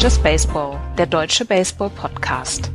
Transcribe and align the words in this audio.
Just 0.00 0.22
Baseball, 0.22 0.78
der 0.96 1.06
deutsche 1.06 1.44
Baseball-Podcast. 1.44 2.70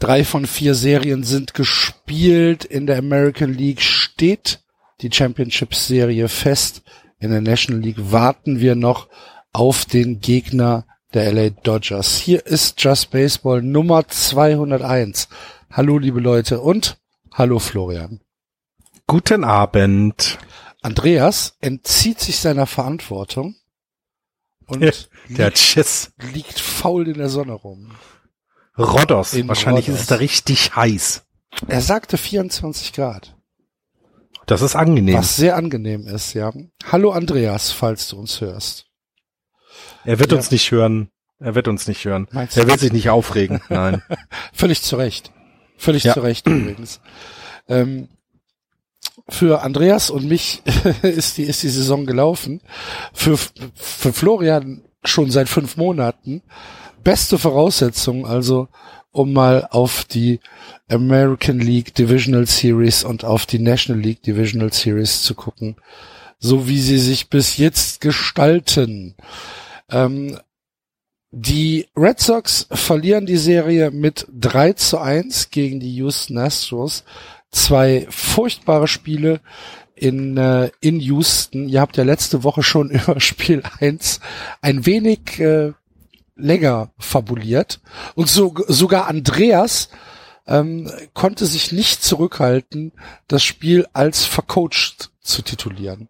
Drei 0.00 0.24
von 0.24 0.46
vier 0.46 0.74
Serien 0.74 1.22
sind 1.22 1.54
gespielt. 1.54 2.64
In 2.64 2.88
der 2.88 2.98
American 2.98 3.54
League 3.54 3.80
steht 3.80 4.58
die 5.02 5.12
Championship-Serie 5.12 6.26
fest. 6.26 6.82
In 7.20 7.30
der 7.30 7.40
National 7.40 7.80
League 7.80 8.10
warten 8.10 8.58
wir 8.58 8.74
noch 8.74 9.08
auf 9.52 9.84
den 9.84 10.18
Gegner 10.18 10.84
der 11.14 11.32
LA 11.32 11.50
Dodgers. 11.50 12.16
Hier 12.16 12.44
ist 12.44 12.82
Just 12.82 13.10
Baseball 13.10 13.62
Nummer 13.62 14.06
201. 14.08 15.28
Hallo 15.70 15.98
liebe 15.98 16.20
Leute 16.20 16.60
und 16.60 16.98
hallo 17.32 17.58
Florian. 17.60 18.20
Guten 19.06 19.44
Abend. 19.44 20.38
Andreas 20.82 21.56
entzieht 21.60 22.20
sich 22.20 22.38
seiner 22.38 22.66
Verantwortung 22.66 23.54
und 24.66 24.80
der 25.28 25.46
liegt, 25.46 25.58
Schiss. 25.58 26.12
liegt 26.32 26.58
faul 26.58 27.08
in 27.08 27.18
der 27.18 27.28
Sonne 27.28 27.52
rum. 27.52 27.92
Rhodos. 28.76 29.34
In 29.34 29.46
Wahrscheinlich 29.48 29.86
Rhodos. 29.86 30.00
ist 30.00 30.02
es 30.02 30.08
da 30.08 30.16
richtig 30.16 30.74
heiß. 30.74 31.24
Er 31.68 31.80
sagte 31.80 32.16
24 32.18 32.92
Grad, 32.92 33.36
Das 34.46 34.62
ist 34.62 34.74
angenehm. 34.74 35.18
was 35.18 35.36
sehr 35.36 35.54
angenehm 35.56 36.08
ist, 36.08 36.34
ja. 36.34 36.52
Hallo 36.90 37.12
Andreas, 37.12 37.70
falls 37.70 38.08
du 38.08 38.18
uns 38.18 38.40
hörst. 38.40 38.86
Er 40.04 40.18
wird 40.18 40.32
Ja. 40.32 40.38
uns 40.38 40.50
nicht 40.50 40.70
hören. 40.70 41.08
Er 41.40 41.54
wird 41.54 41.68
uns 41.68 41.88
nicht 41.88 42.04
hören. 42.04 42.28
Meinst 42.30 42.56
Er 42.56 42.66
wird 42.66 42.80
sich 42.80 42.92
nicht 42.92 43.10
aufregen. 43.10 43.60
Nein. 43.68 44.02
Völlig 44.52 44.82
zu 44.82 44.96
Recht. 44.96 45.32
Völlig 45.76 46.04
Ja. 46.04 46.14
zu 46.14 46.20
Recht 46.20 46.46
übrigens. 46.46 47.00
Ähm, 47.68 48.08
für 49.28 49.62
Andreas 49.62 50.10
und 50.10 50.26
mich 50.26 50.62
ist 51.02 51.36
die, 51.38 51.44
ist 51.44 51.62
die 51.62 51.68
Saison 51.68 52.06
gelaufen. 52.06 52.60
Für, 53.12 53.36
für 53.36 54.12
Florian 54.12 54.82
schon 55.04 55.30
seit 55.30 55.48
fünf 55.48 55.76
Monaten. 55.76 56.42
Beste 57.02 57.38
Voraussetzung, 57.38 58.26
also, 58.26 58.68
um 59.10 59.32
mal 59.32 59.68
auf 59.70 60.04
die 60.04 60.40
American 60.88 61.58
League 61.60 61.94
Divisional 61.94 62.46
Series 62.46 63.04
und 63.04 63.24
auf 63.24 63.44
die 63.46 63.58
National 63.58 64.00
League 64.02 64.22
Divisional 64.22 64.72
Series 64.72 65.22
zu 65.22 65.34
gucken. 65.34 65.76
So 66.38 66.66
wie 66.68 66.80
sie 66.80 66.98
sich 66.98 67.28
bis 67.28 67.56
jetzt 67.58 68.00
gestalten. 68.00 69.14
Ähm, 69.90 70.38
die 71.36 71.88
Red 71.96 72.20
Sox 72.20 72.68
verlieren 72.70 73.26
die 73.26 73.36
Serie 73.36 73.90
mit 73.90 74.26
3 74.32 74.74
zu 74.74 74.98
1 74.98 75.50
gegen 75.50 75.80
die 75.80 75.94
Houston 75.96 76.38
Astros. 76.38 77.04
Zwei 77.50 78.06
furchtbare 78.08 78.86
Spiele 78.86 79.40
in, 79.96 80.36
äh, 80.36 80.70
in 80.80 81.00
Houston. 81.00 81.68
Ihr 81.68 81.80
habt 81.80 81.96
ja 81.96 82.04
letzte 82.04 82.44
Woche 82.44 82.62
schon 82.62 82.90
über 82.90 83.18
Spiel 83.20 83.62
1 83.80 84.20
ein 84.60 84.86
wenig 84.86 85.40
äh, 85.40 85.72
länger 86.36 86.92
fabuliert. 86.98 87.80
Und 88.14 88.28
so, 88.28 88.54
sogar 88.68 89.08
Andreas 89.08 89.88
ähm, 90.46 90.90
konnte 91.14 91.46
sich 91.46 91.72
nicht 91.72 92.02
zurückhalten, 92.02 92.92
das 93.28 93.42
Spiel 93.42 93.86
als 93.92 94.24
vercoacht 94.24 95.10
zu 95.20 95.42
titulieren. 95.42 96.08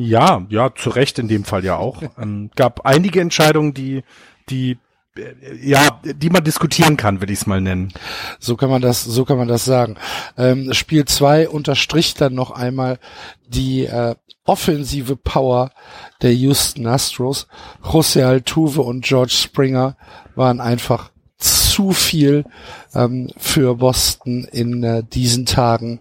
Ja, 0.00 0.46
ja, 0.48 0.72
zu 0.72 0.90
Recht 0.90 1.18
in 1.18 1.26
dem 1.26 1.42
Fall 1.42 1.64
ja 1.64 1.76
auch. 1.76 2.02
Ähm, 2.18 2.50
gab 2.56 2.86
einige 2.86 3.20
Entscheidungen, 3.20 3.74
die, 3.74 4.02
die, 4.48 4.78
äh, 5.16 5.32
ja, 5.60 6.00
die 6.04 6.30
man 6.30 6.42
diskutieren 6.42 6.96
kann, 6.96 7.20
will 7.20 7.30
ich 7.30 7.40
es 7.40 7.46
mal 7.46 7.60
nennen. 7.60 7.92
So 8.38 8.56
kann 8.56 8.70
man 8.70 8.80
das, 8.80 9.04
so 9.04 9.24
kann 9.24 9.38
man 9.38 9.48
das 9.48 9.64
sagen. 9.64 9.96
Ähm, 10.36 10.72
Spiel 10.72 11.04
2 11.04 11.48
unterstrich 11.48 12.14
dann 12.14 12.34
noch 12.34 12.52
einmal 12.52 12.98
die 13.46 13.86
äh, 13.86 14.14
offensive 14.44 15.16
Power 15.16 15.70
der 16.22 16.32
Houston 16.32 16.86
Astros. 16.86 17.46
José 17.82 18.24
Altuve 18.24 18.82
und 18.82 19.04
George 19.04 19.32
Springer 19.32 19.96
waren 20.34 20.60
einfach 20.60 21.10
zu 21.38 21.92
viel 21.92 22.44
ähm, 22.94 23.30
für 23.36 23.76
Boston 23.76 24.44
in 24.44 24.82
äh, 24.82 25.02
diesen 25.04 25.44
Tagen 25.46 26.00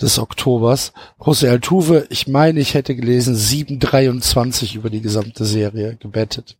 des 0.00 0.18
Oktobers. 0.18 0.92
José 1.18 1.50
Altuve, 1.50 2.06
ich 2.10 2.26
meine, 2.28 2.60
ich 2.60 2.74
hätte 2.74 2.94
gelesen, 2.94 3.34
7,23 3.34 4.76
über 4.76 4.90
die 4.90 5.00
gesamte 5.00 5.44
Serie 5.44 5.96
gebettet. 5.96 6.58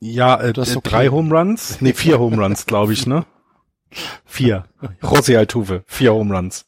Ja, 0.00 0.40
äh, 0.40 0.52
Das 0.52 0.74
äh, 0.74 0.76
okay. 0.76 0.90
drei 0.90 1.08
Home 1.08 1.34
Runs? 1.34 1.80
Nee, 1.80 1.92
vier 1.92 2.18
Home 2.18 2.36
Runs, 2.42 2.66
glaube 2.66 2.92
ich, 2.92 3.06
ne? 3.06 3.24
Vier. 4.24 4.64
José 5.02 5.36
Altuve, 5.36 5.84
vier 5.86 6.14
Home 6.14 6.34
Runs. 6.34 6.66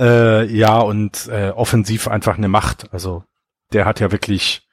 Äh, 0.00 0.44
ja, 0.54 0.78
und 0.78 1.28
äh, 1.28 1.50
offensiv 1.50 2.08
einfach 2.08 2.36
eine 2.36 2.48
Macht. 2.48 2.92
Also 2.92 3.24
der 3.72 3.84
hat 3.84 4.00
ja 4.00 4.12
wirklich 4.12 4.66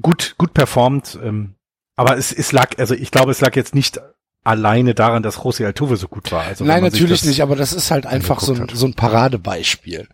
gut, 0.00 0.36
gut 0.38 0.54
performt. 0.54 1.18
Ähm, 1.22 1.54
aber 1.96 2.16
es, 2.16 2.32
es 2.32 2.52
lag, 2.52 2.78
also 2.78 2.94
ich 2.94 3.10
glaube, 3.10 3.30
es 3.30 3.40
lag 3.40 3.54
jetzt 3.56 3.74
nicht 3.74 4.00
alleine 4.44 4.94
daran, 4.94 5.22
dass 5.22 5.38
José 5.38 5.64
Altuve 5.64 5.96
so 5.96 6.08
gut 6.08 6.32
war. 6.32 6.42
Also 6.42 6.64
Nein, 6.64 6.82
natürlich 6.82 7.24
nicht, 7.24 7.42
aber 7.42 7.56
das 7.56 7.72
ist 7.72 7.90
halt 7.90 8.06
einfach 8.06 8.40
so 8.40 8.54
ein, 8.54 8.68
so 8.72 8.86
ein 8.86 8.94
Paradebeispiel. 8.94 10.08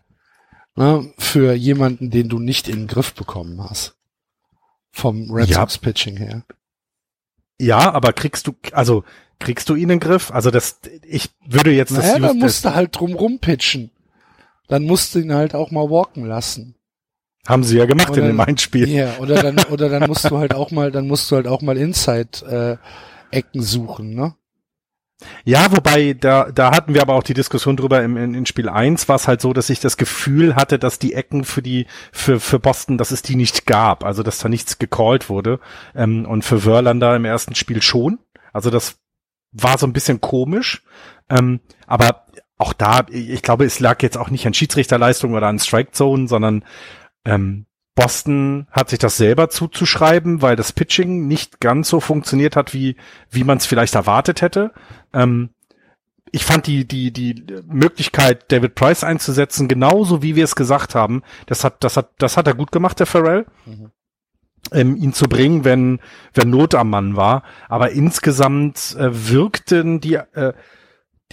Ne, 0.75 1.11
für 1.17 1.53
jemanden, 1.53 2.09
den 2.09 2.29
du 2.29 2.39
nicht 2.39 2.67
in 2.69 2.75
den 2.81 2.87
Griff 2.87 3.13
bekommen 3.13 3.61
hast. 3.61 3.95
Vom 4.91 5.29
Red 5.31 5.49
Ja. 5.49 5.57
Sox 5.61 5.77
Pitching 5.77 6.15
her. 6.17 6.43
Ja, 7.59 7.91
aber 7.91 8.13
kriegst 8.13 8.47
du, 8.47 8.53
also 8.71 9.03
kriegst 9.39 9.67
du 9.67 9.75
ihn 9.75 9.83
in 9.83 9.89
den 9.89 9.99
Griff? 9.99 10.31
Also 10.31 10.51
das, 10.51 10.79
ich 11.03 11.29
würde 11.45 11.71
jetzt 11.71 11.91
das, 11.91 12.05
Naja, 12.05 12.19
dann 12.19 12.37
musst 12.37 12.63
du 12.63 12.73
halt 12.73 12.97
drum 12.97 13.39
pitchen. 13.39 13.91
Dann 14.69 14.83
musst 14.83 15.15
du 15.15 15.19
ihn 15.19 15.33
halt 15.33 15.55
auch 15.55 15.71
mal 15.71 15.89
walken 15.89 16.25
lassen. 16.25 16.75
haben 17.47 17.63
sie 17.63 17.77
ja 17.77 17.85
gemacht 17.85 18.11
Oder- 18.11 18.21
in 18.21 18.27
dem 18.27 18.39
Einspiel. 18.39 18.87
Ja, 18.87 19.17
oder 19.19 19.41
dann, 19.41 19.57
oder 19.71 19.89
dann 19.89 20.07
musst 20.07 20.29
du 20.29 20.37
halt 20.37 20.53
auch 20.53 20.71
mal, 20.71 20.91
dann 20.91 21.07
musst 21.07 21.29
du 21.31 21.35
halt 21.35 21.47
auch 21.47 21.61
mal 21.61 21.77
Inside, 21.77 22.77
äh, 22.79 22.87
Ecken 23.31 23.61
suchen, 23.61 24.13
ne? 24.13 24.35
Ja, 25.43 25.71
wobei, 25.71 26.13
da, 26.13 26.49
da 26.49 26.71
hatten 26.71 26.93
wir 26.93 27.01
aber 27.01 27.15
auch 27.15 27.23
die 27.23 27.33
Diskussion 27.33 27.75
drüber 27.75 28.01
im, 28.03 28.15
in, 28.15 28.33
in 28.33 28.45
Spiel 28.45 28.69
1 28.69 29.09
war 29.09 29.17
es 29.17 29.27
halt 29.27 29.41
so, 29.41 29.51
dass 29.51 29.69
ich 29.69 29.81
das 29.81 29.97
Gefühl 29.97 30.55
hatte, 30.55 30.79
dass 30.79 30.97
die 30.97 31.13
Ecken 31.13 31.43
für 31.43 31.61
die, 31.61 31.87
für, 32.13 32.39
für 32.39 32.59
Boston, 32.59 32.97
dass 32.97 33.11
es 33.11 33.21
die 33.21 33.35
nicht 33.35 33.65
gab, 33.65 34.05
also 34.05 34.23
dass 34.23 34.39
da 34.39 34.47
nichts 34.47 34.79
gecallt 34.79 35.29
wurde. 35.29 35.59
Ähm, 35.93 36.25
und 36.25 36.45
für 36.45 36.61
Verlander 36.61 37.15
im 37.17 37.25
ersten 37.25 37.55
Spiel 37.55 37.81
schon. 37.81 38.19
Also 38.53 38.69
das 38.69 38.99
war 39.51 39.77
so 39.77 39.87
ein 39.87 39.93
bisschen 39.93 40.21
komisch. 40.21 40.83
Ähm, 41.29 41.59
aber 41.85 42.25
auch 42.57 42.73
da, 42.73 43.05
ich 43.09 43.41
glaube, 43.41 43.65
es 43.65 43.79
lag 43.79 44.01
jetzt 44.01 44.17
auch 44.17 44.29
nicht 44.29 44.47
an 44.47 44.53
Schiedsrichterleistung 44.53 45.33
oder 45.33 45.47
an 45.47 45.59
Strike 45.59 45.91
Zone, 45.91 46.27
sondern 46.27 46.63
ähm, 47.25 47.65
Boston 47.99 48.65
hat 48.71 48.89
sich 48.89 48.99
das 48.99 49.17
selber 49.17 49.49
zuzuschreiben, 49.49 50.41
weil 50.41 50.55
das 50.55 50.71
Pitching 50.71 51.27
nicht 51.27 51.59
ganz 51.59 51.89
so 51.89 51.99
funktioniert 51.99 52.55
hat, 52.55 52.73
wie, 52.73 52.95
wie 53.29 53.43
man 53.43 53.57
es 53.57 53.65
vielleicht 53.65 53.93
erwartet 53.93 54.41
hätte. 54.41 54.71
Ähm, 55.13 55.49
ich 56.31 56.45
fand 56.45 56.65
die, 56.65 56.87
die, 56.87 57.11
die 57.11 57.43
Möglichkeit, 57.67 58.53
David 58.53 58.75
Price 58.75 59.03
einzusetzen, 59.03 59.67
genauso 59.67 60.21
wie 60.21 60.37
wir 60.37 60.45
es 60.45 60.55
gesagt 60.55 60.95
haben, 60.95 61.23
das 61.45 61.65
hat, 61.65 61.83
das 61.83 61.97
hat, 61.97 62.11
das 62.19 62.37
hat 62.37 62.47
er 62.47 62.53
gut 62.53 62.71
gemacht, 62.71 62.99
der 62.99 63.05
Pharrell. 63.05 63.45
Mhm. 63.65 63.91
Ähm, 64.71 64.95
ihn 64.95 65.13
zu 65.13 65.27
bringen, 65.27 65.65
wenn, 65.65 65.99
wenn 66.33 66.49
Not 66.49 66.75
am 66.75 66.91
Mann 66.91 67.17
war. 67.17 67.43
Aber 67.67 67.91
insgesamt 67.91 68.95
äh, 68.97 69.09
wirkten 69.11 69.99
die, 69.99 70.15
äh, 70.15 70.53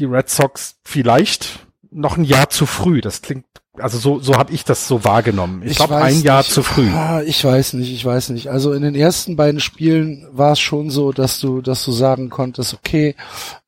die 0.01 0.05
Red 0.05 0.31
Sox 0.31 0.81
vielleicht 0.83 1.67
noch 1.93 2.17
ein 2.17 2.25
Jahr 2.25 2.51
zu 2.51 2.67
früh. 2.67 3.01
Das 3.01 3.23
klingt, 3.23 3.47
also 3.79 3.99
so, 3.99 4.19
so 4.21 4.37
habe 4.37 4.53
ich 4.53 4.65
das 4.65 4.89
so 4.89 5.05
wahrgenommen. 5.05 5.63
Ich, 5.65 5.77
glaube, 5.77 5.95
weiß 5.95 6.17
ein 6.17 6.23
Jahr 6.23 6.39
nicht. 6.39 6.53
zu 6.53 6.63
früh. 6.63 6.89
Ah, 6.91 7.23
ich 7.25 7.45
weiß 7.45 7.75
nicht, 7.75 7.93
ich 7.93 8.05
weiß 8.05 8.31
nicht. 8.31 8.49
Also 8.49 8.73
in 8.73 8.83
den 8.83 8.95
ersten 8.95 9.37
beiden 9.37 9.61
Spielen 9.61 10.27
war 10.33 10.53
es 10.53 10.61
schon 10.61 10.91
so, 10.91 11.13
dass 11.13 11.41
du, 11.41 11.61
dass 11.61 11.85
du 11.85 11.93
sagen 11.93 12.31
konntest, 12.31 12.75
okay, 12.75 13.15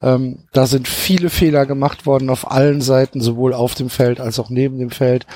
ähm, 0.02 0.40
da 0.52 0.66
sind 0.66 0.88
viele 0.88 1.30
Fehler 1.30 1.66
gemacht 1.66 2.06
worden 2.06 2.30
auf 2.30 2.50
allen 2.50 2.80
Seiten, 2.80 3.20
sowohl 3.20 3.54
auf 3.54 3.74
dem 3.74 3.90
Feld 3.90 4.20
als 4.20 4.38
auch 4.38 4.50
neben 4.50 4.78
dem 4.78 4.90
Feld. 4.90 5.26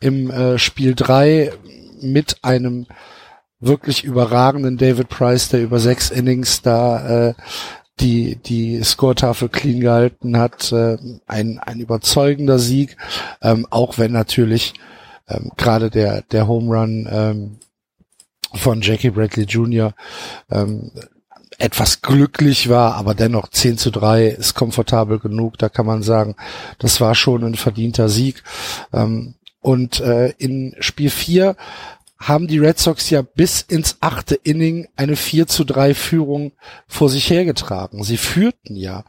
Im 0.00 0.30
äh, 0.30 0.58
Spiel 0.58 0.94
drei 0.94 1.52
mit 2.00 2.38
einem 2.42 2.86
wirklich 3.60 4.04
überragenden 4.04 4.78
David 4.78 5.08
Price, 5.08 5.50
der 5.50 5.62
über 5.62 5.78
sechs 5.78 6.10
Innings 6.10 6.62
da 6.62 7.28
äh, 7.28 7.34
die 8.00 8.36
die 8.36 8.82
Scoretafel 8.82 9.48
clean 9.48 9.80
gehalten 9.80 10.38
hat, 10.38 10.72
äh, 10.72 10.96
ein 11.26 11.58
ein 11.58 11.80
überzeugender 11.80 12.58
Sieg, 12.58 12.96
ähm, 13.42 13.66
auch 13.70 13.98
wenn 13.98 14.12
natürlich 14.12 14.74
ähm, 15.28 15.50
gerade 15.56 15.90
der 15.90 16.22
der 16.22 16.48
Home 16.48 16.74
Run 16.74 17.08
ähm, 17.10 17.56
von 18.54 18.80
Jackie 18.80 19.10
Bradley 19.10 19.44
Jr. 19.44 19.94
Ähm, 20.50 20.90
etwas 21.58 22.00
glücklich 22.00 22.68
war, 22.70 22.94
aber 22.94 23.14
dennoch 23.14 23.48
10 23.48 23.76
zu 23.76 23.90
3 23.90 24.28
ist 24.28 24.54
komfortabel 24.54 25.18
genug. 25.18 25.58
Da 25.58 25.68
kann 25.68 25.84
man 25.84 26.02
sagen, 26.02 26.34
das 26.78 27.00
war 27.00 27.14
schon 27.14 27.44
ein 27.44 27.54
verdienter 27.54 28.08
Sieg. 28.08 28.42
Ähm, 28.92 29.34
und 29.60 30.00
äh, 30.00 30.30
in 30.38 30.74
Spiel 30.80 31.10
4 31.10 31.54
haben 32.20 32.46
die 32.46 32.58
Red 32.58 32.78
Sox 32.78 33.08
ja 33.10 33.22
bis 33.22 33.62
ins 33.62 33.96
achte 34.00 34.34
Inning 34.34 34.88
eine 34.94 35.16
4 35.16 35.46
zu 35.46 35.64
3 35.64 35.94
Führung 35.94 36.52
vor 36.86 37.08
sich 37.08 37.30
hergetragen. 37.30 38.04
Sie 38.04 38.18
führten 38.18 38.76
ja. 38.76 39.04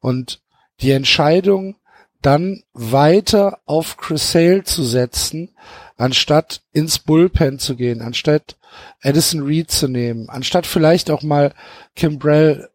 Und 0.00 0.42
die 0.80 0.90
Entscheidung, 0.90 1.76
dann 2.22 2.64
weiter 2.72 3.60
auf 3.66 3.96
Chris 3.96 4.32
Sale 4.32 4.64
zu 4.64 4.82
setzen, 4.82 5.54
anstatt 5.96 6.62
ins 6.72 6.98
Bullpen 6.98 7.60
zu 7.60 7.76
gehen, 7.76 8.02
anstatt 8.02 8.56
Addison 9.00 9.42
Reed 9.42 9.70
zu 9.70 9.86
nehmen, 9.86 10.28
anstatt 10.28 10.66
vielleicht 10.66 11.10
auch 11.10 11.22
mal 11.22 11.54
Kimbrell 11.94 12.68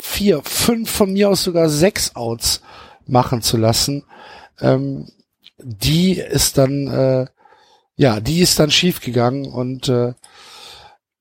vier, 0.00 0.42
fünf, 0.42 0.90
von 0.90 1.12
mir 1.12 1.28
aus 1.30 1.44
sogar 1.44 1.68
sechs 1.68 2.16
Outs 2.16 2.62
machen 3.06 3.40
zu 3.40 3.56
lassen, 3.56 4.04
ähm, 4.60 5.06
die 5.58 6.18
ist 6.18 6.58
dann, 6.58 6.88
äh, 6.88 7.26
ja, 7.98 8.20
die 8.20 8.38
ist 8.40 8.60
dann 8.60 8.70
schiefgegangen 8.70 9.46
und 9.46 9.88
äh, 9.88 10.14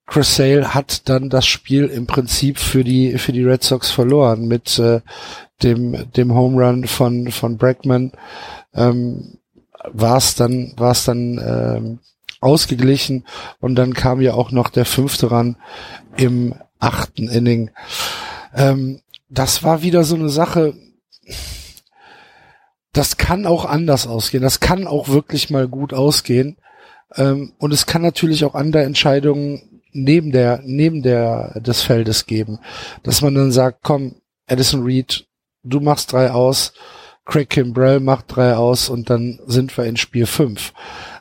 Chris 0.06 0.35
Sale 0.35 0.74
hat 0.75 1.09
dann 1.09 1.29
das 1.29 1.45
Spiel 1.47 1.85
im 1.85 2.06
Prinzip 2.06 2.59
für 2.59 2.83
die 2.83 3.18
für 3.18 3.33
die 3.33 3.44
Red 3.44 3.63
Sox 3.63 3.89
verloren 3.89 4.47
mit 4.47 4.77
äh, 4.77 5.01
dem 5.63 6.12
dem 6.13 6.33
Home 6.33 6.63
Run 6.63 6.88
von 6.88 7.31
von 7.31 7.57
Bregman 7.57 8.12
ähm, 8.75 9.39
war 9.91 10.18
es 10.18 10.35
dann 10.35 10.74
war 10.77 10.91
es 10.91 11.03
dann 11.03 11.41
ähm, 11.44 12.00
ausgeglichen 12.41 13.25
und 13.59 13.73
dann 13.75 13.95
kam 13.95 14.21
ja 14.21 14.35
auch 14.35 14.51
noch 14.51 14.69
der 14.69 14.85
fünfte 14.85 15.31
ran 15.31 15.57
im 16.15 16.53
achten 16.77 17.27
Inning. 17.27 17.71
Ähm, 18.53 19.01
das 19.30 19.63
war 19.63 19.81
wieder 19.81 20.03
so 20.03 20.15
eine 20.15 20.30
Sache. 20.30 20.75
Das 22.94 23.18
kann 23.18 23.47
auch 23.47 23.65
anders 23.65 24.06
ausgehen. 24.06 24.44
Das 24.44 24.59
kann 24.59 24.85
auch 24.85 25.09
wirklich 25.09 25.50
mal 25.50 25.68
gut 25.68 25.91
ausgehen. 25.91 26.57
Ähm, 27.15 27.54
und 27.57 27.74
es 27.74 27.86
kann 27.86 28.01
natürlich 28.01 28.45
auch 28.45 28.56
andere 28.56 28.83
Entscheidungen 28.83 29.81
neben 29.92 30.31
der, 30.31 30.62
neben 30.63 31.01
der, 31.01 31.59
des 31.59 31.81
Feldes 31.81 32.25
geben. 32.25 32.59
Dass 33.04 33.21
man 33.21 33.36
dann 33.36 33.51
sagt, 33.51 33.80
komm, 33.83 34.15
Addison 34.48 34.83
Reed, 34.83 35.25
du 35.63 35.80
machst 35.80 36.12
drei 36.12 36.31
aus, 36.31 36.74
Craig 37.25 37.50
Kimbrell 37.50 38.00
macht 38.00 38.25
drei 38.36 38.56
aus 38.56 38.89
und 38.89 39.09
dann 39.09 39.39
sind 39.48 39.75
wir 39.77 39.86
in 39.86 39.98
Spiel 39.98 40.25
fünf. 40.25 40.74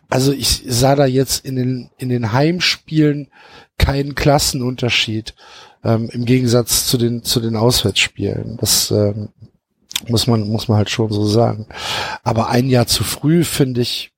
Also 0.08 0.32
ich 0.32 0.62
sah 0.66 0.94
da 0.94 1.06
jetzt 1.06 1.44
in 1.44 1.56
den, 1.56 1.90
in 1.98 2.08
den 2.08 2.32
Heimspielen 2.32 3.28
keinen 3.76 4.14
Klassenunterschied, 4.14 5.34
ähm, 5.82 6.08
im 6.12 6.24
Gegensatz 6.24 6.86
zu 6.86 6.96
den, 6.96 7.24
zu 7.24 7.40
den 7.40 7.56
Auswärtsspielen. 7.56 8.56
Das, 8.60 8.92
ähm, 8.92 9.30
muss 10.08 10.26
man, 10.26 10.48
muss 10.48 10.68
man 10.68 10.78
halt 10.78 10.90
schon 10.90 11.10
so 11.12 11.24
sagen. 11.26 11.66
Aber 12.22 12.48
ein 12.48 12.68
Jahr 12.68 12.86
zu 12.86 13.04
früh 13.04 13.44
finde 13.44 13.80
ich, 13.80 14.12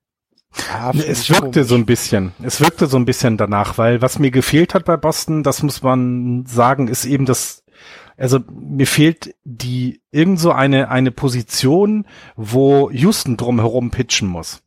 ja, 0.56 0.90
es 0.92 1.28
wirkte 1.28 1.50
komisch. 1.50 1.68
so 1.68 1.74
ein 1.74 1.86
bisschen. 1.86 2.32
Es 2.42 2.60
wirkte 2.60 2.86
so 2.86 2.96
ein 2.96 3.04
bisschen 3.04 3.36
danach, 3.36 3.78
weil 3.78 4.02
was 4.02 4.18
mir 4.18 4.30
gefehlt 4.30 4.74
hat 4.74 4.84
bei 4.84 4.96
Boston, 4.96 5.42
das 5.42 5.62
muss 5.62 5.82
man 5.82 6.46
sagen, 6.46 6.88
ist 6.88 7.04
eben 7.04 7.26
das, 7.26 7.64
also 8.16 8.40
mir 8.50 8.86
fehlt 8.86 9.34
die, 9.44 10.00
irgend 10.10 10.40
so 10.40 10.52
eine, 10.52 10.90
eine 10.90 11.10
Position, 11.10 12.06
wo 12.36 12.90
Houston 12.90 13.36
drumherum 13.36 13.90
pitchen 13.90 14.28
muss. 14.28 14.62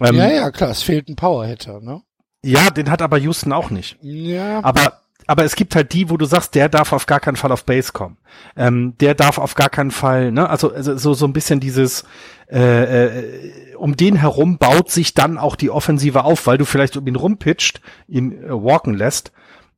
Ähm, 0.00 0.16
ja, 0.16 0.30
ja, 0.30 0.50
klar, 0.50 0.70
es 0.70 0.82
fehlt 0.82 1.08
ein 1.08 1.16
Powerhitter, 1.16 1.80
ne? 1.80 2.02
Ja, 2.42 2.70
den 2.70 2.90
hat 2.90 3.02
aber 3.02 3.18
Houston 3.18 3.52
auch 3.52 3.70
nicht. 3.70 3.98
Ja. 4.00 4.64
Aber 4.64 4.99
aber 5.26 5.44
es 5.44 5.56
gibt 5.56 5.74
halt 5.74 5.92
die, 5.92 6.10
wo 6.10 6.16
du 6.16 6.24
sagst, 6.24 6.54
der 6.54 6.68
darf 6.68 6.92
auf 6.92 7.06
gar 7.06 7.20
keinen 7.20 7.36
Fall 7.36 7.52
auf 7.52 7.64
Base 7.64 7.92
kommen. 7.92 8.16
Ähm, 8.56 8.94
der 9.00 9.14
darf 9.14 9.38
auf 9.38 9.54
gar 9.54 9.68
keinen 9.68 9.90
Fall, 9.90 10.32
ne, 10.32 10.48
also, 10.48 10.72
also 10.72 10.96
so 10.96 11.14
so 11.14 11.26
ein 11.26 11.32
bisschen 11.32 11.60
dieses 11.60 12.04
äh, 12.50 13.06
äh, 13.06 13.74
um 13.76 13.96
den 13.96 14.16
herum 14.16 14.58
baut 14.58 14.90
sich 14.90 15.14
dann 15.14 15.38
auch 15.38 15.56
die 15.56 15.70
Offensive 15.70 16.24
auf, 16.24 16.46
weil 16.46 16.58
du 16.58 16.64
vielleicht 16.64 16.96
um 16.96 17.06
ihn 17.06 17.16
rumpitcht, 17.16 17.80
ihn 18.08 18.32
äh, 18.42 18.50
walken 18.50 18.94
lässt 18.94 19.32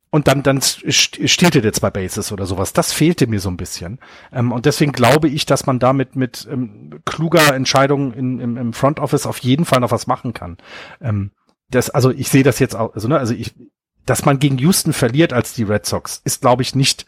und 0.09 0.27
dann 0.27 0.43
dann 0.43 0.61
steht 0.61 1.55
er 1.55 1.61
dir 1.61 1.73
zwei 1.73 1.89
Bases 1.89 2.31
oder 2.31 2.45
sowas. 2.45 2.73
Das 2.73 2.93
fehlte 2.93 3.27
mir 3.27 3.39
so 3.39 3.49
ein 3.49 3.57
bisschen 3.57 3.99
ähm, 4.31 4.51
und 4.51 4.65
deswegen 4.65 4.91
glaube 4.91 5.29
ich, 5.29 5.45
dass 5.45 5.65
man 5.65 5.79
damit 5.79 6.15
mit 6.15 6.47
ähm, 6.51 6.99
kluger 7.05 7.53
Entscheidung 7.53 8.13
in, 8.13 8.39
im, 8.39 8.57
im 8.57 8.73
Front 8.73 8.99
Office 8.99 9.25
auf 9.25 9.39
jeden 9.39 9.65
Fall 9.65 9.79
noch 9.79 9.91
was 9.91 10.07
machen 10.07 10.33
kann. 10.33 10.57
Ähm, 11.01 11.31
das, 11.69 11.89
also 11.89 12.11
ich 12.11 12.29
sehe 12.29 12.43
das 12.43 12.59
jetzt 12.59 12.75
auch, 12.75 12.93
also 12.93 13.07
ne, 13.07 13.17
also 13.17 13.33
ich 13.33 13.55
dass 14.05 14.25
man 14.25 14.39
gegen 14.39 14.57
Houston 14.57 14.93
verliert 14.93 15.33
als 15.33 15.53
die 15.53 15.63
Red 15.63 15.85
Sox, 15.85 16.21
ist, 16.23 16.41
glaube 16.41 16.61
ich, 16.61 16.75
nicht, 16.75 17.05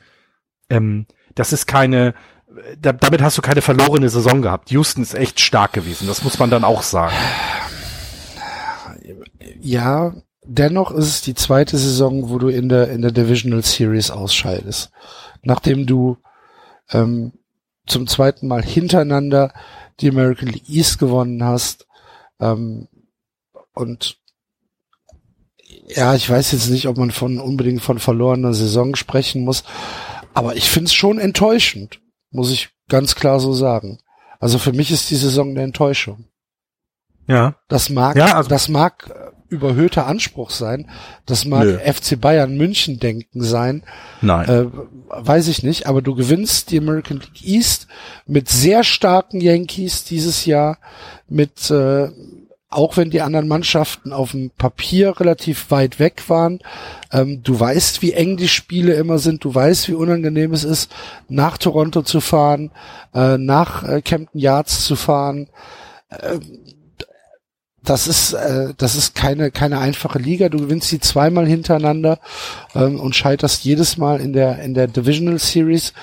ähm, 0.69 1.05
das 1.35 1.53
ist 1.53 1.67
keine, 1.67 2.13
da, 2.79 2.93
damit 2.93 3.21
hast 3.21 3.37
du 3.37 3.41
keine 3.41 3.61
verlorene 3.61 4.09
Saison 4.09 4.41
gehabt. 4.41 4.71
Houston 4.71 5.01
ist 5.01 5.13
echt 5.13 5.39
stark 5.39 5.73
gewesen, 5.73 6.07
das 6.07 6.23
muss 6.23 6.39
man 6.39 6.49
dann 6.49 6.63
auch 6.63 6.83
sagen. 6.83 7.15
Ja, 9.59 10.13
dennoch 10.45 10.91
ist 10.91 11.07
es 11.07 11.21
die 11.21 11.35
zweite 11.35 11.77
Saison, 11.77 12.29
wo 12.29 12.37
du 12.37 12.47
in 12.47 12.69
der, 12.69 12.89
in 12.89 13.01
der 13.01 13.11
Divisional 13.11 13.63
Series 13.63 14.11
ausscheidest. 14.11 14.91
Nachdem 15.41 15.85
du 15.85 16.17
ähm, 16.91 17.33
zum 17.85 18.07
zweiten 18.07 18.47
Mal 18.47 18.63
hintereinander 18.63 19.53
die 19.99 20.09
American 20.09 20.49
League 20.49 20.69
East 20.69 20.99
gewonnen 20.99 21.43
hast 21.43 21.87
ähm, 22.39 22.87
und 23.73 24.17
ja, 25.87 26.15
ich 26.15 26.29
weiß 26.29 26.51
jetzt 26.51 26.69
nicht, 26.69 26.87
ob 26.87 26.97
man 26.97 27.11
von 27.11 27.39
unbedingt 27.39 27.81
von 27.81 27.99
verlorener 27.99 28.53
Saison 28.53 28.95
sprechen 28.95 29.43
muss, 29.43 29.63
aber 30.33 30.55
ich 30.55 30.69
finde 30.69 30.87
es 30.87 30.93
schon 30.93 31.19
enttäuschend, 31.19 32.01
muss 32.31 32.51
ich 32.51 32.69
ganz 32.89 33.15
klar 33.15 33.39
so 33.39 33.53
sagen. 33.53 33.99
Also 34.39 34.59
für 34.59 34.73
mich 34.73 34.91
ist 34.91 35.09
die 35.09 35.15
Saison 35.15 35.51
eine 35.51 35.61
Enttäuschung. 35.61 36.25
Ja. 37.27 37.55
Das 37.67 37.89
mag, 37.89 38.15
ja, 38.15 38.35
also 38.35 38.49
das 38.49 38.67
mag 38.67 39.09
überhöhter 39.47 40.07
Anspruch 40.07 40.49
sein. 40.49 40.89
Das 41.25 41.45
mag 41.45 41.63
Nö. 41.63 41.77
FC 41.77 42.19
Bayern 42.19 42.57
München 42.57 42.99
denken 42.99 43.41
sein. 43.43 43.83
Nein. 44.21 44.49
Äh, 44.49 44.65
weiß 45.09 45.47
ich 45.47 45.63
nicht, 45.63 45.87
aber 45.87 46.01
du 46.01 46.15
gewinnst 46.15 46.71
die 46.71 46.79
American 46.79 47.19
League 47.19 47.43
East 47.43 47.87
mit 48.25 48.49
sehr 48.49 48.83
starken 48.83 49.39
Yankees 49.39 50.03
dieses 50.03 50.45
Jahr, 50.45 50.79
mit 51.27 51.69
äh, 51.71 52.09
auch 52.75 52.97
wenn 52.97 53.09
die 53.09 53.21
anderen 53.21 53.47
Mannschaften 53.47 54.11
auf 54.11 54.31
dem 54.31 54.51
Papier 54.51 55.19
relativ 55.19 55.71
weit 55.71 55.97
weg 55.97 56.23
waren. 56.27 56.59
Ähm, 57.11 57.41
du 57.41 57.57
weißt, 57.57 58.01
wie 58.01 58.13
eng 58.13 58.35
die 58.35 58.49
Spiele 58.49 58.93
immer 58.95 59.17
sind. 59.17 59.43
Du 59.45 59.55
weißt, 59.55 59.87
wie 59.87 59.93
unangenehm 59.93 60.51
es 60.51 60.65
ist, 60.65 60.91
nach 61.29 61.57
Toronto 61.57 62.01
zu 62.01 62.19
fahren, 62.19 62.71
äh, 63.13 63.37
nach 63.37 63.83
äh, 63.87 64.01
Camden 64.01 64.37
Yards 64.37 64.85
zu 64.85 64.97
fahren. 64.97 65.47
Äh, 66.09 66.39
das 67.81 68.07
ist 68.07 68.33
äh, 68.33 68.73
das 68.77 68.95
ist 68.95 69.15
keine 69.15 69.51
keine 69.51 69.79
einfache 69.79 70.19
Liga. 70.19 70.49
Du 70.49 70.57
gewinnst 70.57 70.89
sie 70.89 70.99
zweimal 70.99 71.47
hintereinander 71.47 72.19
ähm, 72.73 72.99
und 72.99 73.15
scheiterst 73.15 73.63
jedes 73.63 73.97
Mal 73.97 74.19
in 74.19 74.33
der 74.33 74.59
in 74.59 74.73
der 74.73 74.87
Divisional 74.87 75.39
Series. 75.39 75.93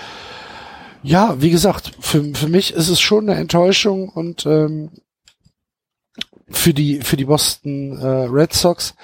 Ja, 1.02 1.34
wie 1.40 1.50
gesagt, 1.50 1.92
für, 1.98 2.22
für 2.34 2.48
mich 2.48 2.72
ist 2.72 2.88
es 2.88 3.00
schon 3.00 3.28
eine 3.28 3.38
Enttäuschung 3.38 4.08
und 4.08 4.46
ähm, 4.46 4.90
für 6.52 6.74
die, 6.74 7.00
für 7.00 7.16
die 7.16 7.24
Boston 7.24 7.98
äh, 7.98 8.06
Red 8.06 8.52
Sox 8.52 8.94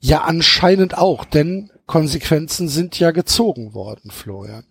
ja 0.00 0.22
anscheinend 0.22 0.96
auch, 0.96 1.24
denn 1.24 1.70
Konsequenzen 1.86 2.68
sind 2.68 2.98
ja 2.98 3.10
gezogen 3.10 3.74
worden, 3.74 4.10
Florian. 4.10 4.64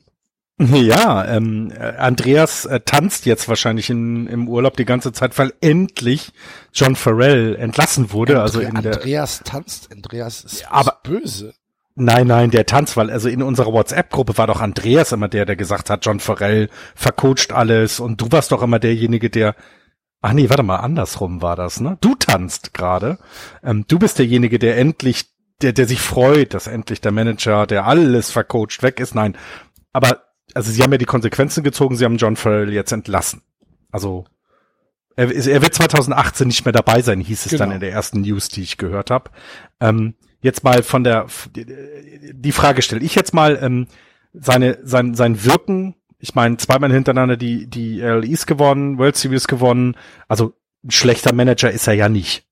Ja, 0.60 1.24
ähm, 1.26 1.72
Andreas 2.00 2.66
äh, 2.66 2.80
tanzt 2.80 3.28
jetzt 3.28 3.48
wahrscheinlich 3.48 3.92
in, 3.92 4.26
im 4.26 4.50
Urlaub 4.50 4.76
die 4.76 4.86
ganze 4.86 5.12
Zeit, 5.12 5.38
weil 5.38 5.54
endlich 5.62 6.32
John 6.74 6.96
Farrell 6.96 7.56
entlassen 7.56 8.12
wurde. 8.12 8.34
Andre 8.34 8.42
also 8.42 8.60
in 8.62 8.76
Andreas 8.76 9.38
der, 9.38 9.52
tanzt, 9.52 9.92
Andreas 9.92 10.44
ist, 10.44 10.66
aber, 10.72 11.00
böse. 11.04 11.54
Nein, 11.94 12.28
nein, 12.28 12.50
der 12.50 12.66
tanzt, 12.66 12.98
weil 12.98 13.12
also 13.12 13.30
in 13.30 13.44
unserer 13.44 13.72
WhatsApp-Gruppe 13.72 14.38
war 14.38 14.48
doch 14.48 14.62
Andreas 14.62 15.12
immer 15.12 15.28
der, 15.28 15.46
der 15.46 15.56
gesagt 15.56 15.92
hat, 15.92 16.06
John 16.06 16.20
Farrell 16.20 16.70
vercoacht 16.96 17.52
alles 17.52 18.00
und 18.00 18.20
du 18.22 18.32
warst 18.32 18.52
doch 18.52 18.64
immer 18.64 18.80
derjenige, 18.80 19.30
der 19.30 19.56
Ach 20.22 20.34
nee, 20.34 20.50
warte 20.50 20.64
mal, 20.64 20.78
andersrum 20.78 21.42
war 21.42 21.56
das, 21.56 21.80
ne? 21.80 21.98
Du 22.02 22.16
tanzt 22.16 22.74
gerade. 22.74 23.20
Ähm, 23.64 23.86
du 23.88 24.00
bist 24.00 24.18
derjenige, 24.18 24.58
der 24.58 24.78
endlich, 24.78 25.26
der, 25.62 25.74
der 25.74 25.88
sich 25.88 26.02
freut, 26.02 26.54
dass 26.54 26.68
endlich 26.68 27.02
der 27.02 27.12
Manager, 27.12 27.68
der 27.68 27.86
alles 27.86 28.32
vercoacht, 28.32 28.82
weg 28.82 29.00
ist. 29.00 29.14
Nein. 29.14 29.38
Aber, 29.94 30.24
also 30.54 30.72
sie 30.72 30.82
haben 30.82 30.92
ja 30.92 30.98
die 30.98 31.06
Konsequenzen 31.06 31.64
gezogen, 31.64 31.96
sie 31.96 32.06
haben 32.06 32.18
John 32.18 32.36
Farrell 32.36 32.74
jetzt 32.74 32.92
entlassen. 32.92 33.42
Also, 33.92 34.26
er, 35.16 35.32
er 35.32 35.62
wird 35.62 35.74
2018 35.74 36.48
nicht 36.48 36.66
mehr 36.66 36.72
dabei 36.72 37.02
sein, 37.02 37.20
hieß 37.20 37.46
es 37.46 37.52
genau. 37.52 37.66
dann 37.66 37.74
in 37.74 37.80
der 37.80 37.92
ersten 37.92 38.22
News, 38.22 38.50
die 38.50 38.64
ich 38.64 38.78
gehört 38.78 39.12
habe. 39.12 39.30
Ähm, 39.80 40.16
jetzt 40.42 40.64
mal 40.64 40.82
von 40.84 41.04
der, 41.04 41.28
die 41.56 42.52
Frage 42.52 42.82
stelle 42.82 43.04
ich 43.04 43.16
jetzt 43.16 43.34
mal, 43.34 43.58
ähm, 43.62 43.88
seine, 44.34 44.80
sein, 44.84 45.16
sein 45.16 45.44
Wirken 45.44 45.96
ich 46.20 46.36
meine, 46.36 46.58
zweimal 46.58 46.92
hintereinander 46.92 47.38
die, 47.38 47.68
die 47.68 48.00
LEs 48.00 48.46
gewonnen, 48.46 48.98
World 48.98 49.16
Series 49.16 49.48
gewonnen. 49.48 49.96
Also 50.28 50.54
ein 50.84 50.92
schlechter 50.92 51.34
Manager 51.34 51.72
ist 51.72 51.88
er 51.88 51.94
ja 51.94 52.10
nicht. 52.10 52.44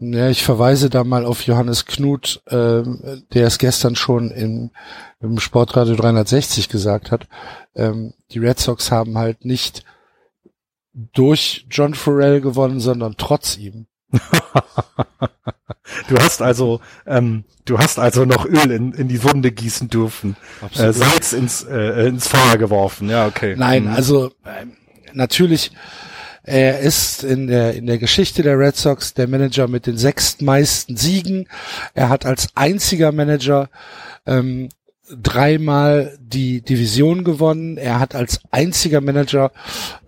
Ja, 0.00 0.28
ich 0.28 0.44
verweise 0.44 0.90
da 0.90 1.02
mal 1.02 1.26
auf 1.26 1.42
Johannes 1.42 1.84
Knut, 1.84 2.40
ähm, 2.48 3.24
der 3.34 3.48
es 3.48 3.58
gestern 3.58 3.96
schon 3.96 4.30
im, 4.30 4.70
im 5.20 5.40
Sportradio 5.40 5.96
360 5.96 6.68
gesagt 6.68 7.10
hat. 7.10 7.26
Ähm, 7.74 8.14
die 8.30 8.38
Red 8.38 8.60
Sox 8.60 8.92
haben 8.92 9.18
halt 9.18 9.44
nicht 9.44 9.84
durch 10.94 11.66
John 11.68 11.94
Farrell 11.94 12.40
gewonnen, 12.40 12.78
sondern 12.78 13.16
trotz 13.18 13.56
ihm. 13.56 13.86
du 16.08 16.16
hast 16.18 16.42
also, 16.42 16.80
ähm, 17.06 17.44
du 17.64 17.78
hast 17.78 17.98
also 17.98 18.24
noch 18.24 18.46
Öl 18.46 18.70
in, 18.70 18.92
in 18.92 19.08
die 19.08 19.22
Wunde 19.22 19.52
gießen 19.52 19.88
dürfen, 19.88 20.36
äh, 20.76 20.92
Salz 20.92 21.32
ins, 21.32 21.62
äh, 21.64 22.08
ins 22.08 22.28
Feuer 22.28 22.56
geworfen. 22.56 23.08
Ja, 23.08 23.26
okay. 23.26 23.54
Nein, 23.56 23.84
mhm. 23.84 23.94
also 23.94 24.26
äh, 24.44 24.66
natürlich. 25.12 25.72
Er 26.44 26.78
ist 26.78 27.24
in 27.24 27.46
der, 27.46 27.74
in 27.74 27.84
der 27.84 27.98
Geschichte 27.98 28.42
der 28.42 28.58
Red 28.58 28.74
Sox 28.74 29.12
der 29.12 29.28
Manager 29.28 29.68
mit 29.68 29.86
den 29.86 29.98
sechstmeisten 29.98 30.96
Siegen. 30.96 31.46
Er 31.92 32.08
hat 32.08 32.24
als 32.24 32.48
einziger 32.54 33.12
Manager 33.12 33.68
ähm, 34.24 34.70
dreimal 35.10 36.18
die 36.20 36.62
Division 36.62 37.24
gewonnen. 37.24 37.76
Er 37.76 38.00
hat 38.00 38.14
als 38.14 38.40
einziger 38.50 39.00
Manager 39.00 39.52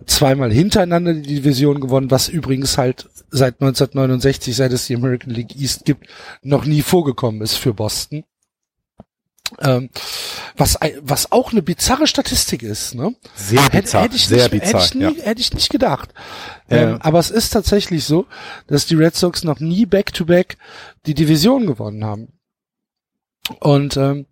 zweimal 0.05 0.51
hintereinander 0.51 1.13
die 1.13 1.35
Division 1.35 1.79
gewonnen, 1.79 2.11
was 2.11 2.27
übrigens 2.27 2.77
halt 2.77 3.09
seit 3.29 3.61
1969, 3.61 4.55
seit 4.55 4.71
es 4.73 4.87
die 4.87 4.95
American 4.95 5.33
League 5.33 5.55
East 5.55 5.85
gibt, 5.85 6.07
noch 6.41 6.65
nie 6.65 6.81
vorgekommen 6.81 7.41
ist 7.41 7.55
für 7.55 7.73
Boston. 7.73 8.23
Ähm, 9.59 9.89
was, 10.55 10.77
was 11.01 11.31
auch 11.31 11.51
eine 11.51 11.61
bizarre 11.61 12.07
Statistik 12.07 12.63
ist, 12.63 12.95
ne? 12.95 13.15
Sehr 13.35 13.61
bizarr, 13.61 13.73
hätte, 13.73 14.01
hätte 14.01 14.15
ich 14.15 14.27
sehr 14.27 14.49
nicht, 14.49 14.51
bizarr, 14.51 14.81
hätte 14.81 14.85
ich, 14.85 14.93
nie, 14.95 15.17
ja. 15.17 15.25
hätte 15.25 15.41
ich 15.41 15.53
nicht 15.53 15.69
gedacht. 15.69 16.13
Ja. 16.69 16.77
Ähm, 16.77 16.97
aber 17.01 17.19
es 17.19 17.31
ist 17.31 17.49
tatsächlich 17.49 18.05
so, 18.05 18.27
dass 18.67 18.85
die 18.85 18.95
Red 18.95 19.15
Sox 19.15 19.43
noch 19.43 19.59
nie 19.59 19.85
Back-to-Back 19.85 20.53
-back 20.53 20.57
die 21.05 21.15
Division 21.15 21.67
gewonnen 21.67 22.05
haben. 22.05 22.27
Und 23.59 23.97
ähm, 23.97 24.25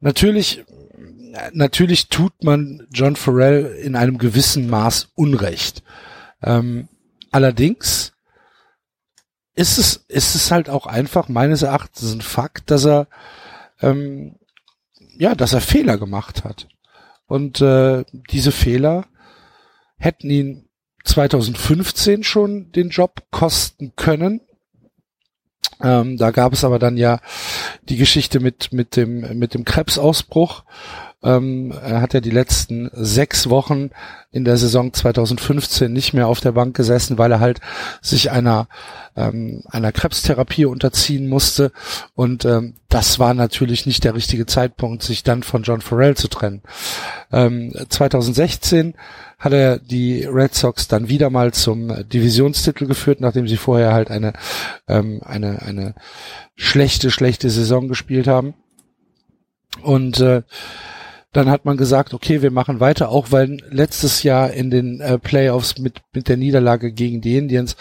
natürlich, 0.00 0.64
natürlich 1.52 2.08
tut 2.08 2.42
man 2.42 2.86
John 2.92 3.16
Farrell 3.16 3.66
in 3.82 3.96
einem 3.96 4.18
gewissen 4.18 4.68
Maß 4.68 5.08
Unrecht. 5.14 5.82
Ähm, 6.42 6.88
allerdings 7.30 8.12
ist 9.54 9.78
es, 9.78 10.04
ist 10.08 10.34
es 10.34 10.50
halt 10.50 10.68
auch 10.68 10.86
einfach 10.86 11.28
meines 11.28 11.62
Erachtens 11.62 12.12
ein 12.12 12.20
Fakt, 12.20 12.70
dass 12.70 12.84
er, 12.84 13.08
ähm, 13.80 14.36
ja, 15.16 15.34
dass 15.34 15.52
er 15.52 15.60
Fehler 15.60 15.96
gemacht 15.96 16.44
hat. 16.44 16.68
Und 17.26 17.60
äh, 17.60 18.04
diese 18.30 18.52
Fehler 18.52 19.06
hätten 19.96 20.28
ihn 20.28 20.68
2015 21.04 22.24
schon 22.24 22.72
den 22.72 22.88
Job 22.88 23.22
kosten 23.30 23.94
können. 23.96 24.40
Ähm, 25.82 26.16
da 26.16 26.30
gab 26.30 26.52
es 26.52 26.64
aber 26.64 26.78
dann 26.78 26.96
ja 26.96 27.20
die 27.88 27.96
Geschichte 27.96 28.40
mit 28.40 28.72
mit 28.72 28.96
dem 28.96 29.38
mit 29.38 29.54
dem 29.54 29.64
Krebsausbruch. 29.64 30.64
Ähm, 31.22 31.72
er 31.82 32.02
hat 32.02 32.12
ja 32.12 32.20
die 32.20 32.30
letzten 32.30 32.90
sechs 32.92 33.48
Wochen 33.48 33.90
in 34.30 34.44
der 34.44 34.58
Saison 34.58 34.92
2015 34.92 35.90
nicht 35.90 36.12
mehr 36.12 36.28
auf 36.28 36.40
der 36.40 36.52
Bank 36.52 36.76
gesessen, 36.76 37.16
weil 37.16 37.32
er 37.32 37.40
halt 37.40 37.60
sich 38.02 38.30
einer 38.30 38.68
ähm, 39.16 39.62
einer 39.70 39.90
Krebstherapie 39.90 40.66
unterziehen 40.66 41.28
musste. 41.28 41.72
Und 42.14 42.44
ähm, 42.44 42.74
das 42.88 43.18
war 43.18 43.32
natürlich 43.32 43.86
nicht 43.86 44.04
der 44.04 44.14
richtige 44.14 44.44
Zeitpunkt, 44.44 45.02
sich 45.02 45.22
dann 45.22 45.42
von 45.42 45.62
John 45.62 45.80
Farrell 45.80 46.16
zu 46.16 46.28
trennen. 46.28 46.62
Ähm, 47.32 47.72
2016 47.88 48.94
hat 49.44 49.52
er 49.52 49.78
die 49.78 50.24
Red 50.24 50.54
Sox 50.54 50.88
dann 50.88 51.08
wieder 51.08 51.28
mal 51.28 51.52
zum 51.52 52.08
Divisionstitel 52.08 52.86
geführt, 52.86 53.20
nachdem 53.20 53.46
sie 53.46 53.58
vorher 53.58 53.92
halt 53.92 54.10
eine 54.10 54.32
ähm, 54.88 55.20
eine 55.22 55.60
eine 55.62 55.94
schlechte 56.56 57.10
schlechte 57.10 57.50
Saison 57.50 57.88
gespielt 57.88 58.26
haben. 58.26 58.54
Und 59.82 60.20
äh, 60.20 60.42
dann 61.34 61.50
hat 61.50 61.64
man 61.64 61.76
gesagt, 61.76 62.14
okay, 62.14 62.42
wir 62.42 62.52
machen 62.52 62.78
weiter, 62.78 63.08
auch 63.10 63.32
weil 63.32 63.58
letztes 63.68 64.22
Jahr 64.22 64.52
in 64.52 64.70
den 64.70 65.00
äh, 65.00 65.18
Playoffs 65.18 65.78
mit, 65.78 66.00
mit 66.14 66.28
der 66.28 66.36
Niederlage 66.36 66.92
gegen 66.92 67.20
die 67.20 67.36
Indians, 67.36 67.76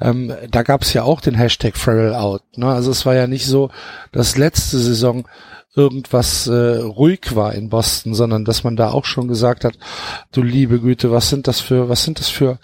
ähm, 0.00 0.32
da 0.50 0.62
gab 0.62 0.82
es 0.82 0.94
ja 0.94 1.02
auch 1.02 1.20
den 1.20 1.34
Hashtag 1.34 1.76
Farrell 1.76 2.14
out. 2.14 2.42
Ne? 2.56 2.66
Also 2.66 2.90
es 2.90 3.04
war 3.04 3.14
ja 3.14 3.26
nicht 3.26 3.44
so, 3.44 3.70
dass 4.10 4.38
letzte 4.38 4.78
Saison 4.78 5.28
irgendwas 5.76 6.46
äh, 6.46 6.76
ruhig 6.78 7.34
war 7.34 7.54
in 7.54 7.68
Boston, 7.68 8.14
sondern 8.14 8.44
dass 8.44 8.64
man 8.64 8.76
da 8.76 8.90
auch 8.90 9.04
schon 9.04 9.28
gesagt 9.28 9.64
hat, 9.64 9.76
du 10.32 10.42
liebe 10.42 10.80
Güte, 10.80 11.10
was 11.10 11.28
sind 11.28 11.48
das 11.48 11.60
für, 11.60 11.88
was 11.88 12.04
sind 12.04 12.20
das 12.20 12.28
für 12.28 12.58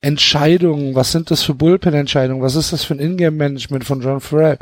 Entscheidungen, 0.00 0.94
was 0.94 1.12
sind 1.12 1.30
das 1.30 1.42
für 1.42 1.54
Bullpen-Entscheidungen, 1.54 2.42
was 2.42 2.56
ist 2.56 2.72
das 2.72 2.84
für 2.84 2.94
ein 2.94 3.00
Ingame-Management 3.00 3.84
von 3.84 4.02
John 4.02 4.20
Farrell? 4.20 4.58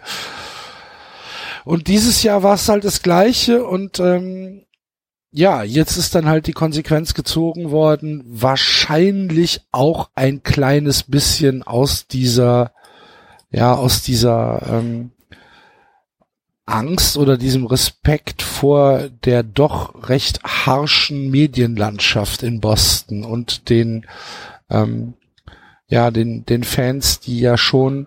Und 1.64 1.88
dieses 1.88 2.23
Jahr 2.23 2.43
war 2.43 2.55
es 2.55 2.69
halt 2.69 2.85
das 2.85 3.02
Gleiche 3.02 3.64
und 3.64 3.99
ähm, 4.00 4.62
ja, 5.31 5.62
jetzt 5.62 5.97
ist 5.97 6.14
dann 6.14 6.26
halt 6.26 6.47
die 6.47 6.52
Konsequenz 6.52 7.14
gezogen 7.14 7.71
worden, 7.71 8.23
wahrscheinlich 8.26 9.61
auch 9.73 10.11
ein 10.14 10.43
kleines 10.43 11.02
bisschen 11.02 11.62
aus 11.62 12.07
dieser, 12.07 12.73
ja, 13.50 13.75
aus 13.75 14.02
dieser 14.02 14.62
ähm, 14.71 15.11
Angst 16.69 17.17
oder 17.17 17.37
diesem 17.37 17.67
Respekt 17.67 18.43
vor 18.43 19.09
der 19.25 19.43
doch 19.43 20.09
recht 20.09 20.43
harschen 20.45 21.31
Medienlandschaft 21.31 22.43
in 22.43 22.61
Boston 22.61 23.25
und 23.25 23.71
den, 23.71 24.07
ähm, 24.69 25.15
ja, 25.89 26.11
den, 26.11 26.45
den 26.45 26.65
Fans, 26.65 27.21
die 27.21 27.41
ja 27.41 27.57
schon 27.57 28.07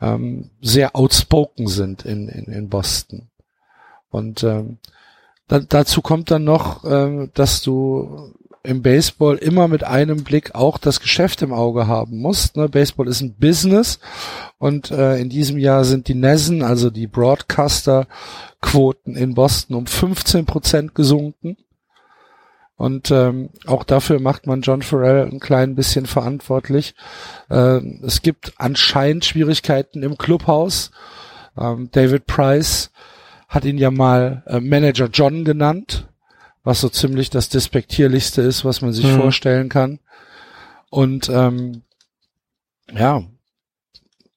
ähm, 0.00 0.50
sehr 0.60 0.96
outspoken 0.96 1.66
sind 1.66 2.04
in, 2.04 2.28
in, 2.28 2.44
in 2.52 2.68
Boston. 2.68 3.28
Und 4.10 4.42
ähm, 4.42 4.78
da, 5.46 5.60
dazu 5.60 6.00
kommt 6.00 6.30
dann 6.30 6.44
noch, 6.44 6.84
ähm, 6.84 7.30
dass 7.34 7.62
du 7.62 8.34
im 8.62 8.82
Baseball 8.82 9.36
immer 9.36 9.68
mit 9.68 9.84
einem 9.84 10.24
Blick 10.24 10.54
auch 10.54 10.78
das 10.78 11.00
Geschäft 11.00 11.42
im 11.42 11.52
Auge 11.52 11.86
haben 11.86 12.18
musst. 12.18 12.56
Ne? 12.56 12.68
Baseball 12.68 13.08
ist 13.08 13.20
ein 13.20 13.34
Business 13.34 13.98
und 14.58 14.90
äh, 14.90 15.18
in 15.18 15.28
diesem 15.28 15.58
Jahr 15.58 15.84
sind 15.84 16.08
die 16.08 16.14
Nessen, 16.14 16.62
also 16.62 16.90
die 16.90 17.06
Broadcaster-Quoten 17.06 19.16
in 19.16 19.34
Boston 19.34 19.76
um 19.76 19.86
15 19.86 20.46
Prozent 20.46 20.94
gesunken. 20.94 21.56
Und 22.76 23.10
ähm, 23.10 23.50
auch 23.66 23.82
dafür 23.82 24.20
macht 24.20 24.46
man 24.46 24.62
John 24.62 24.82
Farrell 24.82 25.28
ein 25.28 25.40
klein 25.40 25.74
bisschen 25.74 26.06
verantwortlich. 26.06 26.94
Äh, 27.50 27.80
es 28.04 28.22
gibt 28.22 28.52
anscheinend 28.56 29.24
Schwierigkeiten 29.24 30.04
im 30.04 30.16
Clubhaus. 30.16 30.92
Ähm, 31.58 31.88
David 31.90 32.26
Price 32.26 32.92
hat 33.48 33.64
ihn 33.64 33.78
ja 33.78 33.90
mal 33.90 34.44
äh, 34.46 34.60
Manager 34.60 35.08
John 35.12 35.44
genannt, 35.44 36.06
was 36.64 36.80
so 36.80 36.88
ziemlich 36.88 37.30
das 37.30 37.48
despektierlichste 37.48 38.42
ist, 38.42 38.64
was 38.64 38.82
man 38.82 38.92
sich 38.92 39.06
mhm. 39.06 39.20
vorstellen 39.20 39.68
kann. 39.68 40.00
Und 40.90 41.28
ähm, 41.28 41.82
ja, 42.92 43.22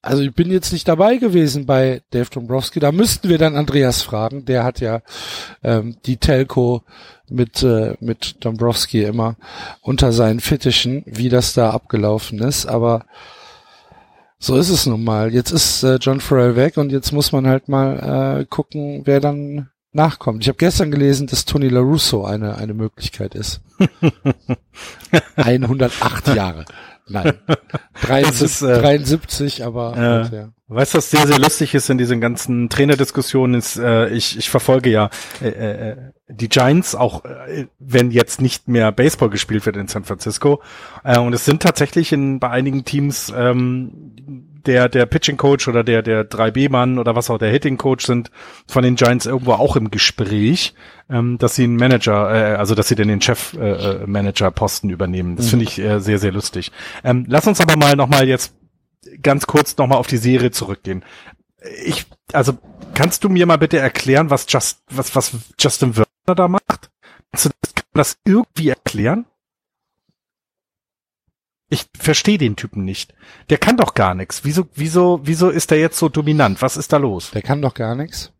also 0.01 0.23
ich 0.23 0.33
bin 0.33 0.49
jetzt 0.49 0.73
nicht 0.73 0.87
dabei 0.87 1.17
gewesen 1.17 1.65
bei 1.65 2.01
Dave 2.09 2.29
Dombrowski. 2.29 2.79
Da 2.79 2.91
müssten 2.91 3.29
wir 3.29 3.37
dann 3.37 3.55
Andreas 3.55 4.01
fragen. 4.01 4.45
Der 4.45 4.63
hat 4.63 4.79
ja 4.79 5.01
ähm, 5.63 5.97
die 6.05 6.17
Telco 6.17 6.83
mit 7.29 7.61
äh, 7.61 7.95
mit 7.99 8.43
Dombrowski 8.43 9.03
immer 9.03 9.35
unter 9.81 10.11
seinen 10.11 10.39
Fittichen, 10.39 11.03
wie 11.05 11.29
das 11.29 11.53
da 11.53 11.69
abgelaufen 11.69 12.39
ist. 12.39 12.65
Aber 12.65 13.05
so 14.39 14.57
ist 14.57 14.69
es 14.69 14.87
nun 14.87 15.03
mal. 15.03 15.31
Jetzt 15.31 15.51
ist 15.51 15.83
äh, 15.83 15.97
John 16.01 16.19
Farrell 16.19 16.55
weg 16.55 16.77
und 16.77 16.91
jetzt 16.91 17.11
muss 17.11 17.31
man 17.31 17.45
halt 17.45 17.69
mal 17.69 18.39
äh, 18.39 18.45
gucken, 18.45 19.03
wer 19.05 19.19
dann 19.19 19.69
nachkommt. 19.93 20.43
Ich 20.43 20.47
habe 20.47 20.57
gestern 20.57 20.91
gelesen, 20.91 21.27
dass 21.27 21.45
Tony 21.45 21.69
LaRusso 21.69 22.25
eine 22.25 22.55
eine 22.55 22.73
Möglichkeit 22.73 23.35
ist. 23.35 23.61
108 25.35 26.35
Jahre. 26.35 26.65
Nein. 27.07 27.33
73, 28.01 28.41
ist, 28.41 28.61
äh, 28.61 28.79
73 28.79 29.65
aber 29.65 29.93
äh, 29.95 29.99
halt, 29.99 30.33
ja. 30.33 30.49
Weißt 30.67 30.93
du, 30.93 30.99
was 30.99 31.09
sehr, 31.09 31.27
sehr 31.27 31.39
lustig 31.39 31.73
ist 31.75 31.89
in 31.89 31.97
diesen 31.97 32.21
ganzen 32.21 32.69
Trainerdiskussionen 32.69 33.55
ist, 33.55 33.77
äh, 33.77 34.07
ich, 34.09 34.37
ich 34.37 34.49
verfolge 34.49 34.89
ja 34.89 35.09
äh, 35.41 35.49
äh, 35.49 35.97
die 36.29 36.47
Giants, 36.47 36.95
auch 36.95 37.25
äh, 37.25 37.67
wenn 37.79 38.11
jetzt 38.11 38.39
nicht 38.41 38.69
mehr 38.69 38.91
Baseball 38.93 39.29
gespielt 39.29 39.65
wird 39.65 39.75
in 39.75 39.87
San 39.87 40.05
Francisco. 40.05 40.61
Äh, 41.03 41.19
und 41.19 41.33
es 41.33 41.43
sind 41.43 41.61
tatsächlich 41.61 42.13
in 42.13 42.39
bei 42.39 42.49
einigen 42.49 42.85
Teams 42.85 43.33
ähm, 43.35 44.47
der 44.65 44.89
der 44.89 45.05
Pitching 45.05 45.37
Coach 45.37 45.67
oder 45.67 45.83
der 45.83 46.01
der 46.01 46.29
3B-Mann 46.29 46.99
oder 46.99 47.15
was 47.15 47.29
auch 47.29 47.37
der 47.37 47.49
Hitting 47.49 47.77
Coach 47.77 48.05
sind 48.05 48.31
von 48.67 48.83
den 48.83 48.95
Giants 48.95 49.25
irgendwo 49.25 49.53
auch 49.53 49.75
im 49.75 49.91
Gespräch, 49.91 50.73
ähm, 51.09 51.37
dass 51.37 51.55
sie 51.55 51.63
einen 51.63 51.75
Manager, 51.75 52.33
äh, 52.33 52.55
also 52.55 52.75
dass 52.75 52.87
sie 52.87 52.95
denn 52.95 53.07
den 53.07 53.21
Chef 53.21 53.53
äh, 53.53 54.03
äh, 54.03 54.07
Manager 54.07 54.51
Posten 54.51 54.89
übernehmen. 54.89 55.35
Das 55.35 55.47
mhm. 55.47 55.49
finde 55.49 55.65
ich 55.65 55.79
äh, 55.79 55.99
sehr 55.99 56.19
sehr 56.19 56.31
lustig. 56.31 56.71
Ähm, 57.03 57.25
lass 57.27 57.47
uns 57.47 57.61
aber 57.61 57.75
mal 57.77 57.95
noch 57.95 58.07
mal 58.07 58.27
jetzt 58.27 58.53
ganz 59.21 59.47
kurz 59.47 59.77
noch 59.77 59.87
mal 59.87 59.95
auf 59.95 60.07
die 60.07 60.17
Serie 60.17 60.51
zurückgehen. 60.51 61.03
Ich 61.85 62.05
also 62.33 62.57
kannst 62.93 63.23
du 63.23 63.29
mir 63.29 63.45
mal 63.45 63.57
bitte 63.57 63.79
erklären, 63.79 64.29
was 64.29 64.45
Just 64.47 64.81
was 64.89 65.15
was 65.15 65.31
Justin 65.59 65.95
Werner 65.95 66.35
da 66.35 66.47
macht? 66.47 66.91
Kannst 67.31 67.45
du 67.45 67.49
das, 67.61 67.75
kann 67.75 67.85
man 67.93 67.99
das 67.99 68.17
irgendwie 68.25 68.69
erklären? 68.69 69.25
Ich 71.71 71.85
verstehe 71.97 72.37
den 72.37 72.57
Typen 72.57 72.83
nicht. 72.83 73.13
Der 73.49 73.57
kann 73.57 73.77
doch 73.77 73.93
gar 73.93 74.13
nichts. 74.13 74.41
Wieso, 74.43 74.67
wieso, 74.75 75.21
wieso 75.23 75.49
ist 75.49 75.71
der 75.71 75.79
jetzt 75.79 75.97
so 75.97 76.09
dominant? 76.09 76.61
Was 76.61 76.75
ist 76.75 76.91
da 76.91 76.97
los? 76.97 77.31
Der 77.31 77.41
kann 77.41 77.61
doch 77.61 77.73
gar 77.73 77.95
nichts. 77.95 78.33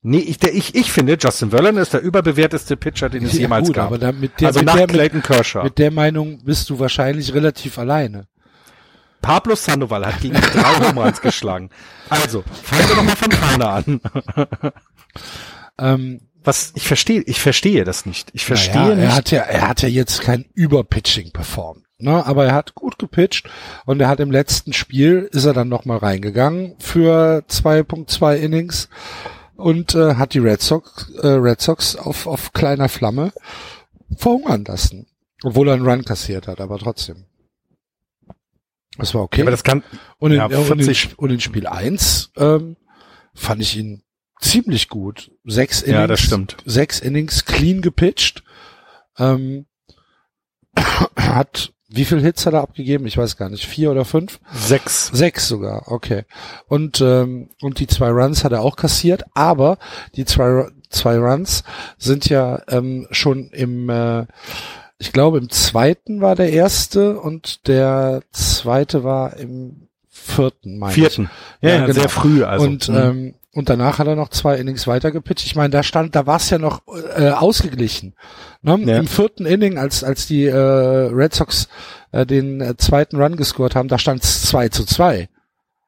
Nee, 0.00 0.18
ich, 0.18 0.38
der, 0.38 0.54
ich, 0.54 0.76
ich 0.76 0.92
finde, 0.92 1.18
Justin 1.20 1.50
Verlander 1.50 1.82
ist 1.82 1.92
der 1.92 2.02
überbewerteste 2.02 2.76
Pitcher, 2.76 3.08
den 3.08 3.24
es 3.24 3.32
ja, 3.32 3.40
jemals 3.40 3.66
gut, 3.66 3.74
gab. 3.74 3.86
Aber 3.88 3.98
da, 3.98 4.12
mit 4.12 4.40
der, 4.40 4.46
also 4.46 4.60
mit 4.60 4.66
nach 4.66 4.76
der, 4.76 4.86
Clayton 4.86 5.22
Kershaw. 5.22 5.64
Mit 5.64 5.78
der 5.78 5.90
Meinung 5.90 6.44
bist 6.44 6.70
du 6.70 6.78
wahrscheinlich 6.78 7.34
relativ 7.34 7.78
alleine. 7.78 8.28
Pablo 9.22 9.56
Sandoval 9.56 10.06
hat 10.06 10.20
gegen 10.20 10.40
drei 10.40 10.92
Home 10.92 11.12
geschlagen. 11.20 11.70
Also, 12.08 12.44
fangen 12.62 12.88
wir 12.88 12.94
doch 12.94 13.02
mal 13.02 13.16
von 13.16 13.32
vorne 13.32 13.68
an. 13.68 14.00
ähm, 15.80 16.20
was 16.44 16.72
ich 16.76 16.86
verstehe, 16.86 17.22
ich 17.22 17.40
verstehe 17.40 17.82
das 17.82 18.06
nicht. 18.06 18.30
Ich 18.34 18.46
verstehe 18.46 18.94
naja, 18.94 18.94
nicht. 18.94 19.04
Er 19.04 19.14
hat 19.16 19.30
ja, 19.32 19.40
er 19.40 19.68
hat 19.68 19.82
ja 19.82 19.88
jetzt 19.88 20.20
kein 20.20 20.44
Überpitching 20.54 21.32
performt. 21.32 21.87
Ne, 22.00 22.24
aber 22.24 22.46
er 22.46 22.54
hat 22.54 22.76
gut 22.76 22.96
gepitcht 22.98 23.50
und 23.84 24.00
er 24.00 24.08
hat 24.08 24.20
im 24.20 24.30
letzten 24.30 24.72
Spiel 24.72 25.28
ist 25.32 25.44
er 25.44 25.52
dann 25.52 25.68
noch 25.68 25.84
mal 25.84 25.98
reingegangen 25.98 26.76
für 26.78 27.42
2.2 27.48 28.36
Innings 28.36 28.88
und 29.56 29.96
äh, 29.96 30.14
hat 30.14 30.32
die 30.32 30.38
Red 30.38 30.62
Sox, 30.62 31.10
äh, 31.20 31.26
Red 31.26 31.60
Sox 31.60 31.96
auf, 31.96 32.28
auf 32.28 32.52
kleiner 32.52 32.88
Flamme 32.88 33.32
verhungern 34.16 34.64
lassen, 34.64 35.08
obwohl 35.42 35.68
er 35.68 35.74
einen 35.74 35.88
Run 35.88 36.04
kassiert 36.04 36.46
hat, 36.46 36.60
aber 36.60 36.78
trotzdem. 36.78 37.24
Das 38.96 39.12
war 39.14 39.22
okay. 39.22 39.40
Ja, 39.40 39.44
aber 39.44 39.50
das 39.50 39.64
kann 39.64 39.82
und 40.18 40.30
in, 40.30 40.36
ja, 40.38 40.48
40. 40.48 40.70
und 40.70 40.80
in, 40.80 41.18
und 41.18 41.30
in 41.30 41.40
Spiel 41.40 41.66
1 41.66 42.30
ähm, 42.36 42.76
fand 43.34 43.60
ich 43.60 43.76
ihn 43.76 44.04
ziemlich 44.40 44.88
gut. 44.88 45.32
Sechs 45.44 45.82
Innings, 45.82 46.00
ja, 46.00 46.06
das 46.06 46.20
stimmt. 46.20 46.56
sechs 46.64 47.00
Innings 47.00 47.44
clean 47.44 47.82
gepitcht. 47.82 48.44
Ähm, 49.18 49.66
hat 51.16 51.72
wie 51.88 52.04
viel 52.04 52.20
Hits 52.20 52.44
hat 52.44 52.52
er 52.52 52.60
abgegeben? 52.60 53.06
Ich 53.06 53.16
weiß 53.16 53.36
gar 53.36 53.48
nicht. 53.48 53.66
Vier 53.66 53.90
oder 53.90 54.04
fünf? 54.04 54.40
Sechs. 54.52 55.06
Sechs 55.06 55.48
sogar, 55.48 55.90
okay. 55.90 56.24
Und, 56.66 57.00
ähm, 57.00 57.48
und 57.62 57.80
die 57.80 57.86
zwei 57.86 58.10
Runs 58.10 58.44
hat 58.44 58.52
er 58.52 58.62
auch 58.62 58.76
kassiert, 58.76 59.24
aber 59.34 59.78
die 60.14 60.26
zwei, 60.26 60.68
zwei 60.90 61.16
Runs 61.16 61.64
sind 61.96 62.28
ja 62.28 62.62
ähm, 62.68 63.06
schon 63.10 63.48
im, 63.50 63.88
äh, 63.88 64.26
ich 64.98 65.12
glaube, 65.12 65.38
im 65.38 65.48
zweiten 65.48 66.20
war 66.20 66.36
der 66.36 66.52
erste 66.52 67.18
und 67.18 67.66
der 67.68 68.22
zweite 68.32 69.02
war 69.02 69.36
im 69.38 69.87
vierten, 70.28 70.78
meine 70.78 70.92
Vierten. 70.92 71.30
Ja, 71.60 71.70
ja, 71.70 71.80
genau. 71.86 71.92
sehr 71.92 72.08
früh. 72.08 72.44
Also. 72.44 72.66
Und, 72.66 72.88
mhm. 72.88 72.96
ähm, 72.96 73.34
und 73.52 73.68
danach 73.68 73.98
hat 73.98 74.06
er 74.06 74.14
noch 74.14 74.28
zwei 74.28 74.56
Innings 74.56 74.86
weiter 74.86 75.10
gepitcht. 75.10 75.46
Ich 75.46 75.56
meine, 75.56 75.70
da 75.70 75.82
stand, 75.82 76.14
da 76.14 76.26
war 76.26 76.36
es 76.36 76.50
ja 76.50 76.58
noch 76.58 76.82
äh, 77.16 77.30
ausgeglichen. 77.30 78.14
Ne? 78.62 78.78
Ja. 78.84 78.98
Im 78.98 79.06
vierten 79.06 79.46
Inning, 79.46 79.78
als 79.78 80.04
als 80.04 80.26
die 80.26 80.44
äh, 80.44 80.54
Red 80.56 81.34
Sox 81.34 81.68
äh, 82.12 82.24
den 82.24 82.60
äh, 82.60 82.76
zweiten 82.76 83.20
Run 83.20 83.36
gescored 83.36 83.74
haben, 83.74 83.88
da 83.88 83.98
stand 83.98 84.22
es 84.22 84.42
2 84.42 84.68
zu 84.68 84.84
2. 84.84 85.28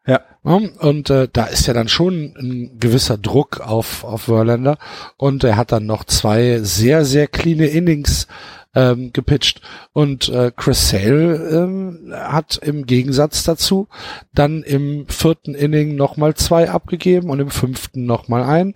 Ja. 0.07 0.21
Ne? 0.43 0.73
Und 0.79 1.11
äh, 1.11 1.29
da 1.33 1.45
ist 1.45 1.67
ja 1.67 1.75
dann 1.75 1.89
schon 1.89 2.35
ein 2.39 2.81
gewisser 2.81 3.19
Druck 3.19 3.61
auf 3.61 4.05
auf 4.05 4.23
Verlander 4.23 4.79
und 5.17 5.45
er 5.45 5.57
hat 5.57 5.71
dann 5.71 5.87
noch 5.87 6.05
zwei 6.05 6.61
sehr 6.63 7.05
sehr 7.05 7.27
cleane 7.27 7.67
Innings 7.67 8.27
ähm, 8.75 9.13
gepitcht. 9.13 9.63
Und 9.93 10.29
äh, 10.29 10.53
Chris 10.55 10.91
Sale 10.91 11.35
ähm, 11.51 12.13
hat 12.15 12.59
im 12.59 12.87
Gegensatz 12.87 13.43
dazu 13.45 13.89
dann 14.33 14.63
im 14.63 15.07
vierten 15.09 15.55
Inning 15.55 15.97
nochmal 15.97 16.35
zwei 16.35 16.71
abgegeben 16.71 17.31
und 17.31 17.41
im 17.41 17.51
fünften 17.51 18.07
nochmal 18.07 18.43
ein. 18.43 18.75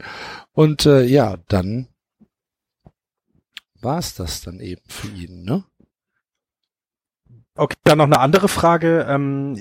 Und 0.52 0.86
äh, 0.86 1.04
ja, 1.04 1.36
dann 1.48 1.88
war 3.80 3.98
es 3.98 4.14
das 4.14 4.40
dann 4.40 4.60
eben 4.60 4.82
für 4.88 5.08
ihn, 5.08 5.44
ne? 5.44 5.64
Okay, 7.56 7.76
dann 7.84 7.98
noch 7.98 8.06
eine 8.06 8.18
andere 8.18 8.48
Frage. 8.48 9.06
Ähm, 9.08 9.56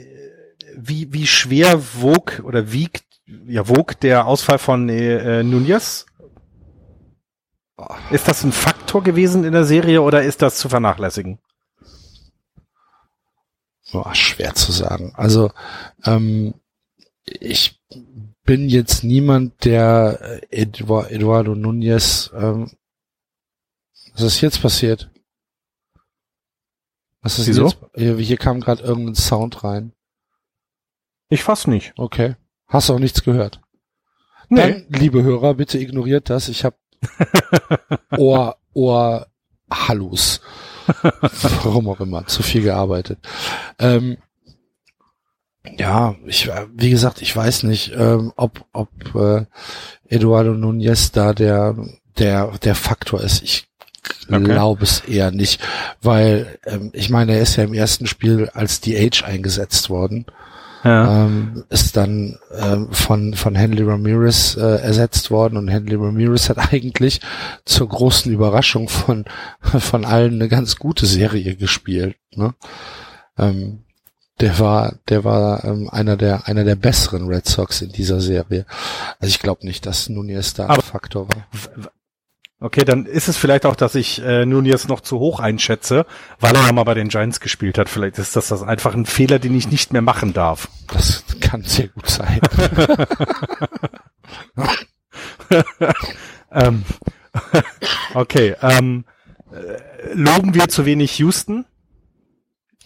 wie, 0.75 1.13
wie 1.13 1.27
schwer 1.27 1.79
wog 2.01 2.41
oder 2.43 2.71
wiegt, 2.71 3.03
ja, 3.45 3.67
wog 3.69 3.99
der 3.99 4.25
Ausfall 4.25 4.57
von 4.57 4.89
äh, 4.89 5.43
Nunez 5.43 6.05
ist 8.11 8.27
das 8.27 8.43
ein 8.43 8.51
Faktor 8.51 9.03
gewesen 9.03 9.43
in 9.43 9.53
der 9.53 9.65
Serie 9.65 10.01
oder 10.01 10.23
ist 10.23 10.41
das 10.41 10.57
zu 10.57 10.69
vernachlässigen? 10.69 11.39
Boah, 13.91 14.13
schwer 14.15 14.55
zu 14.55 14.71
sagen. 14.71 15.13
Also 15.15 15.51
ähm, 16.05 16.55
ich 17.25 17.79
bin 18.43 18.69
jetzt 18.69 19.03
niemand, 19.03 19.65
der 19.65 20.41
Eduardo 20.51 21.55
Nunez. 21.55 22.31
Ähm, 22.35 22.71
was 24.13 24.21
ist 24.21 24.41
jetzt 24.41 24.61
passiert? 24.61 25.09
Was 27.21 27.39
ist 27.39 27.47
Wieso? 27.47 27.67
jetzt? 27.67 27.77
Hier, 27.95 28.17
hier 28.17 28.37
kam 28.37 28.59
gerade 28.59 28.83
irgendein 28.83 29.15
Sound 29.15 29.63
rein. 29.63 29.93
Ich 31.29 31.43
fass 31.43 31.67
nicht. 31.67 31.93
Okay. 31.97 32.35
Hast 32.67 32.89
auch 32.89 32.99
nichts 32.99 33.23
gehört. 33.23 33.61
Nee. 34.49 34.57
Dann, 34.57 34.85
liebe 34.89 35.23
Hörer, 35.23 35.53
bitte 35.53 35.79
ignoriert 35.79 36.29
das. 36.29 36.49
Ich 36.49 36.65
habe 36.65 36.75
Ohr, 38.17 38.57
Ohr, 38.73 39.27
Hallus. 39.71 40.41
Warum 41.63 41.89
auch 41.89 41.99
immer, 41.99 42.25
zu 42.27 42.43
viel 42.43 42.63
gearbeitet. 42.63 43.19
Ähm, 43.79 44.17
ja, 45.77 46.15
ich, 46.25 46.49
wie 46.73 46.89
gesagt, 46.89 47.21
ich 47.21 47.35
weiß 47.35 47.63
nicht, 47.63 47.93
ähm, 47.95 48.33
ob, 48.35 48.65
ob 48.73 48.89
äh, 49.15 49.45
Eduardo 50.07 50.53
Nunez 50.53 51.11
da 51.11 51.33
der, 51.33 51.75
der, 52.17 52.57
der 52.59 52.75
Faktor 52.75 53.21
ist. 53.21 53.41
Ich 53.43 53.67
okay. 54.27 54.43
glaube 54.43 54.83
es 54.83 54.99
eher 55.01 55.31
nicht, 55.31 55.61
weil 56.01 56.59
ähm, 56.65 56.91
ich 56.93 57.09
meine, 57.09 57.33
er 57.33 57.41
ist 57.41 57.55
ja 57.55 57.63
im 57.63 57.73
ersten 57.73 58.07
Spiel 58.07 58.49
als 58.53 58.81
DH 58.81 59.23
eingesetzt 59.23 59.89
worden 59.89 60.25
ja. 60.83 61.25
ähm, 61.25 61.63
ist 61.69 61.95
dann 61.97 62.37
ähm, 62.55 62.91
von, 62.91 63.33
von 63.33 63.55
Henry 63.55 63.83
Ramirez 63.83 64.55
äh, 64.55 64.81
ersetzt 64.81 65.31
worden 65.31 65.57
und 65.57 65.67
Henry 65.67 65.95
Ramirez 65.95 66.49
hat 66.49 66.57
eigentlich 66.73 67.21
zur 67.65 67.89
großen 67.89 68.31
Überraschung 68.31 68.89
von, 68.89 69.25
von 69.59 70.05
allen 70.05 70.35
eine 70.35 70.49
ganz 70.49 70.77
gute 70.77 71.05
Serie 71.05 71.55
gespielt. 71.55 72.17
Ne? 72.35 72.53
Ähm, 73.37 73.83
der 74.39 74.59
war, 74.59 74.95
der 75.09 75.23
war 75.23 75.63
ähm, 75.63 75.89
einer 75.89 76.17
der 76.17 76.47
einer 76.47 76.63
der 76.63 76.75
besseren 76.75 77.27
Red 77.27 77.45
Sox 77.47 77.81
in 77.81 77.91
dieser 77.91 78.19
Serie. 78.19 78.65
Also 79.19 79.29
ich 79.29 79.39
glaube 79.39 79.65
nicht, 79.65 79.85
dass 79.85 80.09
Nunez 80.09 80.53
da 80.53 80.67
ein 80.67 80.81
Faktor 80.81 81.27
war. 81.29 81.91
Okay, 82.63 82.85
dann 82.85 83.05
ist 83.05 83.27
es 83.27 83.35
vielleicht 83.35 83.65
auch, 83.65 83.75
dass 83.75 83.93
ich 83.93 84.23
äh, 84.23 84.45
Nunez 84.45 84.87
noch 84.87 85.01
zu 85.01 85.19
hoch 85.19 85.41
einschätze, 85.41 86.05
weil 86.39 86.55
er 86.55 86.71
mal 86.71 86.85
bei 86.85 86.93
den 86.93 87.09
Giants 87.09 87.41
gespielt 87.41 87.77
hat. 87.77 87.89
Vielleicht 87.89 88.17
ist 88.19 88.37
das, 88.37 88.47
das 88.47 88.63
einfach 88.63 88.93
ein 88.93 89.05
Fehler, 89.05 89.37
den 89.37 89.53
ich 89.53 89.69
nicht 89.69 89.91
mehr 89.91 90.01
machen 90.01 90.31
darf. 90.31 90.69
Das 90.87 91.25
kann 91.41 91.63
sehr 91.63 91.89
gut 91.89 92.07
sein. 92.07 92.39
ähm, 96.53 96.85
okay, 98.13 98.55
ähm, 98.61 99.03
äh, 99.51 100.13
loben 100.13 100.53
wir 100.53 100.69
zu 100.69 100.85
wenig 100.85 101.19
Houston? 101.19 101.65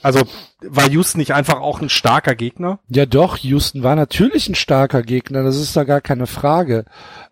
Also 0.01 0.23
war 0.61 0.89
Houston 0.89 1.19
nicht 1.19 1.35
einfach 1.35 1.59
auch 1.59 1.81
ein 1.81 1.89
starker 1.89 2.33
Gegner? 2.33 2.79
Ja 2.87 3.05
doch, 3.05 3.37
Houston 3.37 3.83
war 3.83 3.95
natürlich 3.95 4.49
ein 4.49 4.55
starker 4.55 5.03
Gegner, 5.03 5.43
das 5.43 5.57
ist 5.57 5.75
da 5.75 5.83
gar 5.83 6.01
keine 6.01 6.25
Frage. 6.25 6.85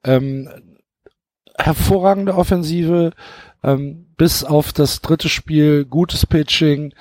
Ähm, 0.04 0.48
hervorragende 1.58 2.36
Offensive, 2.36 3.12
ähm, 3.64 4.08
bis 4.18 4.44
auf 4.44 4.74
das 4.74 5.02
dritte 5.02 5.30
Spiel 5.30 5.86
gutes 5.86 6.26
Pitching, 6.26 6.94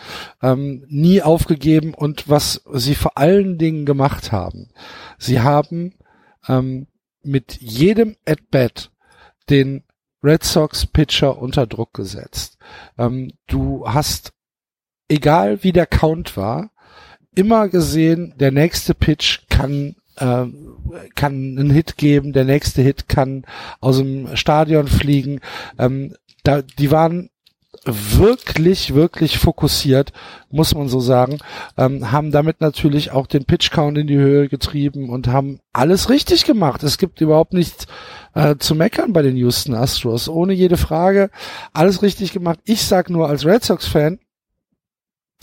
ähm, 0.42 0.84
nie 0.88 1.22
aufgegeben 1.22 1.94
und 1.94 2.28
was 2.28 2.62
sie 2.72 2.94
vor 2.94 3.18
allen 3.18 3.58
Dingen 3.58 3.84
gemacht 3.84 4.32
haben, 4.32 4.70
sie 5.18 5.40
haben 5.40 5.94
ähm, 6.48 6.86
mit 7.22 7.60
jedem 7.60 8.16
At-Bat 8.26 8.90
den 9.50 9.84
Red 10.22 10.42
Sox 10.42 10.86
Pitcher 10.86 11.38
unter 11.38 11.66
Druck 11.66 11.92
gesetzt. 11.92 12.56
Ähm, 12.96 13.32
du 13.46 13.84
hast, 13.86 14.32
egal 15.08 15.62
wie 15.62 15.72
der 15.72 15.86
Count 15.86 16.36
war, 16.36 16.70
immer 17.34 17.68
gesehen, 17.68 18.34
der 18.38 18.52
nächste 18.52 18.94
Pitch 18.94 19.40
kann 19.50 19.96
äh, 20.16 20.46
kann 21.14 21.58
einen 21.58 21.70
Hit 21.70 21.96
geben, 21.96 22.32
der 22.32 22.44
nächste 22.44 22.82
Hit 22.82 23.08
kann 23.08 23.44
aus 23.80 23.98
dem 23.98 24.36
Stadion 24.36 24.86
fliegen. 24.86 25.40
Ähm, 25.78 26.14
da, 26.42 26.62
die 26.62 26.90
waren 26.90 27.30
wirklich, 27.84 28.94
wirklich 28.94 29.38
fokussiert, 29.38 30.12
muss 30.50 30.74
man 30.74 30.88
so 30.88 31.00
sagen, 31.00 31.38
ähm, 31.76 32.12
haben 32.12 32.30
damit 32.30 32.60
natürlich 32.60 33.10
auch 33.10 33.26
den 33.26 33.44
Pitch 33.44 33.70
Count 33.70 33.98
in 33.98 34.06
die 34.06 34.16
Höhe 34.16 34.48
getrieben 34.48 35.10
und 35.10 35.28
haben 35.28 35.60
alles 35.72 36.08
richtig 36.08 36.44
gemacht. 36.44 36.82
Es 36.82 36.98
gibt 36.98 37.20
überhaupt 37.20 37.52
nichts 37.52 37.86
äh, 38.34 38.56
zu 38.56 38.74
meckern 38.74 39.12
bei 39.12 39.22
den 39.22 39.36
Houston 39.36 39.74
Astros, 39.74 40.28
ohne 40.28 40.54
jede 40.54 40.76
Frage, 40.76 41.30
alles 41.72 42.02
richtig 42.02 42.32
gemacht. 42.32 42.60
Ich 42.64 42.82
sag 42.82 43.10
nur 43.10 43.28
als 43.28 43.44
Red 43.44 43.64
Sox 43.64 43.86
Fan, 43.86 44.18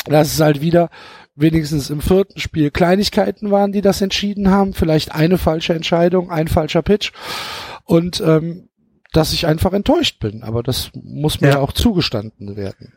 dass 0.06 0.34
es 0.34 0.40
halt 0.40 0.62
wieder 0.62 0.90
wenigstens 1.36 1.90
im 1.90 2.02
vierten 2.02 2.40
Spiel 2.40 2.72
Kleinigkeiten 2.72 3.52
waren, 3.52 3.72
die 3.72 3.82
das 3.82 4.02
entschieden 4.02 4.50
haben. 4.50 4.74
Vielleicht 4.74 5.14
eine 5.14 5.38
falsche 5.38 5.74
Entscheidung, 5.74 6.30
ein 6.30 6.48
falscher 6.48 6.82
Pitch. 6.82 7.12
Und 7.86 8.22
ähm, 8.22 8.70
dass 9.12 9.34
ich 9.34 9.46
einfach 9.46 9.74
enttäuscht 9.74 10.20
bin. 10.20 10.44
Aber 10.44 10.64
das 10.64 10.92
muss 10.94 11.42
mir 11.42 11.50
ja. 11.50 11.60
auch 11.60 11.74
zugestanden 11.74 12.56
werden. 12.56 12.94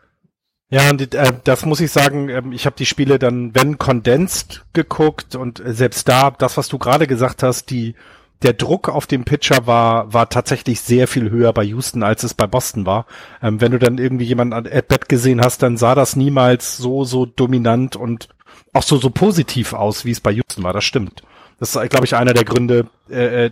Ja, 0.70 0.90
und 0.90 1.14
äh, 1.14 1.32
das 1.44 1.66
muss 1.66 1.80
ich 1.80 1.90
sagen, 1.90 2.28
äh, 2.28 2.42
ich 2.52 2.66
habe 2.66 2.76
die 2.76 2.86
Spiele 2.86 3.18
dann, 3.18 3.54
wenn 3.54 3.78
condensed 3.78 4.64
geguckt 4.72 5.34
und 5.34 5.60
äh, 5.60 5.72
selbst 5.72 6.08
da, 6.08 6.30
das, 6.30 6.56
was 6.56 6.68
du 6.68 6.78
gerade 6.78 7.06
gesagt 7.06 7.42
hast, 7.42 7.70
die 7.70 7.94
der 8.42 8.52
Druck 8.52 8.88
auf 8.88 9.06
dem 9.06 9.24
Pitcher 9.24 9.66
war, 9.66 10.12
war 10.12 10.28
tatsächlich 10.28 10.80
sehr 10.80 11.08
viel 11.08 11.30
höher 11.30 11.52
bei 11.52 11.64
Houston, 11.64 12.02
als 12.02 12.24
es 12.24 12.34
bei 12.34 12.46
Boston 12.46 12.84
war. 12.84 13.06
Ähm, 13.42 13.60
wenn 13.60 13.72
du 13.72 13.78
dann 13.78 13.98
irgendwie 13.98 14.24
jemanden 14.24 14.52
at 14.52 14.88
bat 14.88 15.08
gesehen 15.08 15.40
hast, 15.40 15.62
dann 15.62 15.76
sah 15.76 15.94
das 15.94 16.16
niemals 16.16 16.76
so, 16.76 17.04
so 17.04 17.26
dominant 17.26 17.96
und 17.96 18.28
auch 18.72 18.82
so, 18.82 18.98
so 18.98 19.10
positiv 19.10 19.72
aus, 19.72 20.04
wie 20.04 20.10
es 20.10 20.20
bei 20.20 20.32
Houston 20.32 20.62
war. 20.62 20.72
Das 20.72 20.84
stimmt. 20.84 21.22
Das 21.58 21.74
ist, 21.74 21.90
glaube 21.90 22.04
ich, 22.04 22.16
einer 22.16 22.34
der 22.34 22.44
Gründe, 22.44 22.88
äh, 23.08 23.46
äh, 23.46 23.50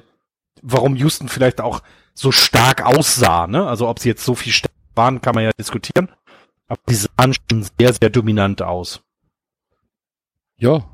warum 0.60 0.96
Houston 0.96 1.28
vielleicht 1.28 1.60
auch 1.60 1.82
so 2.14 2.32
stark 2.32 2.84
aussah. 2.84 3.46
Ne? 3.46 3.66
Also 3.66 3.88
ob 3.88 3.98
sie 3.98 4.08
jetzt 4.08 4.24
so 4.24 4.34
viel 4.34 4.52
stark 4.52 4.74
waren, 4.94 5.20
kann 5.22 5.34
man 5.34 5.44
ja 5.44 5.50
diskutieren. 5.58 6.10
Aber 6.68 6.80
die 6.88 6.94
sahen 6.94 7.34
schon 7.34 7.66
sehr, 7.78 7.92
sehr 7.92 8.10
dominant 8.10 8.62
aus. 8.62 9.02
Ja. 10.56 10.84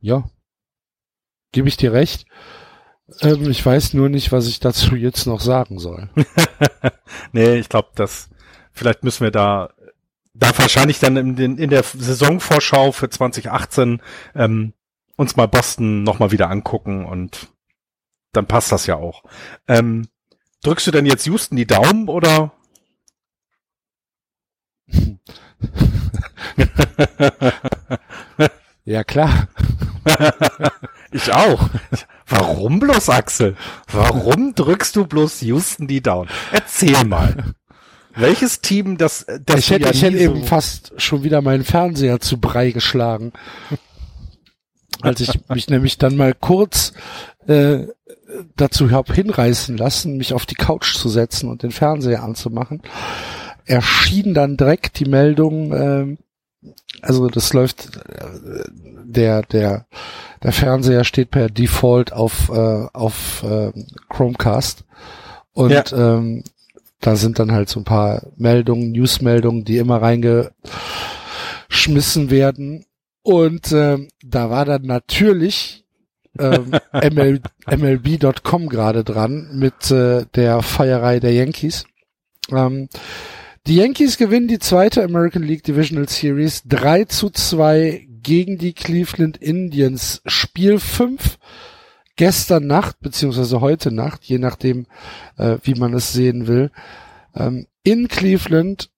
Ja. 0.00 0.24
Gebe 1.52 1.68
ich 1.68 1.76
dir 1.76 1.92
recht. 1.92 2.26
Ähm, 3.20 3.50
ich 3.50 3.64
weiß 3.64 3.94
nur 3.94 4.08
nicht, 4.08 4.32
was 4.32 4.48
ich 4.48 4.60
dazu 4.60 4.96
jetzt 4.96 5.26
noch 5.26 5.40
sagen 5.40 5.78
soll. 5.78 6.08
nee, 7.32 7.54
ich 7.56 7.68
glaube, 7.68 7.90
dass 7.94 8.30
vielleicht 8.72 9.04
müssen 9.04 9.24
wir 9.24 9.30
da 9.30 9.70
da 10.34 10.56
wahrscheinlich 10.58 10.98
dann 10.98 11.16
in, 11.16 11.36
den, 11.36 11.56
in 11.58 11.70
der 11.70 11.82
Saisonvorschau 11.82 12.92
für 12.92 13.10
2018 13.10 14.02
ähm, 14.34 14.72
uns 15.16 15.36
mal 15.36 15.46
Boston 15.46 16.02
nochmal 16.02 16.32
wieder 16.32 16.48
angucken 16.50 17.04
und 17.04 17.48
dann 18.32 18.46
passt 18.46 18.72
das 18.72 18.86
ja 18.86 18.96
auch. 18.96 19.24
Ähm, 19.68 20.08
drückst 20.62 20.86
du 20.86 20.90
denn 20.90 21.04
jetzt 21.06 21.26
Houston 21.26 21.56
die 21.56 21.66
Daumen 21.66 22.08
oder? 22.08 22.52
ja, 28.84 29.04
klar. 29.04 29.48
ich 31.12 31.32
auch. 31.32 31.68
Warum 32.26 32.80
bloß, 32.80 33.08
Axel? 33.10 33.56
Warum 33.90 34.54
drückst 34.54 34.96
du 34.96 35.06
bloß 35.06 35.42
Houston 35.42 35.86
die 35.86 36.02
Daumen? 36.02 36.28
Erzähl 36.52 37.04
mal. 37.04 37.54
Welches 38.14 38.60
Team, 38.60 38.98
das, 38.98 39.26
das 39.44 39.60
ich 39.60 39.70
hätte, 39.70 39.84
ja 39.84 39.90
ich 39.90 40.02
hätte 40.02 40.18
so 40.18 40.24
eben 40.24 40.44
fast 40.44 40.92
schon 40.96 41.22
wieder 41.22 41.40
meinen 41.40 41.64
Fernseher 41.64 42.20
zu 42.20 42.38
Brei 42.38 42.70
geschlagen. 42.70 43.32
Als 45.00 45.20
ich 45.20 45.40
mich 45.48 45.68
nämlich 45.68 45.98
dann 45.98 46.16
mal 46.16 46.34
kurz 46.34 46.92
äh, 47.46 47.86
dazu 48.56 48.90
habe 48.90 49.12
hinreißen 49.12 49.76
lassen, 49.76 50.16
mich 50.16 50.32
auf 50.32 50.46
die 50.46 50.54
Couch 50.54 50.94
zu 50.96 51.08
setzen 51.08 51.48
und 51.48 51.62
den 51.62 51.72
Fernseher 51.72 52.22
anzumachen, 52.22 52.82
erschien 53.64 54.34
dann 54.34 54.56
direkt 54.56 54.98
die 54.98 55.06
Meldung, 55.06 55.72
äh, 55.72 56.16
also 57.00 57.28
das 57.28 57.52
läuft, 57.52 57.96
äh, 57.96 58.64
der, 59.04 59.42
der, 59.42 59.86
der 60.42 60.52
Fernseher 60.52 61.04
steht 61.04 61.30
per 61.30 61.48
Default 61.48 62.12
auf, 62.12 62.50
äh, 62.50 62.86
auf 62.92 63.42
äh, 63.42 63.72
Chromecast 64.08 64.84
und 65.52 65.70
ja. 65.70 65.84
ähm, 65.92 66.44
da 67.02 67.16
sind 67.16 67.38
dann 67.38 67.52
halt 67.52 67.68
so 67.68 67.80
ein 67.80 67.84
paar 67.84 68.22
Meldungen, 68.36 68.92
Newsmeldungen, 68.92 69.64
die 69.64 69.76
immer 69.78 70.00
reingeschmissen 70.00 72.30
werden. 72.30 72.86
Und 73.22 73.72
ähm, 73.72 74.08
da 74.24 74.48
war 74.50 74.64
dann 74.64 74.82
natürlich 74.82 75.84
ähm, 76.38 76.70
ML, 76.92 77.40
MLB.com 77.68 78.68
gerade 78.68 79.02
dran 79.04 79.50
mit 79.52 79.90
äh, 79.90 80.26
der 80.34 80.62
Feierei 80.62 81.18
der 81.18 81.32
Yankees. 81.32 81.86
Ähm, 82.50 82.88
die 83.66 83.76
Yankees 83.76 84.16
gewinnen 84.16 84.48
die 84.48 84.58
zweite 84.58 85.04
American 85.04 85.42
League 85.42 85.62
Divisional 85.62 86.08
Series 86.08 86.62
3 86.66 87.04
zu 87.04 87.30
2 87.30 88.08
gegen 88.22 88.58
die 88.58 88.72
Cleveland 88.72 89.36
Indians. 89.36 90.20
Spiel 90.26 90.78
5 90.78 91.38
gestern 92.16 92.66
Nacht, 92.66 93.00
beziehungsweise 93.00 93.60
heute 93.60 93.92
Nacht, 93.92 94.24
je 94.24 94.38
nachdem, 94.38 94.86
äh, 95.38 95.58
wie 95.62 95.74
man 95.74 95.94
es 95.94 96.12
sehen 96.12 96.46
will, 96.46 96.70
ähm, 97.34 97.66
in 97.84 98.08
Cleveland, 98.08 98.90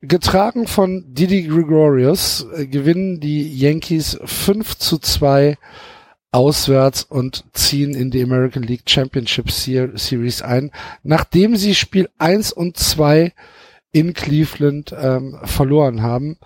getragen 0.00 0.66
von 0.66 1.12
Didi 1.12 1.44
Gregorius, 1.44 2.46
äh, 2.54 2.66
gewinnen 2.66 3.20
die 3.20 3.58
Yankees 3.58 4.18
5 4.24 4.76
zu 4.76 4.98
2 4.98 5.56
auswärts 6.30 7.04
und 7.04 7.44
ziehen 7.54 7.94
in 7.94 8.10
die 8.10 8.22
American 8.22 8.62
League 8.62 8.88
Championship 8.88 9.50
Series 9.50 10.42
ein, 10.42 10.70
nachdem 11.02 11.56
sie 11.56 11.74
Spiel 11.74 12.08
1 12.18 12.52
und 12.52 12.76
2 12.76 13.32
in 13.98 14.14
Cleveland 14.14 14.94
ähm, 14.98 15.36
verloren 15.44 16.02
haben. 16.02 16.38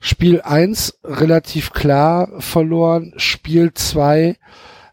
Spiel 0.00 0.40
1 0.40 0.98
relativ 1.04 1.72
klar 1.72 2.28
verloren, 2.38 3.14
Spiel 3.16 3.72
2 3.72 4.36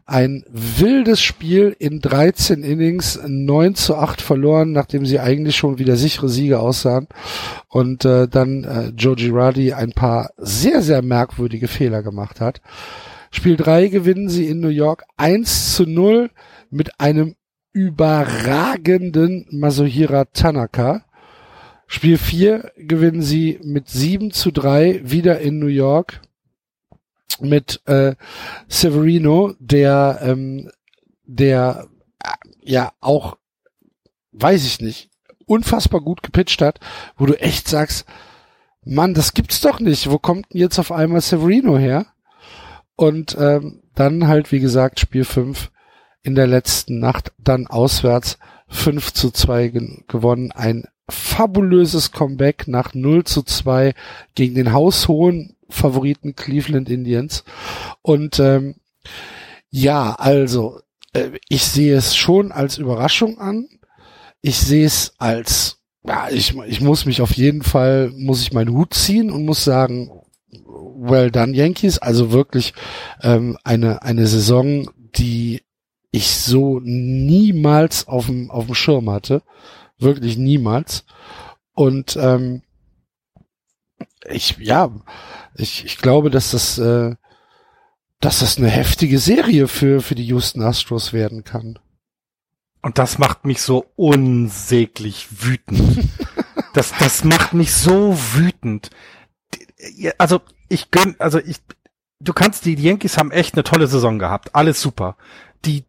ein 0.10 0.44
wildes 0.50 1.22
Spiel 1.22 1.76
in 1.78 2.00
13 2.00 2.64
Innings, 2.64 3.20
9 3.28 3.76
zu 3.76 3.96
8 3.96 4.22
verloren, 4.22 4.72
nachdem 4.72 5.06
sie 5.06 5.20
eigentlich 5.20 5.56
schon 5.56 5.78
wieder 5.78 5.96
sichere 5.98 6.30
Siege 6.30 6.60
aussahen. 6.60 7.08
Und 7.68 8.06
äh, 8.06 8.28
dann 8.28 8.64
äh, 8.64 8.88
Joe 8.98 9.16
Girardi 9.16 9.74
ein 9.74 9.92
paar 9.92 10.32
sehr, 10.38 10.82
sehr 10.82 11.04
merkwürdige 11.04 11.68
Fehler 11.68 12.02
gemacht 12.02 12.42
hat. 12.42 12.60
Spiel 13.30 13.56
3 13.56 13.90
gewinnen 13.90 14.30
sie 14.30 14.48
in 14.48 14.60
New 14.60 14.70
York 14.70 15.04
1 15.18 15.76
zu 15.76 15.84
0 15.84 16.32
mit 16.72 17.00
einem 17.00 17.36
überragenden 17.72 19.46
Masuhira 19.52 20.26
Tanaka. 20.26 21.04
Spiel 21.92 22.20
4 22.20 22.72
gewinnen 22.78 23.24
sie 23.24 23.60
mit 23.64 23.90
7 23.90 24.30
zu 24.30 24.52
3 24.52 25.02
wieder 25.10 25.40
in 25.40 25.58
New 25.58 25.66
York 25.66 26.22
mit 27.42 27.82
äh, 27.88 28.16
Severino, 28.68 29.56
der 29.60 30.20
ähm, 30.22 30.70
der 31.26 31.88
äh, 32.24 32.30
ja 32.62 32.92
auch 33.02 33.38
weiß 34.34 34.66
ich 34.66 34.80
nicht 34.80 35.10
unfassbar 35.48 36.02
gut 36.02 36.22
gepitcht 36.22 36.62
hat, 36.62 36.80
wo 37.18 37.26
du 37.26 37.34
echt 37.42 37.68
sagst, 37.68 38.06
Mann, 38.86 39.16
das 39.16 39.34
gibt's 39.34 39.62
doch 39.62 39.80
nicht. 39.80 40.12
Wo 40.12 40.20
kommt 40.20 40.54
denn 40.54 40.62
jetzt 40.62 40.78
auf 40.78 40.92
einmal 40.92 41.22
Severino 41.22 41.76
her? 41.78 42.06
Und 42.96 43.36
ähm, 43.40 43.82
dann 43.96 44.28
halt, 44.28 44.52
wie 44.52 44.60
gesagt, 44.60 45.00
Spiel 45.00 45.26
5 45.26 45.72
in 46.22 46.36
der 46.36 46.46
letzten 46.46 47.00
Nacht, 47.00 47.34
dann 47.40 47.66
auswärts 47.66 48.38
5 48.68 49.12
zu 49.12 49.32
2 49.32 49.70
gewonnen. 50.08 50.52
Ein 50.52 50.86
fabulöses 51.10 52.12
Comeback 52.12 52.68
nach 52.68 52.94
0 52.94 53.24
zu 53.24 53.44
2 53.44 53.94
gegen 54.36 54.56
den 54.56 54.74
haushohen 54.74 55.56
Favoriten 55.70 56.36
Cleveland 56.36 56.90
Indians. 56.90 57.44
Und 58.02 58.40
ähm, 58.40 58.76
ja, 59.70 60.16
also 60.16 60.80
äh, 61.14 61.30
ich 61.48 61.64
sehe 61.66 61.96
es 61.96 62.16
schon 62.16 62.52
als 62.52 62.78
Überraschung 62.78 63.40
an. 63.40 63.68
Ich 64.42 64.58
sehe 64.58 64.86
es 64.86 65.14
als 65.18 65.80
ja, 66.06 66.30
ich, 66.30 66.56
ich 66.68 66.82
muss 66.82 67.06
mich 67.06 67.22
auf 67.22 67.34
jeden 67.34 67.62
Fall, 67.62 68.12
muss 68.16 68.42
ich 68.42 68.54
meinen 68.54 68.74
Hut 68.74 68.94
ziehen 68.94 69.30
und 69.32 69.46
muss 69.46 69.64
sagen, 69.64 70.10
well 71.00 71.32
done 71.32 71.56
Yankees. 71.56 72.00
Also 72.00 72.32
wirklich 72.32 72.74
ähm, 73.22 73.58
eine, 73.64 74.02
eine 74.02 74.28
Saison, 74.28 74.90
die 75.16 75.62
ich 76.12 76.30
so 76.30 76.80
niemals 76.82 78.08
auf 78.08 78.28
dem, 78.28 78.50
auf 78.50 78.66
dem 78.66 78.76
Schirm 78.76 79.10
hatte. 79.10 79.42
Wirklich 80.00 80.38
niemals. 80.38 81.06
Und 81.74 82.18
ähm, 82.18 82.64
ich, 84.28 84.58
ja, 84.58 84.92
ich, 85.56 85.86
ich 85.86 85.98
glaube, 85.98 86.30
dass 86.30 86.52
das, 86.52 86.78
äh, 86.78 87.16
dass 88.20 88.40
das 88.40 88.58
eine 88.58 88.70
heftige 88.70 89.20
Serie 89.20 89.68
für, 89.68 90.02
für 90.02 90.16
die 90.16 90.26
Houston 90.26 90.62
Astros 90.62 91.14
werden 91.14 91.44
kann. 91.44 91.80
Und 92.82 92.98
das 92.98 93.18
macht 93.18 93.46
mich 93.46 93.62
so 93.62 93.86
unsäglich 93.96 95.28
wütend. 95.44 96.10
das, 96.74 96.94
das 96.98 97.24
macht 97.24 97.54
mich 97.54 97.74
so 97.74 98.18
wütend. 98.34 98.90
Also, 100.18 100.42
ich 100.70 100.92
gönn, 100.92 101.16
also 101.20 101.40
ich, 101.40 101.58
du 102.20 102.34
kannst, 102.34 102.66
die, 102.66 102.76
die 102.76 102.84
Yankees 102.84 103.18
haben 103.18 103.32
echt 103.32 103.56
eine 103.56 103.64
tolle 103.64 103.88
Saison 103.88 104.20
gehabt. 104.20 104.56
Alles 104.56 104.82
super. 104.82 105.18
Die 105.66 105.84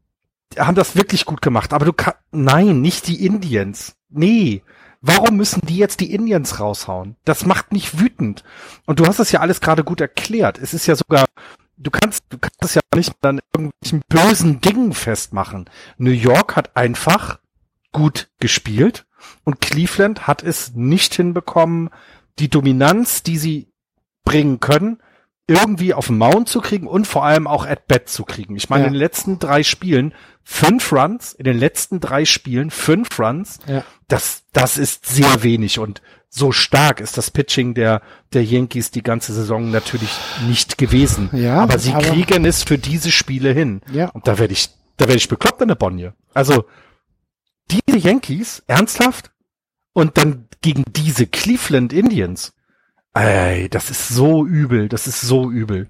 haben 0.58 0.74
das 0.74 0.96
wirklich 0.96 1.26
gut 1.26 1.42
gemacht. 1.42 1.72
Aber 1.72 1.84
du 1.84 1.92
kannst, 1.92 2.18
nein, 2.32 2.80
nicht 2.80 3.06
die 3.06 3.24
Indians. 3.24 3.96
Nee. 4.10 4.62
Warum 5.00 5.36
müssen 5.36 5.62
die 5.66 5.76
jetzt 5.76 6.00
die 6.00 6.12
Indians 6.12 6.60
raushauen? 6.60 7.16
Das 7.24 7.46
macht 7.46 7.72
mich 7.72 7.98
wütend. 7.98 8.44
Und 8.84 9.00
du 9.00 9.06
hast 9.06 9.18
das 9.18 9.32
ja 9.32 9.40
alles 9.40 9.60
gerade 9.60 9.82
gut 9.82 10.00
erklärt. 10.00 10.58
Es 10.58 10.74
ist 10.74 10.86
ja 10.86 10.94
sogar, 10.94 11.24
du 11.78 11.90
kannst, 11.90 12.24
du 12.28 12.38
kannst 12.38 12.62
es 12.62 12.74
ja 12.74 12.82
nicht 12.94 13.12
dann 13.22 13.40
irgendwelchen 13.54 14.02
bösen 14.08 14.60
Dingen 14.60 14.92
festmachen. 14.92 15.70
New 15.96 16.10
York 16.10 16.56
hat 16.56 16.76
einfach 16.76 17.38
gut 17.92 18.28
gespielt 18.38 19.06
und 19.44 19.60
Cleveland 19.60 20.26
hat 20.26 20.42
es 20.42 20.74
nicht 20.74 21.14
hinbekommen, 21.14 21.90
die 22.38 22.48
Dominanz, 22.48 23.22
die 23.22 23.38
sie 23.38 23.72
bringen 24.24 24.60
können, 24.60 24.98
irgendwie 25.50 25.94
auf 25.94 26.06
den 26.06 26.18
Mount 26.18 26.48
zu 26.48 26.60
kriegen 26.60 26.86
und 26.86 27.06
vor 27.06 27.24
allem 27.24 27.48
auch 27.48 27.66
at 27.66 27.88
bat 27.88 28.08
zu 28.08 28.24
kriegen. 28.24 28.54
Ich 28.56 28.70
meine, 28.70 28.84
ja. 28.84 28.86
in 28.86 28.92
den 28.94 29.00
letzten 29.00 29.38
drei 29.40 29.64
Spielen 29.64 30.14
fünf 30.44 30.92
Runs, 30.92 31.32
in 31.32 31.44
den 31.44 31.58
letzten 31.58 31.98
drei 31.98 32.24
Spielen 32.24 32.70
fünf 32.70 33.18
Runs. 33.18 33.58
Ja. 33.66 33.84
Das, 34.06 34.44
das 34.52 34.78
ist 34.78 35.06
sehr 35.06 35.42
wenig 35.42 35.80
und 35.80 36.00
so 36.28 36.52
stark 36.52 37.00
ist 37.00 37.18
das 37.18 37.32
Pitching 37.32 37.74
der, 37.74 38.02
der 38.32 38.44
Yankees 38.44 38.92
die 38.92 39.02
ganze 39.02 39.32
Saison 39.32 39.72
natürlich 39.72 40.12
nicht 40.46 40.78
gewesen. 40.78 41.28
Ja, 41.32 41.62
aber 41.62 41.80
sie 41.80 41.92
aber 41.92 42.06
kriegen 42.06 42.44
es 42.44 42.62
für 42.62 42.78
diese 42.78 43.10
Spiele 43.10 43.52
hin. 43.52 43.80
Ja. 43.92 44.10
Und 44.10 44.28
da 44.28 44.38
werde 44.38 44.52
ich, 44.52 44.70
da 44.96 45.06
werde 45.06 45.18
ich 45.18 45.28
bekloppt 45.28 45.60
an 45.60 45.68
der 45.68 45.74
Bonnie. 45.74 46.10
Also, 46.32 46.66
diese 47.68 47.98
Yankees, 47.98 48.62
ernsthaft? 48.68 49.32
Und 49.92 50.16
dann 50.16 50.46
gegen 50.62 50.84
diese 50.94 51.26
Cleveland 51.26 51.92
Indians. 51.92 52.52
Ey, 53.14 53.68
das 53.68 53.90
ist 53.90 54.08
so 54.08 54.46
übel, 54.46 54.88
das 54.88 55.06
ist 55.06 55.20
so 55.20 55.50
übel. 55.50 55.88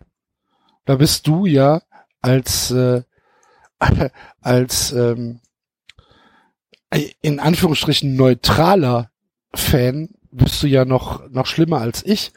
Da 0.86 0.96
bist 0.96 1.26
du 1.26 1.44
ja 1.46 1.82
als 2.22 2.70
äh, 2.70 3.02
als 4.40 4.92
ähm, 4.92 5.40
in 7.20 7.38
Anführungsstrichen 7.38 8.16
neutraler 8.16 9.10
Fan 9.54 10.10
bist 10.30 10.62
du 10.62 10.66
ja 10.66 10.84
noch 10.84 11.28
noch 11.28 11.46
schlimmer 11.46 11.80
als 11.80 12.04
ich. 12.04 12.32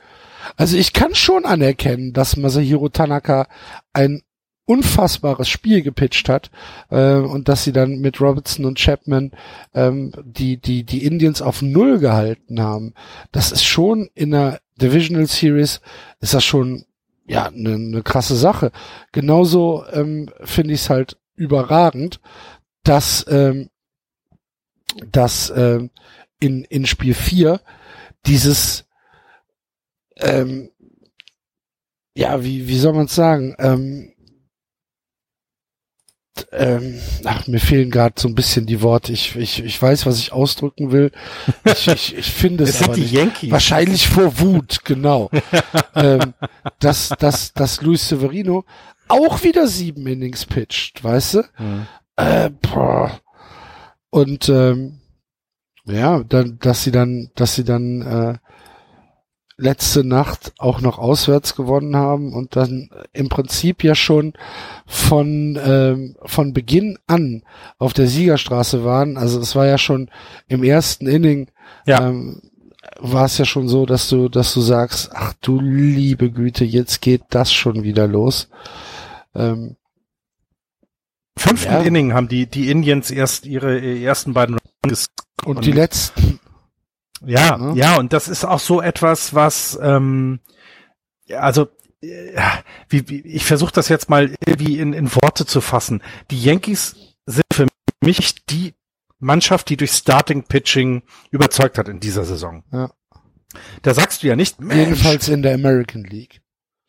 Also 0.57 0.77
ich 0.77 0.91
kann 0.91 1.15
schon 1.15 1.45
anerkennen, 1.45 2.11
dass 2.11 2.35
Masahiro 2.35 2.89
Tanaka 2.89 3.47
ein 3.93 4.23
unfassbares 4.65 5.49
Spiel 5.49 5.81
gepitcht 5.81 6.29
hat 6.29 6.49
äh, 6.89 7.15
und 7.15 7.47
dass 7.49 7.63
sie 7.63 7.73
dann 7.73 7.99
mit 7.99 8.21
Robertson 8.21 8.65
und 8.65 8.79
Chapman 8.79 9.31
ähm, 9.73 10.11
die 10.23 10.57
die 10.57 10.83
die 10.83 11.05
Indians 11.05 11.41
auf 11.41 11.61
null 11.61 11.99
gehalten 11.99 12.61
haben. 12.61 12.93
Das 13.31 13.51
ist 13.51 13.63
schon 13.63 14.09
in 14.13 14.31
der 14.31 14.59
Divisional 14.75 15.27
Series 15.27 15.81
ist 16.19 16.33
das 16.33 16.43
schon 16.43 16.85
ja 17.25 17.47
eine 17.47 17.79
ne 17.79 18.03
krasse 18.03 18.35
Sache. 18.35 18.71
Genauso 19.11 19.85
ähm, 19.91 20.29
finde 20.43 20.73
ich 20.73 20.81
es 20.81 20.89
halt 20.89 21.17
überragend, 21.35 22.19
dass 22.83 23.25
ähm, 23.29 23.69
dass 25.11 25.51
ähm, 25.55 25.89
in 26.39 26.63
in 26.65 26.85
Spiel 26.85 27.13
4 27.13 27.61
dieses 28.25 28.85
ähm, 30.17 30.69
ja, 32.15 32.43
wie, 32.43 32.67
wie 32.67 32.77
soll 32.77 32.93
man 32.93 33.05
es 33.05 33.15
sagen? 33.15 33.55
Ähm, 33.57 34.12
ähm, 36.51 36.99
ach, 37.25 37.47
mir 37.47 37.59
fehlen 37.59 37.91
gerade 37.91 38.15
so 38.17 38.27
ein 38.27 38.35
bisschen 38.35 38.65
die 38.65 38.81
Worte. 38.81 39.11
Ich, 39.13 39.35
ich, 39.35 39.63
ich 39.63 39.81
weiß, 39.81 40.05
was 40.05 40.19
ich 40.19 40.31
ausdrücken 40.31 40.91
will. 40.91 41.11
Ich, 41.65 41.87
ich, 41.87 42.17
ich 42.17 42.31
finde 42.31 42.63
es, 42.65 42.81
aber 42.83 42.93
die 42.93 43.01
nicht. 43.01 43.13
Yankees. 43.13 43.51
Wahrscheinlich 43.51 44.07
vor 44.07 44.39
Wut, 44.39 44.83
genau. 44.83 45.29
ähm, 45.95 46.33
dass, 46.79 47.09
dass, 47.19 47.53
dass 47.53 47.81
Luis 47.81 48.07
Severino 48.07 48.65
auch 49.07 49.43
wieder 49.43 49.67
sieben 49.67 50.07
Innings 50.07 50.45
pitcht, 50.45 51.03
weißt 51.03 51.35
du? 51.35 51.43
Hm. 51.55 51.87
Äh. 52.15 52.49
Und 54.09 54.49
ähm, 54.49 54.99
ja, 55.85 56.23
dann, 56.23 56.59
dass 56.59 56.83
sie 56.83 56.91
dann, 56.91 57.31
dass 57.35 57.55
sie 57.55 57.63
dann 57.63 58.01
äh, 58.01 58.37
letzte 59.57 60.03
Nacht 60.03 60.53
auch 60.57 60.81
noch 60.81 60.97
auswärts 60.97 61.55
gewonnen 61.55 61.95
haben 61.95 62.33
und 62.33 62.55
dann 62.55 62.89
im 63.13 63.29
Prinzip 63.29 63.83
ja 63.83 63.95
schon 63.95 64.33
von 64.87 65.59
ähm, 65.63 66.15
von 66.25 66.53
Beginn 66.53 66.97
an 67.07 67.43
auf 67.77 67.93
der 67.93 68.07
Siegerstraße 68.07 68.83
waren. 68.83 69.17
Also 69.17 69.39
es 69.39 69.55
war 69.55 69.67
ja 69.67 69.77
schon 69.77 70.09
im 70.47 70.63
ersten 70.63 71.07
Inning 71.07 71.49
Ja. 71.85 72.07
ähm, 72.09 72.41
war 72.99 73.25
es 73.25 73.37
ja 73.37 73.45
schon 73.45 73.67
so, 73.67 73.85
dass 73.85 74.09
du 74.09 74.27
dass 74.29 74.53
du 74.53 74.61
sagst, 74.61 75.11
ach 75.13 75.33
du 75.41 75.59
liebe 75.59 76.31
Güte, 76.31 76.65
jetzt 76.65 77.01
geht 77.01 77.23
das 77.29 77.53
schon 77.53 77.83
wieder 77.83 78.07
los. 78.07 78.49
Ähm, 79.35 79.75
Fünften 81.37 81.71
Ja. 81.71 81.81
Inning 81.81 82.13
haben 82.13 82.27
die, 82.27 82.45
die 82.45 82.69
Indians 82.69 83.09
erst 83.09 83.45
ihre 83.45 83.79
äh, 83.79 84.03
ersten 84.03 84.33
beiden 84.33 84.57
Runs 84.85 85.07
und 85.45 85.65
die 85.65 85.71
letzten 85.71 86.39
Ja, 87.25 87.57
Ne? 87.57 87.73
ja, 87.79 87.97
und 87.97 88.13
das 88.13 88.27
ist 88.27 88.45
auch 88.45 88.59
so 88.59 88.81
etwas, 88.81 89.33
was, 89.33 89.77
ähm, 89.81 90.39
also, 91.31 91.67
äh, 92.01 92.39
wie, 92.89 93.07
wie, 93.09 93.21
ich 93.21 93.45
versuche 93.45 93.71
das 93.73 93.89
jetzt 93.89 94.09
mal 94.09 94.35
irgendwie 94.45 94.79
in, 94.79 94.93
in 94.93 95.13
Worte 95.15 95.45
zu 95.45 95.61
fassen. 95.61 96.01
Die 96.31 96.41
Yankees 96.41 96.95
sind 97.25 97.45
für 97.51 97.67
mich 98.03 98.45
die 98.45 98.73
Mannschaft, 99.19 99.69
die 99.69 99.77
durch 99.77 99.91
Starting 99.91 100.43
Pitching 100.43 101.03
überzeugt 101.31 101.77
hat 101.77 101.87
in 101.87 101.99
dieser 101.99 102.25
Saison. 102.25 102.63
Ja. 102.71 102.91
Da 103.83 103.93
sagst 103.93 104.23
du 104.23 104.27
ja 104.27 104.35
nicht, 104.35 104.59
Mensch, 104.59 104.75
jedenfalls 104.75 105.29
in 105.29 105.43
der 105.43 105.53
American 105.53 106.03
League. 106.03 106.41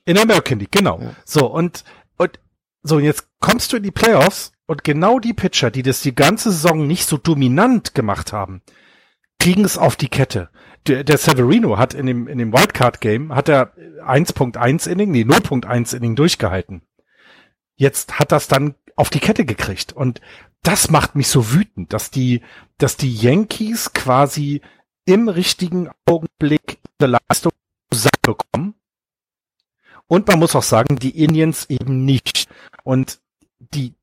in 0.05 0.15
der 0.15 0.25
American 0.25 0.59
League, 0.59 0.73
genau. 0.73 0.99
Ja. 1.01 1.15
So, 1.25 1.47
und, 1.47 1.85
und 2.17 2.41
so, 2.83 2.99
jetzt 2.99 3.29
kommst 3.41 3.73
du 3.73 3.77
in 3.77 3.83
die 3.83 3.91
Playoffs 3.91 4.53
und 4.67 4.83
genau 4.83 5.21
die 5.21 5.35
Pitcher, 5.35 5.71
die 5.71 5.83
das 5.83 6.01
die 6.01 6.15
ganze 6.15 6.51
Saison 6.51 6.87
nicht 6.87 7.07
so 7.07 7.19
dominant 7.19 7.95
gemacht 7.95 8.33
haben, 8.33 8.63
kriegen 9.45 9.67
es 9.67 9.77
auf 9.77 9.97
die 9.97 10.09
Kette. 10.09 10.49
Der, 10.87 11.05
der 11.05 11.19
Severino 11.19 11.77
hat 11.77 11.93
in 11.93 12.07
dem, 12.07 12.29
in 12.29 12.39
dem 12.39 12.55
Wildcard-Game, 12.55 13.35
hat 13.35 13.51
er 13.51 13.77
1.1 13.77 14.89
Inning, 14.89 15.11
nee, 15.11 15.25
0.1 15.25 15.95
Inning 15.95 16.17
durchgehalten. 16.17 16.81
Jetzt 17.77 18.19
hat 18.19 18.33
das 18.33 18.49
dann 18.49 18.75
auf 18.97 19.11
die 19.11 19.21
Kette 19.21 19.45
gekriegt. 19.45 19.93
Und 19.93 20.23
das 20.63 20.91
macht 20.91 21.15
mich 21.15 21.29
so 21.29 21.53
wütend, 21.53 21.93
dass 21.93 22.11
die, 22.11 22.41
dass 22.79 22.97
die 22.97 23.15
Yankees 23.15 23.93
quasi 23.93 24.63
im 25.05 25.29
richtigen 25.29 25.91
Augenblick 26.07 26.79
eine 26.99 27.19
Leistung 27.29 27.53
bekommen. 28.23 28.77
Und 30.07 30.27
man 30.27 30.39
muss 30.39 30.57
auch 30.57 30.63
sagen, 30.63 30.97
die 30.97 31.23
Indians 31.23 31.69
eben 31.69 32.07
nicht. 32.07 32.49
Und 32.83 33.21
die 33.59 33.95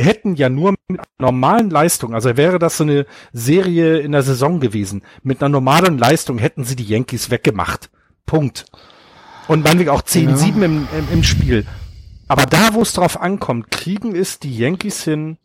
hätten 0.00 0.34
ja 0.34 0.48
nur 0.48 0.72
mit 0.88 1.00
einer 1.00 1.04
normalen 1.18 1.70
Leistung, 1.70 2.14
also 2.14 2.36
wäre 2.36 2.58
das 2.58 2.76
so 2.76 2.84
eine 2.84 3.06
Serie 3.32 3.98
in 3.98 4.12
der 4.12 4.22
Saison 4.22 4.60
gewesen, 4.60 5.02
mit 5.22 5.42
einer 5.42 5.48
normalen 5.48 5.98
Leistung 5.98 6.38
hätten 6.38 6.64
sie 6.64 6.76
die 6.76 6.84
Yankees 6.84 7.30
weggemacht. 7.30 7.90
Punkt. 8.26 8.64
Und 9.48 9.64
meinetwegen 9.64 9.90
auch 9.90 10.02
10-7 10.02 10.62
im, 10.62 10.62
im, 10.62 10.88
im 11.12 11.24
Spiel. 11.24 11.66
Aber 12.28 12.46
da, 12.46 12.74
wo 12.74 12.82
es 12.82 12.92
drauf 12.92 13.20
ankommt, 13.20 13.70
kriegen 13.70 14.14
es 14.14 14.38
die 14.38 14.56
Yankees 14.56 15.02
hin, 15.02 15.38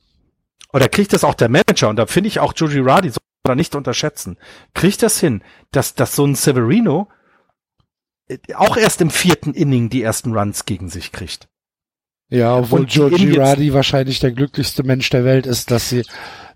oder 0.72 0.90
kriegt 0.90 1.14
das 1.14 1.24
auch 1.24 1.34
der 1.34 1.50
Manager, 1.50 1.90
und 1.90 1.96
da 1.96 2.06
finde 2.06 2.28
ich 2.28 2.40
auch 2.40 2.54
Joe 2.56 2.70
Girardi 2.70 3.10
soll 3.10 3.24
man 3.48 3.58
nicht 3.58 3.76
unterschätzen, 3.76 4.38
kriegt 4.74 5.02
das 5.02 5.20
hin, 5.20 5.44
dass, 5.72 5.96
dass 5.96 6.16
so 6.16 6.26
ein 6.26 6.36
Severino 6.36 7.08
äh, 8.28 8.38
auch 8.56 8.78
erst 8.78 9.02
im 9.02 9.10
vierten 9.10 9.54
Inning 9.54 9.90
die 9.90 10.04
ersten 10.04 10.38
Runs 10.38 10.66
gegen 10.66 10.90
sich 10.90 11.12
kriegt. 11.12 11.48
Ja, 12.30 12.58
obwohl 12.58 12.82
Und 12.82 12.94
Joe 12.94 13.12
Girardi 13.12 13.74
wahrscheinlich 13.74 14.20
der 14.20 14.32
glücklichste 14.32 14.84
Mensch 14.84 15.10
der 15.12 15.26
Welt 15.26 15.46
ist, 15.46 15.70
dass 15.70 15.90
sie 15.90 16.04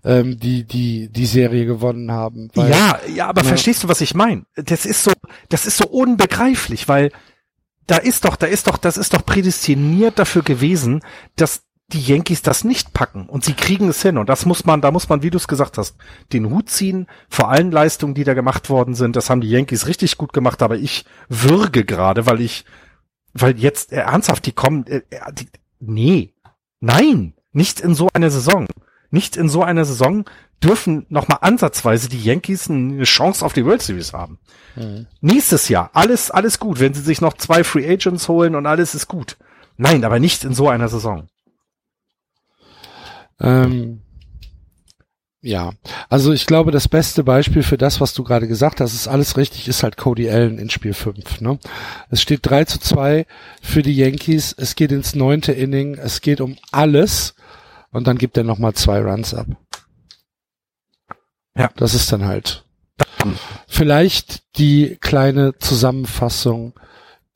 ähm, 0.04 0.38
die 0.38 0.64
die 0.64 1.08
die 1.08 1.26
Serie 1.26 1.66
gewonnen 1.66 2.10
haben. 2.10 2.48
Weil, 2.54 2.70
ja, 2.70 2.98
ja, 3.14 3.26
aber 3.28 3.42
Ja. 3.42 3.48
verstehst 3.48 3.84
du, 3.84 3.88
was 3.88 4.00
ich 4.00 4.14
meine? 4.14 4.44
Das 4.56 4.84
ist 4.86 5.04
so, 5.04 5.12
das 5.48 5.66
ist 5.66 5.76
so 5.76 5.86
unbegreiflich, 5.86 6.88
weil 6.88 7.12
da 7.86 7.96
ist 7.96 8.24
doch, 8.24 8.36
da 8.36 8.46
ist 8.46 8.66
doch, 8.66 8.78
das 8.78 8.96
ist 8.96 9.14
doch 9.14 9.24
prädestiniert 9.24 10.18
dafür 10.18 10.42
gewesen, 10.42 11.02
dass 11.36 11.62
die 11.92 12.00
Yankees 12.00 12.42
das 12.42 12.62
nicht 12.62 12.92
packen 12.92 13.28
und 13.28 13.44
sie 13.44 13.52
kriegen 13.54 13.88
es 13.88 14.00
hin 14.00 14.16
und 14.16 14.28
das 14.28 14.46
muss 14.46 14.64
man, 14.64 14.80
da 14.80 14.92
muss 14.92 15.08
man, 15.08 15.22
wie 15.24 15.30
du 15.30 15.38
es 15.38 15.48
gesagt 15.48 15.76
hast, 15.76 15.96
den 16.32 16.48
Hut 16.50 16.70
ziehen 16.70 17.06
vor 17.28 17.50
allen 17.50 17.72
Leistungen, 17.72 18.14
die 18.14 18.22
da 18.22 18.34
gemacht 18.34 18.70
worden 18.70 18.94
sind. 18.94 19.16
Das 19.16 19.28
haben 19.28 19.40
die 19.40 19.50
Yankees 19.50 19.88
richtig 19.88 20.16
gut 20.16 20.32
gemacht, 20.32 20.62
aber 20.62 20.76
ich 20.76 21.04
würge 21.28 21.84
gerade, 21.84 22.26
weil 22.26 22.40
ich, 22.40 22.64
weil 23.32 23.58
jetzt 23.58 23.92
äh, 23.92 23.96
ernsthaft, 23.96 24.46
die 24.46 24.52
kommen, 24.52 24.86
äh, 24.86 25.02
äh, 25.10 25.32
die, 25.32 25.48
nee, 25.80 26.34
nein, 26.80 27.34
nicht 27.52 27.80
in 27.80 27.94
so 27.94 28.08
einer 28.12 28.30
Saison, 28.30 28.66
nicht 29.10 29.36
in 29.36 29.48
so 29.48 29.62
einer 29.62 29.84
Saison 29.84 30.24
dürfen 30.62 31.06
noch 31.08 31.26
mal 31.28 31.36
ansatzweise 31.36 32.08
die 32.08 32.22
Yankees 32.22 32.68
eine 32.68 33.04
Chance 33.04 33.44
auf 33.44 33.52
die 33.52 33.64
World 33.64 33.82
Series 33.82 34.12
haben. 34.12 34.38
Mhm. 34.76 35.06
Nächstes 35.20 35.68
Jahr 35.68 35.90
alles 35.94 36.30
alles 36.30 36.58
gut, 36.58 36.80
wenn 36.80 36.94
sie 36.94 37.00
sich 37.00 37.20
noch 37.20 37.32
zwei 37.34 37.64
Free 37.64 37.90
Agents 37.90 38.28
holen 38.28 38.54
und 38.54 38.66
alles 38.66 38.94
ist 38.94 39.08
gut. 39.08 39.36
Nein, 39.76 40.04
aber 40.04 40.20
nicht 40.20 40.44
in 40.44 40.54
so 40.54 40.68
einer 40.68 40.88
Saison. 40.88 41.28
Ähm, 43.40 44.02
ja, 45.42 45.72
also 46.10 46.32
ich 46.32 46.44
glaube, 46.46 46.70
das 46.70 46.88
beste 46.88 47.24
Beispiel 47.24 47.62
für 47.62 47.78
das, 47.78 48.00
was 48.00 48.12
du 48.12 48.24
gerade 48.24 48.46
gesagt 48.46 48.80
hast, 48.80 48.92
ist 48.92 49.08
alles 49.08 49.38
richtig, 49.38 49.68
ist 49.68 49.82
halt 49.82 49.96
Cody 49.96 50.28
Allen 50.28 50.58
in 50.58 50.68
Spiel 50.68 50.92
5. 50.92 51.40
Ne? 51.40 51.58
Es 52.10 52.20
steht 52.20 52.40
3 52.42 52.66
zu 52.66 52.78
2 52.78 53.26
für 53.62 53.82
die 53.82 53.96
Yankees, 53.96 54.54
es 54.56 54.74
geht 54.74 54.92
ins 54.92 55.14
neunte 55.14 55.52
Inning, 55.52 55.94
es 55.94 56.20
geht 56.20 56.42
um 56.42 56.58
alles 56.72 57.34
und 57.90 58.06
dann 58.06 58.18
gibt 58.18 58.36
er 58.36 58.44
nochmal 58.44 58.74
zwei 58.74 59.00
Runs 59.00 59.32
ab. 59.32 59.46
Ja. 61.56 61.70
Das 61.76 61.94
ist 61.94 62.12
dann 62.12 62.26
halt 62.26 62.64
vielleicht 63.66 64.58
die 64.58 64.98
kleine 65.00 65.56
Zusammenfassung 65.58 66.78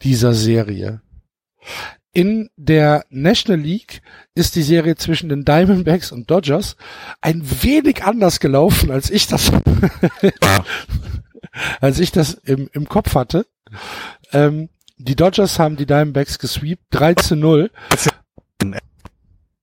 dieser 0.02 0.34
Serie. 0.34 1.00
In 2.14 2.48
der 2.56 3.04
National 3.10 3.60
League 3.60 4.00
ist 4.36 4.54
die 4.54 4.62
Serie 4.62 4.94
zwischen 4.94 5.28
den 5.28 5.44
Diamondbacks 5.44 6.12
und 6.12 6.30
Dodgers 6.30 6.76
ein 7.20 7.42
wenig 7.62 8.04
anders 8.04 8.38
gelaufen, 8.38 8.92
als 8.92 9.10
ich 9.10 9.26
das, 9.26 9.50
als 11.80 11.98
ich 11.98 12.12
das 12.12 12.34
im, 12.34 12.70
im 12.72 12.88
Kopf 12.88 13.16
hatte. 13.16 13.46
Ähm, 14.32 14.68
die 14.96 15.16
Dodgers 15.16 15.58
haben 15.58 15.76
die 15.76 15.86
Diamondbacks 15.86 16.38
gesweept, 16.38 16.84
3 16.90 17.14
zu 17.14 17.34
0. 17.34 17.72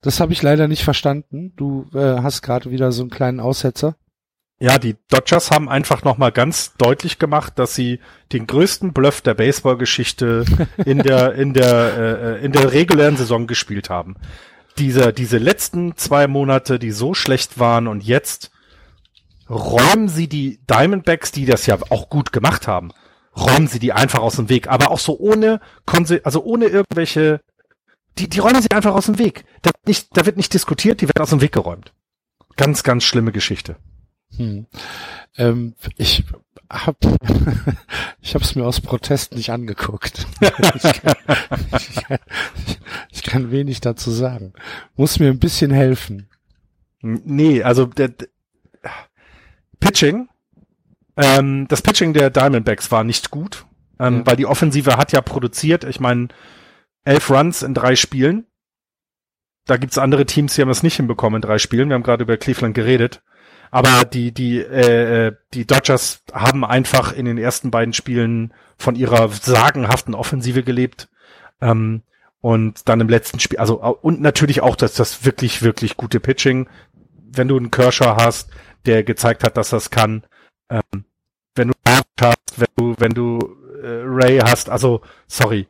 Das 0.02 0.20
habe 0.20 0.34
ich 0.34 0.42
leider 0.42 0.68
nicht 0.68 0.84
verstanden. 0.84 1.54
Du 1.56 1.88
äh, 1.94 2.22
hast 2.22 2.42
gerade 2.42 2.70
wieder 2.70 2.92
so 2.92 3.04
einen 3.04 3.12
kleinen 3.12 3.40
Aussetzer. 3.40 3.96
Ja, 4.62 4.78
die 4.78 4.96
Dodgers 5.10 5.50
haben 5.50 5.70
einfach 5.70 6.04
noch 6.04 6.20
mal 6.20 6.32
ganz 6.32 6.76
deutlich 6.78 7.18
gemacht, 7.18 7.54
dass 7.58 7.74
sie 7.74 8.00
den 8.32 8.46
größten 8.46 8.94
Bluff 8.94 9.22
der 9.22 9.34
Baseballgeschichte 9.34 10.46
in 10.86 11.00
der 11.00 11.34
in 11.34 11.54
der 11.54 11.98
äh, 11.98 12.46
in 12.46 12.52
der 12.52 12.72
regulären 12.72 13.18
Saison 13.18 13.48
gespielt 13.48 13.90
haben. 13.90 14.18
Diese 14.78 15.14
diese 15.14 15.40
letzten 15.40 15.98
zwei 15.98 16.28
Monate, 16.28 16.78
die 16.78 16.92
so 16.92 17.16
schlecht 17.16 17.58
waren 17.58 17.88
und 17.88 18.04
jetzt 18.04 18.52
räumen 19.50 20.10
sie 20.10 20.28
die 20.28 20.60
Diamondbacks, 20.68 21.32
die 21.32 21.48
das 21.48 21.66
ja 21.66 21.80
auch 21.90 22.10
gut 22.10 22.32
gemacht 22.32 22.68
haben, 22.68 22.92
räumen 23.36 23.68
sie 23.68 23.80
die 23.80 23.94
einfach 23.94 24.20
aus 24.20 24.36
dem 24.36 24.48
Weg, 24.48 24.68
aber 24.68 24.92
auch 24.92 25.00
so 25.00 25.18
ohne, 25.18 25.60
also 26.24 26.44
ohne 26.44 26.66
irgendwelche, 26.66 27.42
die, 28.20 28.30
die 28.30 28.38
räumen 28.38 28.62
sie 28.62 28.70
einfach 28.70 28.94
aus 28.94 29.08
dem 29.08 29.18
Weg. 29.18 29.44
Da 29.64 29.72
wird 29.72 29.88
nicht, 29.88 30.16
da 30.16 30.28
wird 30.28 30.38
nicht 30.38 30.54
diskutiert, 30.54 31.02
die 31.02 31.08
werden 31.08 31.24
aus 31.24 31.32
dem 31.32 31.42
Weg 31.42 31.52
geräumt. 31.52 31.94
Ganz, 32.58 32.84
ganz 32.84 33.04
schlimme 33.04 33.32
Geschichte. 33.32 33.78
Hm. 34.38 34.66
Ähm, 35.38 35.76
ich 35.98 36.24
hab, 36.70 36.98
ich 38.22 38.34
habe 38.34 38.44
es 38.44 38.56
mir 38.56 38.66
aus 38.66 38.82
Protest 38.82 39.36
nicht 39.36 39.52
angeguckt. 39.52 40.26
ich, 40.40 41.02
kann, 41.02 41.16
ich, 41.78 41.96
kann, 41.96 42.20
ich 43.12 43.24
kann 43.24 43.52
wenig 43.52 43.82
dazu 43.82 44.12
sagen. 44.12 44.54
Muss 44.96 45.20
mir 45.20 45.30
ein 45.30 45.40
bisschen 45.40 45.72
helfen. 45.72 46.30
Nee, 47.02 47.64
also 47.64 47.86
der, 47.86 48.10
der 48.10 48.30
Pitching 49.80 50.30
ähm, 51.18 51.68
das 51.68 51.82
Pitching 51.82 52.14
der 52.14 52.30
Diamondbacks 52.30 52.92
war 52.92 53.04
nicht 53.04 53.32
gut, 53.32 53.66
ähm, 54.00 54.20
ja. 54.20 54.26
weil 54.26 54.36
die 54.36 54.46
Offensive 54.46 54.98
hat 54.98 55.12
ja 55.12 55.22
produziert. 55.22 55.84
Ich 55.84 56.00
meine, 56.00 56.30
elf 57.04 57.30
Runs 57.30 57.64
in 57.64 57.74
drei 57.74 57.96
Spielen. 57.96 58.46
Da 59.66 59.78
gibt's 59.78 59.98
andere 59.98 60.26
Teams, 60.26 60.56
die 60.56 60.62
haben 60.62 60.70
das 60.70 60.84
nicht 60.84 60.96
hinbekommen 60.96 61.38
in 61.38 61.48
drei 61.48 61.60
Spielen. 61.60 61.90
Wir 61.90 61.96
haben 61.96 62.04
gerade 62.04 62.24
über 62.24 62.38
Cleveland 62.38 62.74
geredet. 62.74 63.22
Aber 63.72 64.04
die, 64.04 64.34
die, 64.34 64.58
äh, 64.60 65.28
äh, 65.28 65.36
die 65.54 65.66
Dodgers 65.66 66.22
haben 66.34 66.66
einfach 66.66 67.14
in 67.14 67.26
den 67.26 67.38
ersten 67.38 67.72
beiden 67.72 67.94
Spielen 67.94 68.54
von 68.78 68.96
ihrer 68.96 69.30
sagenhaften 69.30 70.14
Offensive 70.14 70.64
gelebt. 70.64 71.08
Ähm, 71.62 72.04
und 72.42 72.90
dann 72.90 73.00
im 73.00 73.08
letzten 73.08 73.40
Spiel, 73.40 73.60
also 73.60 73.82
und 74.02 74.20
natürlich 74.20 74.62
auch 74.62 74.76
das, 74.76 74.96
das 74.96 75.24
wirklich, 75.26 75.62
wirklich 75.62 75.96
gute 75.96 76.20
Pitching. 76.20 76.68
Wenn 77.32 77.48
du 77.48 77.56
einen 77.56 77.72
Kershaw 77.72 78.18
hast, 78.18 78.50
der 78.86 79.04
gezeigt 79.04 79.44
hat, 79.44 79.58
dass 79.58 79.70
das 79.70 79.90
kann, 79.90 80.24
ähm, 80.70 81.06
wenn 81.56 81.70
du 81.70 81.74
hast, 82.20 82.38
wenn 82.58 82.68
du, 82.76 82.96
wenn 82.98 83.14
du 83.14 83.40
äh, 83.82 84.04
Ray 84.06 84.40
hast, 84.40 84.70
also 84.70 85.02
sorry. 85.28 85.68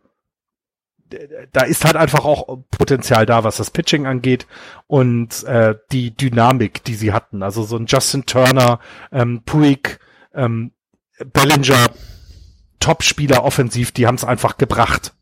Da 1.52 1.62
ist 1.62 1.86
halt 1.86 1.96
einfach 1.96 2.26
auch 2.26 2.60
Potenzial 2.72 3.26
da, 3.26 3.44
was 3.44 3.58
das 3.58 3.72
Pitching 3.72 4.06
angeht 4.08 4.48
und 4.88 5.44
äh, 5.44 5.76
die 5.92 6.16
Dynamik, 6.16 6.84
die 6.84 6.96
sie 6.96 7.14
hatten. 7.14 7.44
Also 7.44 7.64
so 7.64 7.78
ein 7.78 7.86
Justin 7.86 8.26
Turner, 8.26 8.80
ähm, 9.12 9.44
Puig, 9.44 10.00
ähm, 10.34 10.72
Bellinger, 11.34 11.90
Top-Spieler 12.80 13.44
offensiv, 13.44 13.92
die 13.92 14.08
haben 14.08 14.16
es 14.16 14.24
einfach 14.24 14.58
gebracht, 14.58 15.14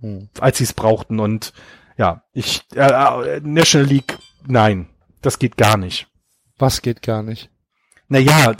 hm. 0.00 0.28
als 0.40 0.58
sie 0.58 0.64
es 0.64 0.72
brauchten. 0.72 1.20
Und 1.20 1.52
ja, 1.96 2.24
ich 2.32 2.62
äh, 2.74 2.86
äh, 2.86 3.40
National 3.42 3.88
League, 3.88 4.18
nein, 4.46 4.88
das 5.20 5.38
geht 5.38 5.56
gar 5.56 5.76
nicht. 5.76 6.08
Was 6.58 6.82
geht 6.82 7.02
gar 7.02 7.22
nicht? 7.22 7.51
Naja, 8.12 8.54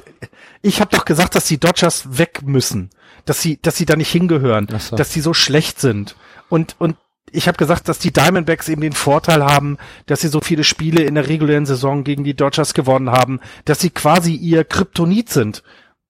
ich 0.62 0.80
habe 0.80 0.96
doch 0.96 1.04
gesagt, 1.04 1.34
dass 1.34 1.44
die 1.44 1.58
Dodgers 1.58 2.18
weg 2.18 2.40
müssen, 2.42 2.90
dass 3.26 3.42
sie, 3.42 3.60
dass 3.60 3.76
sie 3.76 3.84
da 3.84 3.96
nicht 3.96 4.10
hingehören, 4.10 4.66
so. 4.78 4.96
dass 4.96 5.12
sie 5.12 5.20
so 5.20 5.34
schlecht 5.34 5.80
sind. 5.80 6.16
Und 6.48 6.76
und 6.78 6.96
ich 7.30 7.48
habe 7.48 7.58
gesagt, 7.58 7.88
dass 7.88 7.98
die 7.98 8.12
Diamondbacks 8.12 8.68
eben 8.68 8.80
den 8.80 8.92
Vorteil 8.92 9.44
haben, 9.44 9.78
dass 10.06 10.20
sie 10.20 10.28
so 10.28 10.40
viele 10.40 10.64
Spiele 10.64 11.02
in 11.02 11.14
der 11.14 11.28
regulären 11.28 11.66
Saison 11.66 12.04
gegen 12.04 12.24
die 12.24 12.34
Dodgers 12.34 12.74
gewonnen 12.74 13.10
haben, 13.10 13.40
dass 13.64 13.80
sie 13.80 13.90
quasi 13.90 14.34
ihr 14.34 14.64
Kryptonit 14.64 15.30
sind. 15.30 15.62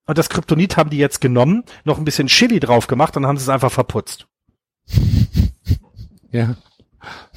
Und 0.06 0.18
das 0.18 0.28
Kryptonit 0.28 0.76
haben 0.76 0.90
die 0.90 0.98
jetzt 0.98 1.20
genommen, 1.20 1.64
noch 1.84 1.98
ein 1.98 2.04
bisschen 2.04 2.26
Chili 2.26 2.60
drauf 2.60 2.86
gemacht 2.86 3.16
und 3.16 3.26
haben 3.26 3.36
es 3.36 3.48
einfach 3.48 3.72
verputzt. 3.72 4.26
Ja. 6.30 6.56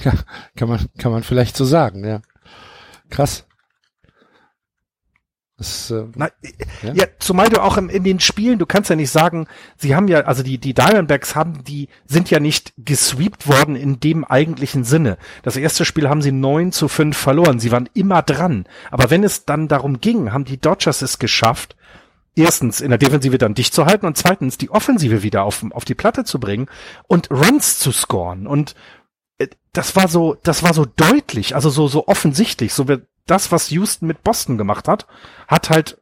ja. 0.03 0.13
Kann 0.55 0.69
man, 0.69 0.87
kann 0.97 1.11
man 1.11 1.23
vielleicht 1.23 1.57
so 1.57 1.65
sagen, 1.65 2.05
ja. 2.05 2.21
Krass. 3.09 3.45
Das, 5.57 5.89
äh, 5.89 6.03
Na, 6.15 6.29
ja? 6.83 6.93
ja, 6.93 7.05
zumal 7.19 7.47
du 7.47 7.63
auch 7.63 7.77
im, 7.77 7.87
in 7.89 8.03
den 8.03 8.19
Spielen, 8.19 8.59
du 8.59 8.65
kannst 8.65 8.89
ja 8.89 8.97
nicht 8.97 9.09
sagen, 9.09 9.47
sie 9.77 9.95
haben 9.95 10.09
ja, 10.09 10.21
also 10.21 10.43
die, 10.43 10.57
die 10.57 10.73
Diamondbacks 10.73 11.33
haben, 11.35 11.63
die 11.63 11.87
sind 12.05 12.29
ja 12.29 12.41
nicht 12.41 12.73
gesweept 12.77 13.47
worden 13.47 13.77
in 13.77 14.01
dem 14.01 14.25
eigentlichen 14.25 14.83
Sinne. 14.83 15.17
Das 15.43 15.55
erste 15.55 15.85
Spiel 15.85 16.09
haben 16.09 16.21
sie 16.21 16.33
neun 16.33 16.73
zu 16.73 16.89
fünf 16.89 17.15
verloren. 17.15 17.59
Sie 17.59 17.71
waren 17.71 17.89
immer 17.93 18.21
dran. 18.21 18.65
Aber 18.91 19.09
wenn 19.09 19.23
es 19.23 19.45
dann 19.45 19.69
darum 19.69 20.01
ging, 20.01 20.33
haben 20.33 20.43
die 20.43 20.59
Dodgers 20.59 21.01
es 21.01 21.19
geschafft, 21.19 21.77
erstens 22.35 22.81
in 22.81 22.89
der 22.89 22.97
Defensive 22.97 23.37
dann 23.37 23.53
dicht 23.53 23.73
zu 23.73 23.85
halten 23.85 24.05
und 24.05 24.17
zweitens 24.17 24.57
die 24.57 24.69
Offensive 24.69 25.23
wieder 25.23 25.43
auf, 25.43 25.63
auf 25.71 25.85
die 25.85 25.95
Platte 25.95 26.25
zu 26.25 26.39
bringen 26.39 26.67
und 27.07 27.31
Runs 27.31 27.79
zu 27.79 27.93
scoren. 27.93 28.45
Und 28.45 28.75
äh, 29.37 29.47
das 29.71 29.95
war 29.95 30.09
so, 30.09 30.35
das 30.43 30.63
war 30.63 30.73
so 30.73 30.85
deutlich, 30.85 31.55
also 31.55 31.69
so, 31.69 31.87
so 31.87 32.07
offensichtlich, 32.07 32.73
so 32.73 32.89
wird 32.89 33.07
das, 33.25 33.51
was 33.51 33.69
Houston 33.69 34.07
mit 34.07 34.23
Boston 34.23 34.57
gemacht 34.57 34.87
hat, 34.87 35.07
hat 35.47 35.69
halt 35.69 36.01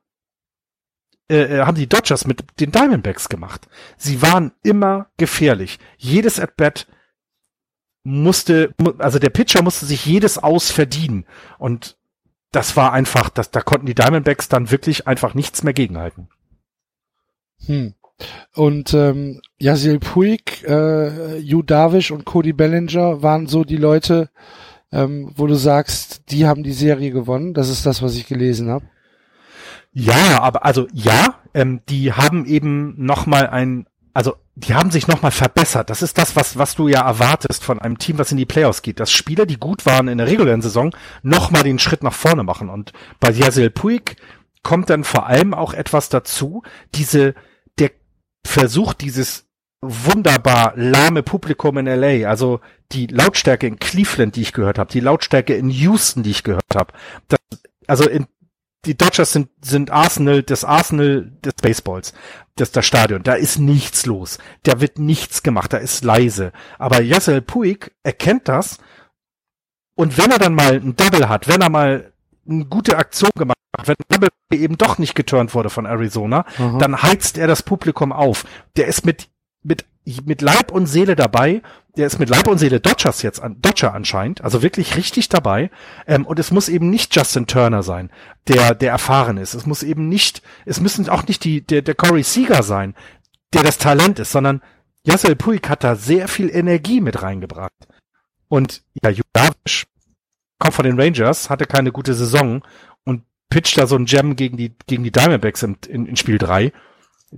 äh, 1.29 1.59
äh, 1.59 1.65
haben 1.65 1.77
die 1.77 1.87
Dodgers 1.87 2.27
mit 2.27 2.43
den 2.59 2.71
Diamondbacks 2.71 3.29
gemacht. 3.29 3.67
Sie 3.97 4.21
waren 4.21 4.51
immer 4.61 5.07
gefährlich. 5.17 5.79
Jedes 5.97 6.39
At-Bat 6.39 6.87
musste, 8.03 8.73
also 8.97 9.19
der 9.19 9.29
Pitcher 9.29 9.63
musste 9.63 9.85
sich 9.85 10.05
jedes 10.05 10.37
Aus 10.37 10.69
verdienen. 10.69 11.25
Und 11.57 11.97
das 12.51 12.75
war 12.75 12.91
einfach, 12.91 13.29
das, 13.29 13.51
da 13.51 13.61
konnten 13.61 13.85
die 13.85 13.95
Diamondbacks 13.95 14.49
dann 14.49 14.69
wirklich 14.69 15.07
einfach 15.07 15.33
nichts 15.33 15.63
mehr 15.63 15.73
gegenhalten. 15.73 16.27
Hm. 17.65 17.95
Und 18.53 18.93
ähm, 18.93 19.41
Yasil 19.57 19.99
Puig, 19.99 20.63
äh, 20.67 21.37
Yu 21.37 21.63
Darvish 21.63 22.11
und 22.11 22.25
Cody 22.25 22.53
Bellinger 22.53 23.23
waren 23.23 23.47
so 23.47 23.63
die 23.63 23.77
Leute, 23.77 24.29
ähm, 24.93 25.31
wo 25.35 25.47
du 25.47 25.55
sagst, 25.55 26.31
die 26.31 26.45
haben 26.45 26.63
die 26.63 26.71
Serie 26.71 27.11
gewonnen. 27.11 27.53
Das 27.53 27.69
ist 27.69 27.85
das, 27.85 28.01
was 28.01 28.15
ich 28.15 28.27
gelesen 28.27 28.69
habe. 28.69 28.85
Ja, 29.91 30.39
aber 30.41 30.65
also 30.65 30.87
ja, 30.93 31.35
ähm, 31.53 31.81
die 31.89 32.13
haben 32.13 32.45
eben 32.45 32.93
noch 33.03 33.25
mal 33.25 33.47
ein, 33.47 33.87
also 34.13 34.35
die 34.55 34.75
haben 34.75 34.91
sich 34.91 35.07
noch 35.07 35.23
mal 35.23 35.31
verbessert. 35.31 35.89
Das 35.89 36.03
ist 36.03 36.17
das, 36.17 36.35
was 36.35 36.57
was 36.57 36.75
du 36.75 36.87
ja 36.87 37.05
erwartest 37.05 37.63
von 37.63 37.79
einem 37.79 37.97
Team, 37.97 38.19
was 38.19 38.31
in 38.31 38.37
die 38.37 38.45
Playoffs 38.45 38.83
geht. 38.83 38.99
Dass 38.99 39.11
Spieler, 39.11 39.47
die 39.47 39.57
gut 39.57 39.85
waren 39.85 40.07
in 40.07 40.19
der 40.19 40.27
regulären 40.27 40.61
Saison, 40.61 40.95
noch 41.23 41.49
mal 41.49 41.63
den 41.63 41.79
Schritt 41.79 42.03
nach 42.03 42.13
vorne 42.13 42.43
machen. 42.43 42.69
Und 42.69 42.93
bei 43.19 43.31
Yasil 43.31 43.71
Puig 43.71 44.15
kommt 44.61 44.89
dann 44.89 45.03
vor 45.03 45.27
allem 45.27 45.53
auch 45.53 45.73
etwas 45.73 46.09
dazu, 46.09 46.63
diese 46.93 47.33
der 47.79 47.91
Versuch 48.45 48.93
dieses 48.93 49.47
wunderbar 49.83 50.73
lahme 50.75 51.23
Publikum 51.23 51.77
in 51.77 51.85
LA, 51.85 52.27
also 52.27 52.59
die 52.91 53.07
Lautstärke 53.07 53.67
in 53.67 53.79
Cleveland, 53.79 54.35
die 54.35 54.41
ich 54.41 54.53
gehört 54.53 54.79
habe, 54.79 54.91
die 54.91 54.99
Lautstärke 54.99 55.55
in 55.55 55.69
Houston, 55.69 56.23
die 56.23 56.31
ich 56.31 56.43
gehört 56.43 56.75
habe. 56.75 56.93
Also 57.87 58.07
in, 58.07 58.27
die 58.85 58.97
Dodgers 58.97 59.31
sind, 59.31 59.49
sind 59.61 59.91
Arsenal, 59.91 60.43
das 60.43 60.63
Arsenal 60.65 61.31
des 61.43 61.53
Baseballs, 61.55 62.13
das, 62.55 62.71
das 62.71 62.85
Stadion. 62.85 63.23
Da 63.23 63.33
ist 63.33 63.59
nichts 63.59 64.05
los. 64.05 64.37
Da 64.63 64.81
wird 64.81 64.99
nichts 64.99 65.43
gemacht. 65.43 65.73
Da 65.73 65.77
ist 65.77 66.03
leise. 66.03 66.51
Aber 66.77 67.01
Yasser 67.01 67.41
Puig 67.41 67.91
erkennt 68.03 68.47
das. 68.47 68.77
Und 69.95 70.17
wenn 70.17 70.31
er 70.31 70.39
dann 70.39 70.55
mal 70.55 70.73
ein 70.73 70.95
Double 70.95 71.29
hat, 71.29 71.47
wenn 71.47 71.61
er 71.61 71.69
mal 71.69 72.13
eine 72.47 72.65
gute 72.65 72.97
Aktion 72.97 73.31
gemacht 73.35 73.57
hat, 73.77 73.87
wenn 73.87 73.95
Double 74.09 74.29
eben 74.51 74.77
doch 74.77 74.97
nicht 74.97 75.15
geturnt 75.15 75.53
wurde 75.53 75.69
von 75.69 75.85
Arizona, 75.85 76.45
mhm. 76.57 76.79
dann 76.79 77.01
heizt 77.01 77.37
er 77.37 77.47
das 77.47 77.63
Publikum 77.63 78.11
auf. 78.11 78.45
Der 78.75 78.87
ist 78.87 79.05
mit 79.05 79.29
mit, 79.63 79.85
mit 80.25 80.41
Leib 80.41 80.71
und 80.71 80.85
Seele 80.85 81.15
dabei. 81.15 81.61
Der 81.95 82.07
ist 82.07 82.19
mit 82.19 82.29
Leib 82.29 82.47
und 82.47 82.57
Seele 82.57 82.79
Dodgers 82.79 83.21
jetzt 83.21 83.39
an, 83.39 83.61
Dodger 83.61 83.93
anscheinend, 83.93 84.43
also 84.43 84.61
wirklich 84.61 84.97
richtig 84.97 85.29
dabei. 85.29 85.69
Ähm, 86.07 86.25
und 86.25 86.39
es 86.39 86.51
muss 86.51 86.69
eben 86.69 86.89
nicht 86.89 87.15
Justin 87.15 87.47
Turner 87.47 87.83
sein, 87.83 88.09
der, 88.47 88.75
der 88.75 88.91
erfahren 88.91 89.37
ist. 89.37 89.53
Es 89.53 89.65
muss 89.65 89.83
eben 89.83 90.09
nicht, 90.09 90.41
es 90.65 90.79
müssen 90.81 91.07
auch 91.09 91.27
nicht 91.27 91.43
die, 91.43 91.61
der, 91.61 91.81
der 91.81 91.95
Corey 91.95 92.23
Seager 92.23 92.63
sein, 92.63 92.95
der 93.53 93.63
das 93.63 93.77
Talent 93.77 94.19
ist, 94.19 94.31
sondern 94.31 94.61
Yassel 95.05 95.35
Puig 95.35 95.69
hat 95.69 95.83
da 95.83 95.95
sehr 95.95 96.27
viel 96.27 96.49
Energie 96.49 97.01
mit 97.01 97.21
reingebracht. 97.21 97.87
Und 98.47 98.83
ja, 99.03 99.09
Judavish 99.09 99.85
kommt 100.59 100.73
von 100.73 100.85
den 100.85 100.99
Rangers, 100.99 101.49
hatte 101.49 101.65
keine 101.65 101.91
gute 101.91 102.13
Saison 102.13 102.63
und 103.03 103.23
pitcht 103.49 103.77
da 103.77 103.85
so 103.85 103.95
ein 103.95 104.05
Gem 104.05 104.35
gegen 104.35 104.57
die, 104.57 104.73
gegen 104.87 105.03
die 105.03 105.11
Diamondbacks 105.11 105.63
in, 105.63 105.77
in, 105.87 106.05
in 106.07 106.15
Spiel 106.15 106.37
3 106.37 106.71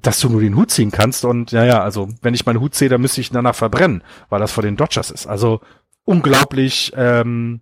dass 0.01 0.19
du 0.19 0.29
nur 0.29 0.41
den 0.41 0.55
Hut 0.55 0.71
ziehen 0.71 0.91
kannst 0.91 1.25
und 1.25 1.53
naja, 1.53 1.81
also 1.81 2.09
wenn 2.21 2.33
ich 2.33 2.45
meinen 2.45 2.59
Hut 2.59 2.75
sehe, 2.75 2.89
dann 2.89 3.01
müsste 3.01 3.21
ich 3.21 3.31
ihn 3.31 3.35
danach 3.35 3.55
verbrennen, 3.55 4.03
weil 4.29 4.39
das 4.39 4.51
vor 4.51 4.63
den 4.63 4.75
Dodgers 4.75 5.11
ist. 5.11 5.25
Also 5.25 5.61
unglaublich. 6.03 6.91
Ähm, 6.95 7.61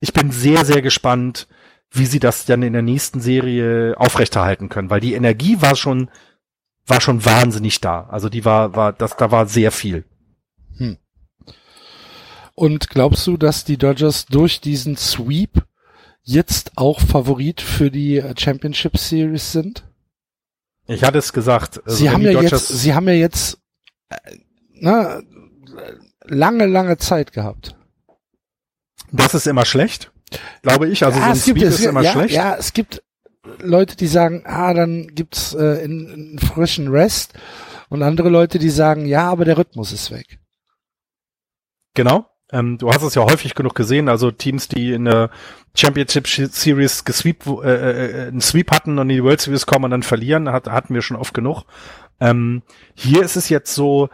ich 0.00 0.12
bin 0.12 0.30
sehr, 0.30 0.64
sehr 0.64 0.82
gespannt, 0.82 1.46
wie 1.90 2.06
sie 2.06 2.18
das 2.18 2.44
dann 2.44 2.62
in 2.62 2.72
der 2.72 2.82
nächsten 2.82 3.20
Serie 3.20 3.94
aufrechterhalten 3.98 4.68
können, 4.68 4.90
weil 4.90 5.00
die 5.00 5.14
Energie 5.14 5.60
war 5.60 5.76
schon, 5.76 6.10
war 6.86 7.00
schon 7.00 7.24
wahnsinnig 7.24 7.80
da. 7.80 8.06
Also 8.10 8.28
die 8.28 8.44
war, 8.44 8.74
war, 8.74 8.92
das, 8.92 9.16
da 9.16 9.30
war 9.30 9.46
sehr 9.46 9.70
viel. 9.70 10.04
Hm. 10.76 10.96
Und 12.54 12.90
glaubst 12.90 13.26
du, 13.26 13.36
dass 13.36 13.64
die 13.64 13.76
Dodgers 13.76 14.26
durch 14.26 14.60
diesen 14.60 14.96
Sweep 14.96 15.64
jetzt 16.22 16.72
auch 16.76 17.00
Favorit 17.00 17.60
für 17.60 17.90
die 17.90 18.22
Championship 18.36 18.98
Series 18.98 19.52
sind? 19.52 19.84
Ich 20.94 21.04
hatte 21.04 21.18
es 21.18 21.32
gesagt. 21.32 21.80
Also 21.84 21.96
sie 21.96 22.10
haben 22.10 22.22
ja 22.22 22.40
jetzt, 22.40 22.68
sie 22.68 22.94
haben 22.94 23.08
ja 23.08 23.14
jetzt 23.14 23.58
äh, 24.08 24.16
na, 24.74 25.22
lange, 26.24 26.66
lange 26.66 26.98
Zeit 26.98 27.32
gehabt. 27.32 27.76
Das 29.10 29.34
ist 29.34 29.46
immer 29.46 29.64
schlecht, 29.64 30.10
glaube 30.62 30.88
ich. 30.88 31.04
Also 31.04 31.18
ja, 31.18 31.24
so 31.24 31.30
ein 31.30 31.36
es 31.36 31.44
gibt, 31.44 31.62
es, 31.62 31.78
ist 31.80 31.84
immer 31.84 32.02
ja, 32.02 32.12
schlecht. 32.12 32.34
Ja, 32.34 32.56
es 32.56 32.72
gibt 32.72 33.02
Leute, 33.58 33.96
die 33.96 34.06
sagen, 34.06 34.42
ah, 34.46 34.72
dann 34.72 35.08
gibt's 35.14 35.54
äh, 35.54 35.82
einen 35.84 36.38
frischen 36.38 36.88
Rest 36.88 37.34
Und 37.88 38.02
andere 38.02 38.28
Leute, 38.30 38.58
die 38.58 38.70
sagen, 38.70 39.04
ja, 39.04 39.30
aber 39.30 39.44
der 39.44 39.58
Rhythmus 39.58 39.92
ist 39.92 40.10
weg. 40.10 40.38
Genau. 41.94 42.26
Ähm, 42.52 42.78
du 42.78 42.90
hast 42.90 43.02
es 43.02 43.14
ja 43.14 43.22
häufig 43.22 43.54
genug 43.54 43.74
gesehen, 43.74 44.08
also 44.08 44.30
Teams, 44.30 44.68
die 44.68 44.92
in 44.92 45.06
der 45.06 45.30
Championship 45.74 46.28
Series 46.28 47.04
gesweep, 47.04 47.46
äh, 47.46 48.26
äh, 48.26 48.28
einen 48.28 48.40
Sweep 48.40 48.70
hatten 48.70 48.98
und 48.98 49.08
in 49.08 49.16
die 49.16 49.24
World 49.24 49.40
Series 49.40 49.66
kommen 49.66 49.86
und 49.86 49.90
dann 49.90 50.02
verlieren, 50.02 50.50
hat, 50.50 50.68
hatten 50.68 50.94
wir 50.94 51.02
schon 51.02 51.16
oft 51.16 51.32
genug. 51.32 51.64
Ähm, 52.20 52.62
hier 52.94 53.22
ist 53.22 53.36
es 53.36 53.48
jetzt 53.48 53.74
so, 53.74 54.10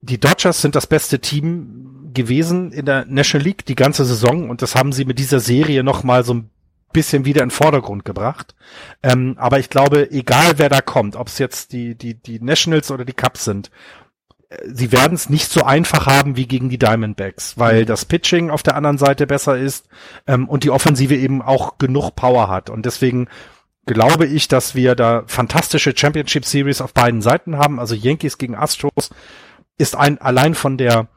die 0.00 0.20
Dodgers 0.20 0.62
sind 0.62 0.76
das 0.76 0.86
beste 0.86 1.18
Team 1.18 2.10
gewesen 2.14 2.72
in 2.72 2.86
der 2.86 3.04
National 3.06 3.44
League 3.44 3.66
die 3.66 3.74
ganze 3.74 4.04
Saison 4.04 4.48
und 4.48 4.62
das 4.62 4.74
haben 4.74 4.92
sie 4.92 5.04
mit 5.04 5.18
dieser 5.18 5.40
Serie 5.40 5.82
noch 5.82 6.04
mal 6.04 6.24
so 6.24 6.34
ein 6.34 6.50
bisschen 6.92 7.24
wieder 7.24 7.42
in 7.42 7.48
den 7.48 7.54
Vordergrund 7.54 8.04
gebracht. 8.04 8.54
Ähm, 9.02 9.34
aber 9.38 9.58
ich 9.58 9.68
glaube, 9.68 10.10
egal 10.10 10.58
wer 10.58 10.68
da 10.68 10.80
kommt, 10.80 11.16
ob 11.16 11.28
es 11.28 11.38
jetzt 11.38 11.72
die, 11.72 11.94
die, 11.94 12.14
die 12.14 12.40
Nationals 12.40 12.90
oder 12.90 13.04
die 13.04 13.12
Cubs 13.12 13.44
sind, 13.44 13.70
sie 14.64 14.92
werden 14.92 15.14
es 15.14 15.28
nicht 15.28 15.50
so 15.50 15.62
einfach 15.62 16.06
haben 16.06 16.36
wie 16.36 16.46
gegen 16.46 16.70
die 16.70 16.78
Diamondbacks, 16.78 17.58
weil 17.58 17.84
das 17.84 18.04
Pitching 18.04 18.50
auf 18.50 18.62
der 18.62 18.76
anderen 18.76 18.98
Seite 18.98 19.26
besser 19.26 19.58
ist 19.58 19.88
ähm, 20.26 20.48
und 20.48 20.64
die 20.64 20.70
Offensive 20.70 21.14
eben 21.14 21.42
auch 21.42 21.78
genug 21.78 22.12
Power 22.12 22.48
hat. 22.48 22.70
Und 22.70 22.86
deswegen 22.86 23.28
glaube 23.84 24.26
ich, 24.26 24.48
dass 24.48 24.74
wir 24.74 24.94
da 24.94 25.24
fantastische 25.26 25.94
Championship 25.96 26.44
Series 26.44 26.80
auf 26.80 26.94
beiden 26.94 27.20
Seiten 27.20 27.58
haben. 27.58 27.78
Also 27.78 27.94
Yankees 27.94 28.38
gegen 28.38 28.54
Astros 28.54 29.10
ist 29.76 29.96
ein 29.96 30.18
allein 30.18 30.54
von 30.54 30.78
der 30.78 31.08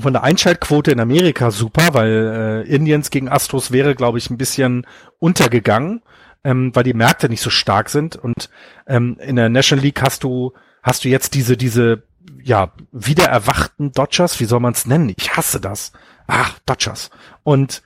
von 0.00 0.12
der 0.12 0.24
Einschaltquote 0.24 0.90
in 0.90 0.98
Amerika 0.98 1.52
super, 1.52 1.90
weil 1.92 2.64
äh, 2.66 2.74
Indians 2.74 3.10
gegen 3.10 3.28
Astros 3.28 3.70
wäre, 3.70 3.94
glaube 3.94 4.18
ich, 4.18 4.28
ein 4.28 4.38
bisschen 4.38 4.88
untergegangen, 5.20 6.02
ähm, 6.42 6.74
weil 6.74 6.82
die 6.82 6.94
Märkte 6.94 7.28
nicht 7.28 7.42
so 7.42 7.50
stark 7.50 7.88
sind. 7.90 8.16
Und 8.16 8.50
ähm, 8.88 9.16
in 9.20 9.36
der 9.36 9.48
National 9.48 9.84
League 9.84 10.02
hast 10.02 10.24
du 10.24 10.52
hast 10.82 11.04
du 11.04 11.08
jetzt 11.08 11.34
diese 11.34 11.56
diese 11.56 12.02
ja, 12.42 12.72
wieder 12.92 13.26
erwachten 13.26 13.92
Dodgers, 13.92 14.40
wie 14.40 14.44
soll 14.44 14.60
man 14.60 14.72
es 14.72 14.86
nennen? 14.86 15.12
Ich 15.16 15.36
hasse 15.36 15.60
das. 15.60 15.92
Ach, 16.26 16.58
Dodgers. 16.66 17.10
Und 17.42 17.82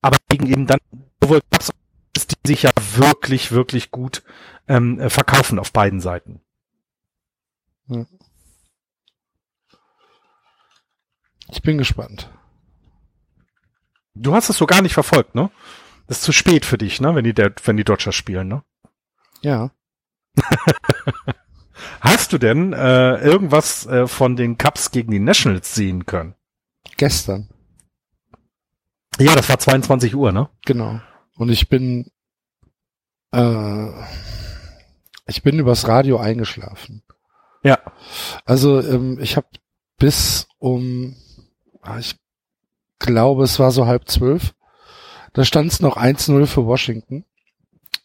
aber 0.00 0.18
gegen 0.28 0.46
eben 0.46 0.66
dann 0.66 0.80
sowohl 1.22 1.40
die 2.16 2.48
sich 2.48 2.62
ja 2.64 2.72
wirklich, 2.96 3.52
wirklich 3.52 3.90
gut 3.90 4.22
ähm, 4.68 5.00
äh, 5.00 5.08
verkaufen 5.08 5.58
auf 5.58 5.72
beiden 5.72 6.00
Seiten. 6.00 6.42
Hm. 7.88 8.06
Ich 11.48 11.62
bin 11.62 11.78
gespannt. 11.78 12.30
Du 14.14 14.34
hast 14.34 14.50
es 14.50 14.56
so 14.56 14.66
gar 14.66 14.82
nicht 14.82 14.94
verfolgt, 14.94 15.34
ne? 15.34 15.50
Das 16.06 16.18
ist 16.18 16.24
zu 16.24 16.32
spät 16.32 16.66
für 16.66 16.78
dich, 16.78 17.00
ne? 17.00 17.14
Wenn 17.14 17.24
die, 17.24 17.34
wenn 17.36 17.76
die 17.76 17.84
Dodgers 17.84 18.14
spielen, 18.14 18.48
ne? 18.48 18.62
Ja. 19.40 19.70
Hast 22.00 22.32
du 22.32 22.38
denn 22.38 22.72
äh, 22.72 23.16
irgendwas 23.18 23.86
äh, 23.86 24.06
von 24.06 24.36
den 24.36 24.58
Cups 24.58 24.90
gegen 24.90 25.10
die 25.10 25.20
Nationals 25.20 25.74
sehen 25.74 26.06
können? 26.06 26.34
Gestern. 26.96 27.48
Ja, 29.18 29.34
das 29.34 29.48
war 29.48 29.58
22 29.58 30.14
Uhr, 30.14 30.32
ne? 30.32 30.48
Genau. 30.64 31.00
Und 31.36 31.50
ich 31.50 31.68
bin 31.68 32.10
äh, 33.32 33.88
ich 35.26 35.42
bin 35.42 35.58
übers 35.58 35.88
Radio 35.88 36.18
eingeschlafen. 36.18 37.02
Ja. 37.62 37.78
Also 38.44 38.80
ähm, 38.80 39.18
ich 39.20 39.36
habe 39.36 39.46
bis 39.98 40.48
um, 40.58 41.16
ah, 41.80 41.98
ich 41.98 42.16
glaube, 42.98 43.44
es 43.44 43.58
war 43.58 43.70
so 43.70 43.86
halb 43.86 44.08
zwölf. 44.08 44.54
Da 45.32 45.44
stand 45.44 45.72
es 45.72 45.80
noch 45.80 45.96
1-0 45.96 46.46
für 46.46 46.66
Washington. 46.66 47.24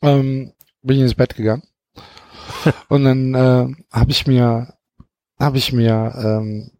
Ähm, 0.01 0.53
bin 0.81 0.97
ich 0.97 1.03
ins 1.03 1.15
Bett 1.15 1.35
gegangen. 1.35 1.63
Und 2.89 3.03
dann 3.03 3.33
äh, 3.33 3.75
habe 3.91 4.11
ich 4.11 4.27
mir 4.27 4.73
habe 5.39 5.57
ich 5.57 5.71
mir 5.71 6.13
ähm, 6.17 6.71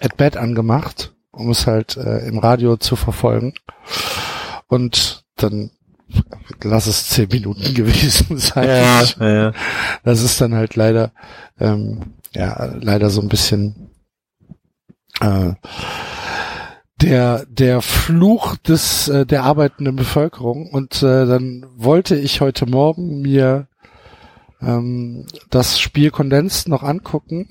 At 0.00 0.16
Bed 0.16 0.36
angemacht, 0.36 1.14
um 1.30 1.50
es 1.50 1.66
halt 1.66 1.96
äh, 1.96 2.26
im 2.26 2.38
Radio 2.38 2.76
zu 2.76 2.96
verfolgen. 2.96 3.54
Und 4.66 5.24
dann 5.36 5.70
lass 6.62 6.86
es 6.86 7.08
zehn 7.08 7.28
Minuten 7.28 7.74
gewesen 7.74 8.38
sein. 8.38 8.68
Ja, 9.18 9.28
ja. 9.28 9.52
Das 10.04 10.22
ist 10.22 10.40
dann 10.40 10.54
halt 10.54 10.76
leider 10.76 11.12
ähm, 11.58 12.14
ja 12.34 12.74
leider 12.80 13.10
so 13.10 13.20
ein 13.20 13.28
bisschen 13.28 13.90
äh, 15.20 15.52
der 17.00 17.46
der 17.46 17.82
Fluch 17.82 18.56
des 18.56 19.08
äh, 19.08 19.26
der 19.26 19.44
arbeitenden 19.44 19.96
Bevölkerung 19.96 20.70
und 20.70 21.02
äh, 21.02 21.26
dann 21.26 21.66
wollte 21.76 22.16
ich 22.16 22.40
heute 22.40 22.66
Morgen 22.66 23.20
mir 23.20 23.68
ähm, 24.60 25.26
das 25.50 25.80
Spiel 25.80 26.10
Kondens 26.10 26.66
noch 26.66 26.82
angucken, 26.82 27.48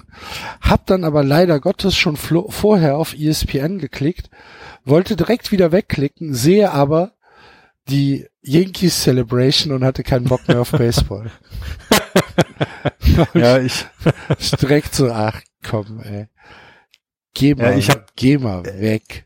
hab 0.61 0.85
dann 0.85 1.03
aber 1.03 1.23
leider 1.23 1.59
Gottes 1.59 1.95
schon 1.95 2.17
vorher 2.17 2.97
auf 2.97 3.13
ESPN 3.13 3.79
geklickt, 3.79 4.29
wollte 4.83 5.15
direkt 5.15 5.51
wieder 5.51 5.71
wegklicken, 5.71 6.33
sehe 6.33 6.71
aber 6.71 7.13
die 7.87 8.27
Yankees 8.41 9.03
Celebration 9.03 9.73
und 9.73 9.83
hatte 9.83 10.03
keinen 10.03 10.25
Bock 10.25 10.47
mehr 10.47 10.61
auf 10.61 10.71
Baseball. 10.71 11.31
ja, 13.33 13.59
ich 13.59 13.85
direkt 14.61 14.95
so, 14.95 15.11
ach 15.11 15.41
komm, 15.63 16.01
ey. 16.01 16.27
Geh 17.33 17.53
mal, 17.53 17.71
ja, 17.71 17.77
ich 17.77 17.89
hab, 17.89 18.15
geh 18.15 18.37
mal 18.37 18.63
weg. 18.79 19.25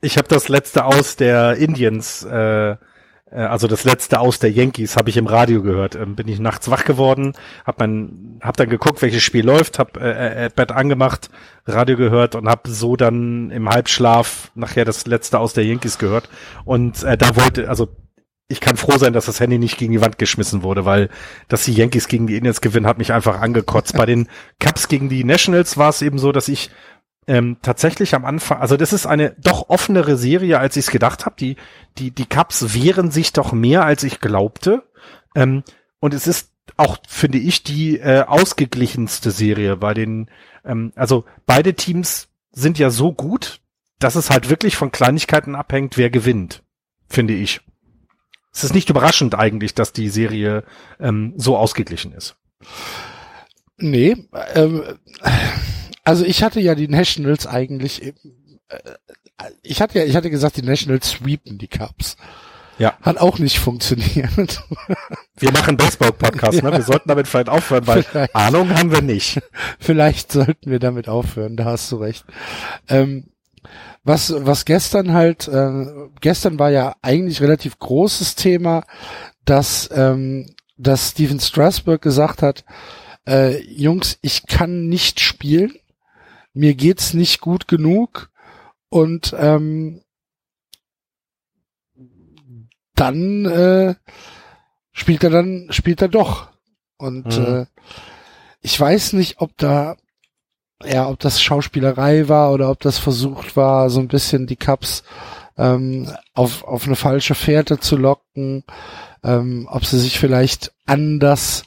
Ich 0.00 0.16
habe 0.16 0.28
das 0.28 0.48
letzte 0.48 0.84
aus 0.84 1.16
der 1.16 1.56
Indians 1.56 2.24
äh, 2.24 2.70
äh, 2.70 2.76
also 3.36 3.66
das 3.66 3.84
letzte 3.84 4.20
aus 4.20 4.38
der 4.38 4.50
Yankees 4.50 4.96
habe 4.96 5.10
ich 5.10 5.16
im 5.16 5.26
Radio 5.26 5.62
gehört. 5.62 5.94
Ähm, 5.94 6.14
bin 6.14 6.28
ich 6.28 6.38
nachts 6.38 6.70
wach 6.70 6.84
geworden, 6.84 7.32
hab 7.64 7.78
mein, 7.78 8.38
hab 8.42 8.56
dann 8.56 8.68
geguckt, 8.68 9.02
welches 9.02 9.22
Spiel 9.22 9.44
läuft, 9.44 9.78
hab 9.78 9.96
äh, 9.96 10.46
äh, 10.46 10.50
Bett 10.54 10.72
angemacht, 10.72 11.30
Radio 11.66 11.96
gehört 11.96 12.34
und 12.34 12.48
hab 12.48 12.66
so 12.66 12.96
dann 12.96 13.50
im 13.50 13.68
Halbschlaf 13.68 14.50
nachher 14.54 14.84
das 14.84 15.06
letzte 15.06 15.38
aus 15.38 15.52
der 15.52 15.64
Yankees 15.64 15.98
gehört. 15.98 16.28
Und 16.64 17.02
äh, 17.04 17.16
da 17.16 17.36
wollte, 17.36 17.68
also 17.68 17.88
ich 18.48 18.60
kann 18.60 18.76
froh 18.76 18.98
sein, 18.98 19.14
dass 19.14 19.26
das 19.26 19.40
Handy 19.40 19.58
nicht 19.58 19.78
gegen 19.78 19.92
die 19.92 20.00
Wand 20.02 20.18
geschmissen 20.18 20.62
wurde, 20.62 20.84
weil 20.84 21.08
dass 21.48 21.64
die 21.64 21.72
Yankees 21.72 22.06
gegen 22.06 22.26
die 22.26 22.36
Indians 22.36 22.60
gewinnen, 22.60 22.86
hat 22.86 22.98
mich 22.98 23.12
einfach 23.12 23.40
angekotzt. 23.40 23.96
Bei 23.96 24.04
den 24.04 24.28
Cups 24.60 24.88
gegen 24.88 25.08
die 25.08 25.24
Nationals 25.24 25.78
war 25.78 25.88
es 25.88 26.02
eben 26.02 26.18
so, 26.18 26.32
dass 26.32 26.48
ich 26.48 26.70
ähm, 27.26 27.58
tatsächlich 27.62 28.14
am 28.14 28.24
Anfang, 28.24 28.60
also 28.60 28.76
das 28.76 28.92
ist 28.92 29.06
eine 29.06 29.36
doch 29.38 29.68
offenere 29.68 30.16
Serie, 30.16 30.58
als 30.58 30.76
ich 30.76 30.86
es 30.86 30.90
gedacht 30.90 31.24
habe. 31.24 31.36
Die, 31.38 31.56
die, 31.98 32.10
die 32.10 32.26
Cups 32.26 32.74
wehren 32.74 33.10
sich 33.10 33.32
doch 33.32 33.52
mehr, 33.52 33.84
als 33.84 34.02
ich 34.02 34.20
glaubte. 34.20 34.82
Ähm, 35.34 35.62
und 36.00 36.14
es 36.14 36.26
ist 36.26 36.50
auch, 36.76 36.98
finde 37.08 37.38
ich, 37.38 37.62
die 37.62 37.98
äh, 37.98 38.22
ausgeglichenste 38.22 39.30
Serie 39.30 39.76
bei 39.76 39.94
den, 39.94 40.30
ähm, 40.64 40.92
also 40.96 41.24
beide 41.46 41.74
Teams 41.74 42.28
sind 42.50 42.78
ja 42.78 42.90
so 42.90 43.12
gut, 43.12 43.60
dass 43.98 44.16
es 44.16 44.30
halt 44.30 44.50
wirklich 44.50 44.76
von 44.76 44.90
Kleinigkeiten 44.90 45.54
abhängt, 45.54 45.96
wer 45.96 46.10
gewinnt, 46.10 46.62
finde 47.08 47.34
ich. 47.34 47.60
Es 48.52 48.64
ist 48.64 48.74
nicht 48.74 48.90
überraschend 48.90 49.34
eigentlich, 49.34 49.74
dass 49.74 49.92
die 49.92 50.08
Serie 50.08 50.64
ähm, 51.00 51.34
so 51.36 51.56
ausgeglichen 51.56 52.12
ist. 52.12 52.36
Nee, 53.78 54.28
ähm, 54.54 54.82
also 56.04 56.24
ich 56.24 56.42
hatte 56.42 56.60
ja 56.60 56.74
die 56.74 56.88
Nationals 56.88 57.46
eigentlich, 57.46 58.02
äh, 58.02 58.12
ich 59.62 59.80
hatte 59.80 59.98
ja, 59.98 60.04
ich 60.04 60.16
hatte 60.16 60.30
gesagt, 60.30 60.56
die 60.56 60.62
Nationals 60.62 61.10
sweepen 61.10 61.58
die 61.58 61.68
Cups. 61.68 62.16
Ja. 62.78 62.94
Hat 63.02 63.18
auch 63.18 63.38
nicht 63.38 63.58
funktioniert. 63.58 64.62
Wir 65.36 65.52
machen 65.52 65.76
Baseball-Podcast, 65.76 66.62
ja. 66.62 66.70
ne? 66.70 66.76
Wir 66.78 66.82
sollten 66.82 67.08
damit 67.08 67.28
vielleicht 67.28 67.48
aufhören, 67.48 67.86
weil 67.86 68.02
vielleicht. 68.02 68.34
Ahnung 68.34 68.70
haben 68.70 68.90
wir 68.90 69.02
nicht. 69.02 69.40
Vielleicht 69.78 70.32
sollten 70.32 70.70
wir 70.70 70.78
damit 70.78 71.08
aufhören, 71.08 71.56
da 71.56 71.64
hast 71.66 71.90
du 71.92 71.96
recht. 71.96 72.24
Ähm, 72.88 73.30
was, 74.04 74.34
was 74.36 74.64
gestern 74.64 75.12
halt, 75.12 75.48
äh, 75.48 75.84
gestern 76.20 76.58
war 76.58 76.70
ja 76.70 76.94
eigentlich 77.02 77.40
relativ 77.40 77.78
großes 77.78 78.34
Thema, 78.34 78.84
dass, 79.44 79.88
ähm, 79.92 80.54
dass 80.76 81.10
Steven 81.10 81.40
Strasberg 81.40 82.02
gesagt 82.02 82.42
hat, 82.42 82.64
äh, 83.26 83.60
Jungs, 83.62 84.18
ich 84.22 84.46
kann 84.46 84.88
nicht 84.88 85.20
spielen 85.20 85.74
mir 86.52 86.74
geht's 86.74 87.14
nicht 87.14 87.40
gut 87.40 87.68
genug 87.68 88.30
und 88.88 89.34
ähm, 89.38 90.02
dann 92.94 93.46
äh, 93.46 93.94
spielt 94.92 95.24
er 95.24 95.30
dann 95.30 95.68
spielt 95.70 96.02
er 96.02 96.08
doch 96.08 96.50
und 96.98 97.38
mhm. 97.38 97.44
äh, 97.44 97.66
ich 98.60 98.78
weiß 98.78 99.14
nicht, 99.14 99.40
ob 99.40 99.56
da 99.56 99.96
ja, 100.84 101.08
ob 101.08 101.18
das 101.20 101.40
Schauspielerei 101.40 102.28
war 102.28 102.52
oder 102.52 102.70
ob 102.70 102.80
das 102.80 102.98
versucht 102.98 103.56
war, 103.56 103.90
so 103.90 104.00
ein 104.00 104.08
bisschen 104.08 104.46
die 104.46 104.56
Cups 104.56 105.02
ähm, 105.56 106.10
auf, 106.34 106.64
auf 106.64 106.86
eine 106.86 106.96
falsche 106.96 107.34
Fährte 107.34 107.78
zu 107.78 107.96
locken, 107.96 108.64
ähm, 109.22 109.68
ob 109.70 109.84
sie 109.84 109.98
sich 109.98 110.18
vielleicht 110.18 110.72
anders 110.86 111.64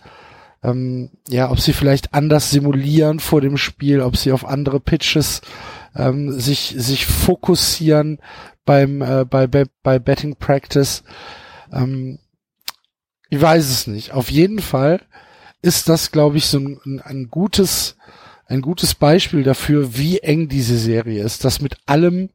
ähm, 0.66 1.12
ja, 1.28 1.52
ob 1.52 1.60
sie 1.60 1.74
vielleicht 1.74 2.14
anders 2.14 2.52
simulieren 2.52 3.20
vor 3.20 3.42
dem 3.42 3.58
Spiel, 3.58 4.02
ob 4.02 4.18
sie 4.18 4.32
auf 4.32 4.46
andere 4.46 4.80
Pitches 4.80 5.42
ähm, 5.96 6.40
sich 6.40 6.74
sich 6.78 7.06
fokussieren 7.06 8.20
beim 8.66 9.02
äh, 9.02 9.26
bei, 9.26 9.48
bei 9.48 9.66
bei 9.84 10.00
Betting 10.00 10.36
Practice. 10.36 11.04
Ähm, 11.72 12.20
ich 13.30 13.42
weiß 13.42 13.70
es 13.70 13.88
nicht. 13.88 14.14
Auf 14.14 14.30
jeden 14.32 14.60
Fall 14.60 15.02
ist 15.62 15.90
das, 15.90 16.12
glaube 16.12 16.38
ich, 16.38 16.46
so 16.46 16.60
ein, 16.60 17.02
ein 17.04 17.30
gutes, 17.30 17.98
ein 18.46 18.62
gutes 18.62 18.94
Beispiel 18.94 19.44
dafür, 19.44 19.98
wie 19.98 20.20
eng 20.20 20.48
diese 20.48 20.78
Serie 20.78 21.24
ist, 21.24 21.44
dass 21.44 21.60
mit 21.60 21.78
allem, 21.88 22.30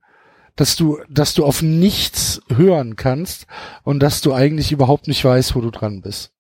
dass 0.57 0.75
du, 0.77 0.99
dass 1.09 1.35
du 1.35 1.45
auf 1.45 1.63
nichts 1.63 2.43
hören 2.55 2.97
kannst 2.97 3.47
und 3.85 4.01
dass 4.01 4.21
du 4.21 4.35
eigentlich 4.35 4.73
überhaupt 4.73 5.07
nicht 5.07 5.25
weißt, 5.25 5.55
wo 5.55 5.61
du 5.61 5.71
dran 5.71 6.01
bist. 6.01 6.33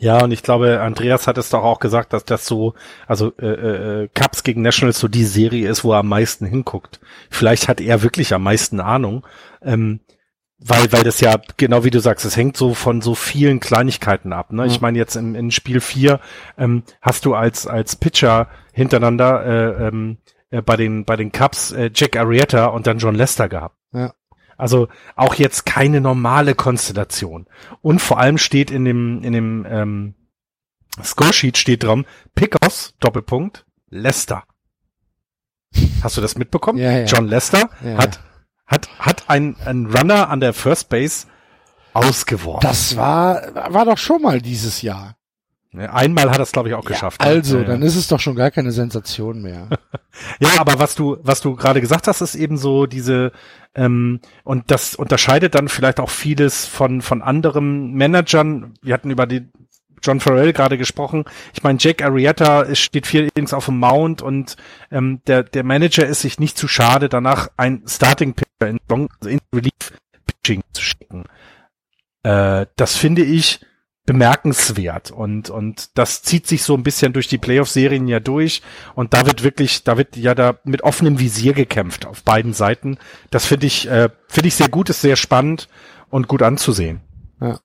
Ja, 0.00 0.22
und 0.22 0.30
ich 0.30 0.44
glaube, 0.44 0.80
Andreas 0.80 1.26
hat 1.26 1.38
es 1.38 1.50
doch 1.50 1.64
auch 1.64 1.80
gesagt, 1.80 2.12
dass 2.12 2.24
das 2.24 2.46
so, 2.46 2.74
also 3.08 3.32
äh, 3.38 3.46
äh, 4.04 4.08
Cups 4.14 4.44
gegen 4.44 4.62
Nationals 4.62 5.00
so 5.00 5.08
die 5.08 5.24
Serie 5.24 5.68
ist, 5.68 5.82
wo 5.82 5.92
er 5.92 5.98
am 5.98 6.08
meisten 6.08 6.46
hinguckt. 6.46 7.00
Vielleicht 7.30 7.66
hat 7.66 7.80
er 7.80 8.02
wirklich 8.02 8.32
am 8.32 8.44
meisten 8.44 8.78
Ahnung, 8.78 9.26
ähm, 9.60 10.00
weil 10.60 10.92
weil 10.92 11.02
das 11.02 11.20
ja 11.20 11.36
genau 11.56 11.82
wie 11.82 11.90
du 11.90 12.00
sagst, 12.00 12.24
es 12.24 12.36
hängt 12.36 12.56
so 12.56 12.74
von 12.74 13.00
so 13.00 13.16
vielen 13.16 13.58
Kleinigkeiten 13.58 14.32
ab. 14.32 14.52
Ne? 14.52 14.62
Mhm. 14.62 14.68
Ich 14.68 14.80
meine 14.80 14.98
jetzt 14.98 15.16
im, 15.16 15.34
in 15.34 15.50
Spiel 15.50 15.80
4 15.80 16.20
ähm, 16.56 16.84
hast 17.00 17.24
du 17.24 17.34
als 17.34 17.66
als 17.66 17.96
Pitcher 17.96 18.48
hintereinander 18.72 19.44
äh, 19.44 19.88
ähm, 19.88 20.18
äh, 20.50 20.62
bei 20.62 20.76
den 20.76 21.04
bei 21.04 21.16
den 21.16 21.32
Cups 21.32 21.72
äh, 21.72 21.90
Jack 21.92 22.16
Arrieta 22.16 22.66
und 22.66 22.86
dann 22.86 22.98
John 22.98 23.16
Lester 23.16 23.48
gehabt. 23.48 23.76
Ja. 23.92 24.12
Also 24.58 24.88
auch 25.16 25.34
jetzt 25.36 25.64
keine 25.64 26.00
normale 26.00 26.54
Konstellation. 26.54 27.46
Und 27.80 28.00
vor 28.00 28.18
allem 28.18 28.36
steht 28.36 28.70
in 28.70 28.84
dem, 28.84 29.22
in 29.22 29.32
dem 29.32 29.66
ähm, 29.68 30.14
Scoresheet 31.02 31.56
steht 31.56 31.84
dran, 31.84 32.04
Pickers, 32.34 32.94
Doppelpunkt, 33.00 33.64
Lester. 33.88 34.42
Hast 36.02 36.16
du 36.16 36.20
das 36.20 36.36
mitbekommen? 36.36 36.78
Ja, 36.78 36.90
ja. 36.92 37.04
John 37.04 37.28
Lester 37.28 37.70
Ja. 37.84 37.98
hat, 37.98 38.20
hat, 38.66 38.88
hat 38.98 39.30
ein, 39.30 39.56
ein 39.64 39.86
Runner 39.86 40.28
an 40.28 40.40
der 40.40 40.52
First 40.52 40.88
Base 40.88 41.26
ausgeworfen. 41.92 42.66
Das 42.68 42.96
war, 42.96 43.54
war 43.72 43.84
doch 43.84 43.98
schon 43.98 44.22
mal 44.22 44.40
dieses 44.40 44.82
Jahr. 44.82 45.17
Ne, 45.70 45.92
Einmal 45.92 46.30
hat 46.30 46.38
er 46.38 46.44
es, 46.44 46.52
glaube 46.52 46.70
ich, 46.70 46.74
auch 46.74 46.84
geschafft. 46.84 47.20
ne? 47.20 47.26
Also, 47.26 47.56
Ja, 47.56 47.62
ja. 47.62 47.68
dann 47.68 47.82
ist 47.82 47.96
es 47.96 48.08
doch 48.08 48.20
schon 48.20 48.34
gar 48.34 48.50
keine 48.50 48.72
Sensation 48.72 49.42
mehr. 49.42 49.68
Ja, 50.40 50.48
aber 50.58 50.80
was 50.80 50.96
du, 50.96 51.18
was 51.22 51.40
du 51.42 51.54
gerade 51.54 51.80
gesagt 51.80 52.08
hast, 52.08 52.22
ist 52.22 52.34
eben 52.34 52.56
so 52.56 52.86
diese, 52.86 53.30
ähm, 53.76 54.20
und 54.42 54.68
das 54.72 54.96
unterscheidet 54.96 55.54
dann 55.54 55.68
vielleicht 55.68 56.00
auch 56.00 56.10
vieles 56.10 56.66
von, 56.66 57.02
von 57.02 57.22
anderen 57.22 57.92
Managern. 57.92 58.74
Wir 58.82 58.94
hatten 58.94 59.12
über 59.12 59.26
die 59.28 59.48
John 60.02 60.18
Farrell 60.18 60.52
gerade 60.52 60.76
gesprochen. 60.76 61.24
Ich 61.54 61.62
meine, 61.62 61.78
Jake 61.80 62.04
Arrieta 62.04 62.62
es 62.62 62.80
steht 62.80 63.06
vier 63.06 63.28
Innings 63.32 63.54
auf 63.54 63.66
dem 63.66 63.78
Mount 63.78 64.20
und 64.22 64.56
ähm, 64.90 65.20
der, 65.28 65.44
der 65.44 65.62
Manager 65.62 66.04
ist 66.06 66.22
sich 66.22 66.40
nicht 66.40 66.58
zu 66.58 66.66
schade, 66.66 67.08
danach 67.08 67.48
ein 67.56 67.82
Starting 67.86 68.34
Pitcher 68.34 68.70
in, 68.70 68.80
also 68.88 69.28
in 69.28 69.38
Relief 69.54 69.72
Pitching 70.26 70.62
zu 70.72 70.82
schicken. 70.82 71.24
Äh, 72.24 72.66
das 72.74 72.96
finde 72.96 73.22
ich 73.22 73.60
bemerkenswert 74.08 75.10
und 75.10 75.50
und 75.50 75.98
das 75.98 76.22
zieht 76.22 76.46
sich 76.46 76.62
so 76.62 76.72
ein 76.72 76.82
bisschen 76.82 77.12
durch 77.12 77.28
die 77.28 77.36
Playoff-Serien 77.36 78.08
ja 78.08 78.20
durch 78.20 78.62
und 78.94 79.12
da 79.12 79.26
wird 79.26 79.42
wirklich, 79.42 79.84
da 79.84 79.98
wird 79.98 80.16
ja 80.16 80.34
da 80.34 80.58
mit 80.64 80.82
offenem 80.82 81.18
Visier 81.18 81.52
gekämpft 81.52 82.06
auf 82.06 82.22
beiden 82.22 82.54
Seiten. 82.54 82.96
Das 83.30 83.44
finde 83.44 83.66
ich 83.66 83.86
äh, 83.86 84.08
finde 84.26 84.48
ich 84.48 84.54
sehr 84.54 84.70
gut, 84.70 84.88
ist 84.88 85.02
sehr 85.02 85.16
spannend 85.16 85.68
und 86.08 86.26
gut 86.26 86.40
anzusehen. 86.40 87.02
Ja. 87.38 87.60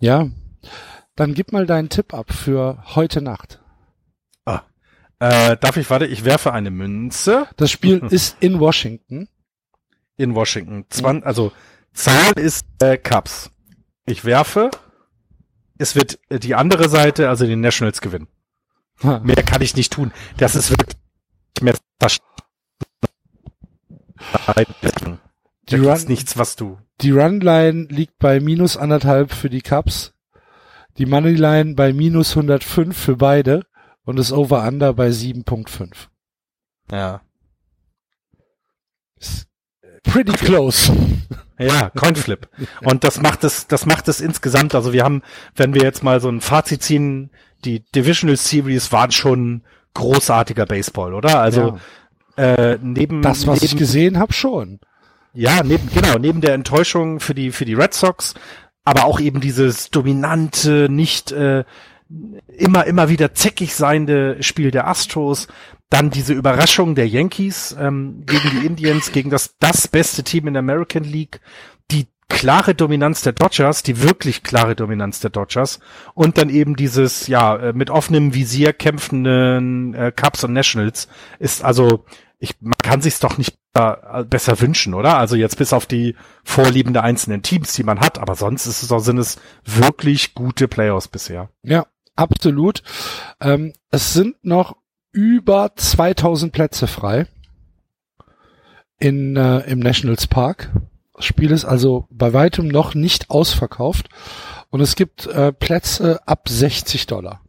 Ja. 0.00 0.28
Dann 1.14 1.32
gib 1.32 1.52
mal 1.52 1.64
deinen 1.64 1.88
Tipp 1.88 2.12
ab 2.12 2.30
für 2.30 2.84
heute 2.94 3.22
Nacht. 3.22 3.58
Äh, 5.18 5.56
darf 5.56 5.78
ich 5.78 5.88
warte, 5.88 6.04
ich 6.04 6.26
werfe 6.26 6.52
eine 6.52 6.70
Münze 6.70 7.46
Das 7.56 7.70
Spiel 7.70 8.02
ist 8.10 8.36
in 8.40 8.60
Washington. 8.60 9.28
in 10.18 10.34
Washington. 10.34 10.84
Zwan 10.90 11.22
also 11.22 11.52
Zahl 11.94 12.32
ist 12.36 12.66
äh, 12.82 12.98
Cups. 12.98 13.50
Ich 14.06 14.24
werfe. 14.24 14.70
Es 15.78 15.94
wird 15.94 16.18
äh, 16.30 16.38
die 16.38 16.54
andere 16.54 16.88
Seite, 16.88 17.28
also 17.28 17.44
die 17.46 17.56
Nationals 17.56 18.00
gewinnen. 18.00 18.28
Mehr 19.02 19.42
kann 19.42 19.60
ich 19.60 19.76
nicht 19.76 19.92
tun. 19.92 20.12
Das 20.38 20.54
ist 20.54 20.70
wirklich 20.70 20.96
mehr 21.60 21.74
versch- 22.00 22.20
Die 25.68 25.76
Run- 25.76 26.04
nichts, 26.08 26.38
was 26.38 26.56
du. 26.56 26.78
Die 27.02 27.10
Runline 27.10 27.84
liegt 27.90 28.18
bei 28.18 28.40
minus 28.40 28.76
anderthalb 28.78 29.32
für 29.32 29.50
die 29.50 29.60
Cubs. 29.60 30.14
Die 30.96 31.04
Moneyline 31.04 31.74
bei 31.74 31.92
minus 31.92 32.30
105 32.36 32.96
für 32.96 33.16
beide. 33.16 33.66
Und 34.04 34.16
das 34.16 34.32
Over-Under 34.32 34.94
bei 34.94 35.08
7.5. 35.10 36.08
Ja. 36.90 37.20
Pretty 40.10 40.32
close. 40.32 40.92
Ja, 41.58 41.90
Coinflip. 41.90 42.48
Und 42.84 43.04
das 43.04 43.20
macht 43.20 43.44
es, 43.44 43.66
das 43.66 43.86
macht 43.86 44.08
es 44.08 44.20
insgesamt. 44.20 44.74
Also 44.74 44.92
wir 44.92 45.04
haben, 45.04 45.22
wenn 45.54 45.74
wir 45.74 45.82
jetzt 45.82 46.02
mal 46.02 46.20
so 46.20 46.28
ein 46.28 46.40
Fazit 46.40 46.82
ziehen, 46.82 47.30
die 47.64 47.80
Divisional 47.94 48.36
Series 48.36 48.92
waren 48.92 49.10
schon 49.10 49.62
großartiger 49.94 50.66
Baseball, 50.66 51.14
oder? 51.14 51.40
Also 51.40 51.78
äh, 52.36 52.78
neben 52.82 53.22
Das, 53.22 53.46
was 53.46 53.62
neben, 53.62 53.72
ich 53.72 53.76
gesehen 53.78 54.18
habe, 54.18 54.32
schon. 54.32 54.80
Ja, 55.32 55.62
neben, 55.62 55.88
genau, 55.92 56.18
neben 56.18 56.40
der 56.40 56.54
Enttäuschung 56.54 57.20
für 57.20 57.34
die, 57.34 57.50
für 57.50 57.64
die 57.64 57.74
Red 57.74 57.94
Sox, 57.94 58.34
aber 58.84 59.04
auch 59.04 59.20
eben 59.20 59.40
dieses 59.40 59.90
dominante, 59.90 60.88
nicht 60.90 61.32
äh, 61.32 61.64
immer, 62.48 62.86
immer 62.86 63.08
wieder 63.08 63.34
zickig 63.34 63.74
seiende 63.74 64.42
Spiel 64.42 64.70
der 64.70 64.86
Astros, 64.86 65.48
dann 65.90 66.10
diese 66.10 66.32
Überraschung 66.32 66.94
der 66.94 67.08
Yankees 67.08 67.76
ähm, 67.78 68.24
gegen 68.26 68.50
die 68.50 68.66
Indians, 68.66 69.12
gegen 69.12 69.30
das, 69.30 69.56
das 69.58 69.88
beste 69.88 70.24
Team 70.24 70.48
in 70.48 70.54
der 70.54 70.60
American 70.60 71.04
League, 71.04 71.40
die 71.90 72.06
klare 72.28 72.74
Dominanz 72.74 73.22
der 73.22 73.32
Dodgers, 73.32 73.82
die 73.82 74.02
wirklich 74.02 74.42
klare 74.42 74.74
Dominanz 74.74 75.20
der 75.20 75.30
Dodgers 75.30 75.78
und 76.14 76.38
dann 76.38 76.50
eben 76.50 76.74
dieses, 76.74 77.28
ja, 77.28 77.56
äh, 77.56 77.72
mit 77.72 77.90
offenem 77.90 78.34
Visier 78.34 78.72
kämpfenden 78.72 79.94
äh, 79.94 80.12
Cubs 80.14 80.42
und 80.42 80.52
Nationals 80.52 81.08
ist 81.38 81.64
also, 81.64 82.04
ich, 82.38 82.56
man 82.60 82.74
kann 82.82 83.00
sich's 83.00 83.20
doch 83.20 83.38
nicht 83.38 83.56
äh, 83.74 84.24
besser 84.24 84.60
wünschen, 84.60 84.92
oder? 84.94 85.16
Also 85.16 85.36
jetzt 85.36 85.56
bis 85.56 85.72
auf 85.72 85.86
die 85.86 86.16
Vorlieben 86.42 86.92
der 86.92 87.04
einzelnen 87.04 87.42
Teams, 87.42 87.72
die 87.74 87.84
man 87.84 88.00
hat, 88.00 88.18
aber 88.18 88.34
sonst 88.34 88.66
ist 88.66 88.82
es 88.82 88.90
auch, 88.90 88.98
sind 88.98 89.18
es 89.18 89.38
wirklich 89.64 90.34
gute 90.34 90.66
Playoffs 90.66 91.08
bisher. 91.08 91.50
Ja, 91.62 91.86
absolut. 92.16 92.82
Ähm, 93.40 93.72
es 93.90 94.12
sind 94.12 94.36
noch 94.42 94.76
über 95.16 95.72
2000 95.74 96.52
Plätze 96.52 96.86
frei 96.86 97.26
in, 98.98 99.36
äh, 99.36 99.60
im 99.60 99.78
Nationals 99.78 100.26
Park. 100.26 100.70
Das 101.14 101.24
Spiel 101.24 101.52
ist 101.52 101.64
also 101.64 102.06
bei 102.10 102.34
weitem 102.34 102.68
noch 102.68 102.94
nicht 102.94 103.30
ausverkauft. 103.30 104.10
Und 104.68 104.82
es 104.82 104.94
gibt 104.94 105.26
äh, 105.26 105.52
Plätze 105.52 106.20
ab 106.28 106.50
60 106.50 107.06
Dollar. 107.06 107.40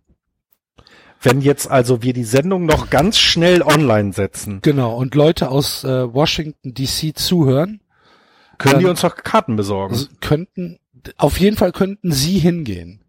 Wenn 1.21 1.41
jetzt 1.41 1.69
also 1.69 2.01
wir 2.01 2.13
die 2.13 2.23
Sendung 2.23 2.65
noch 2.65 2.89
ganz 2.89 3.17
schnell 3.17 3.61
online 3.61 4.13
setzen, 4.13 4.59
Genau. 4.61 4.95
Und 4.95 5.13
Leute 5.13 5.49
aus 5.49 5.83
äh, 5.83 6.13
Washington 6.13 6.73
DC 6.73 7.17
zuhören, 7.17 7.81
können 8.57 8.79
die 8.79 8.85
uns 8.85 9.01
doch 9.01 9.15
Karten 9.15 9.57
besorgen. 9.57 10.07
könnten, 10.21 10.79
auf 11.17 11.37
jeden 11.37 11.57
Fall 11.57 11.73
könnten 11.73 12.13
sie 12.13 12.39
hingehen. 12.39 13.03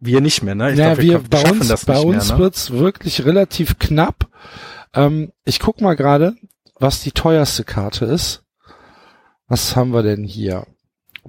Wir 0.00 0.20
nicht 0.20 0.42
mehr, 0.42 0.54
ne? 0.54 0.72
Ich 0.72 0.78
ja, 0.78 0.94
glaub, 0.94 1.04
wir, 1.04 1.22
wir 1.22 1.28
bei 1.28 1.50
uns, 1.50 1.68
das 1.68 1.84
bei 1.84 2.00
uns 2.00 2.28
mehr, 2.28 2.36
ne? 2.36 2.42
wird's 2.42 2.70
wirklich 2.70 3.24
relativ 3.24 3.78
knapp. 3.78 4.28
Ähm, 4.94 5.32
ich 5.44 5.60
guck 5.60 5.80
mal 5.80 5.94
gerade, 5.94 6.34
was 6.78 7.02
die 7.02 7.12
teuerste 7.12 7.62
Karte 7.64 8.04
ist. 8.06 8.44
Was 9.46 9.76
haben 9.76 9.92
wir 9.92 10.02
denn 10.02 10.24
hier? 10.24 10.66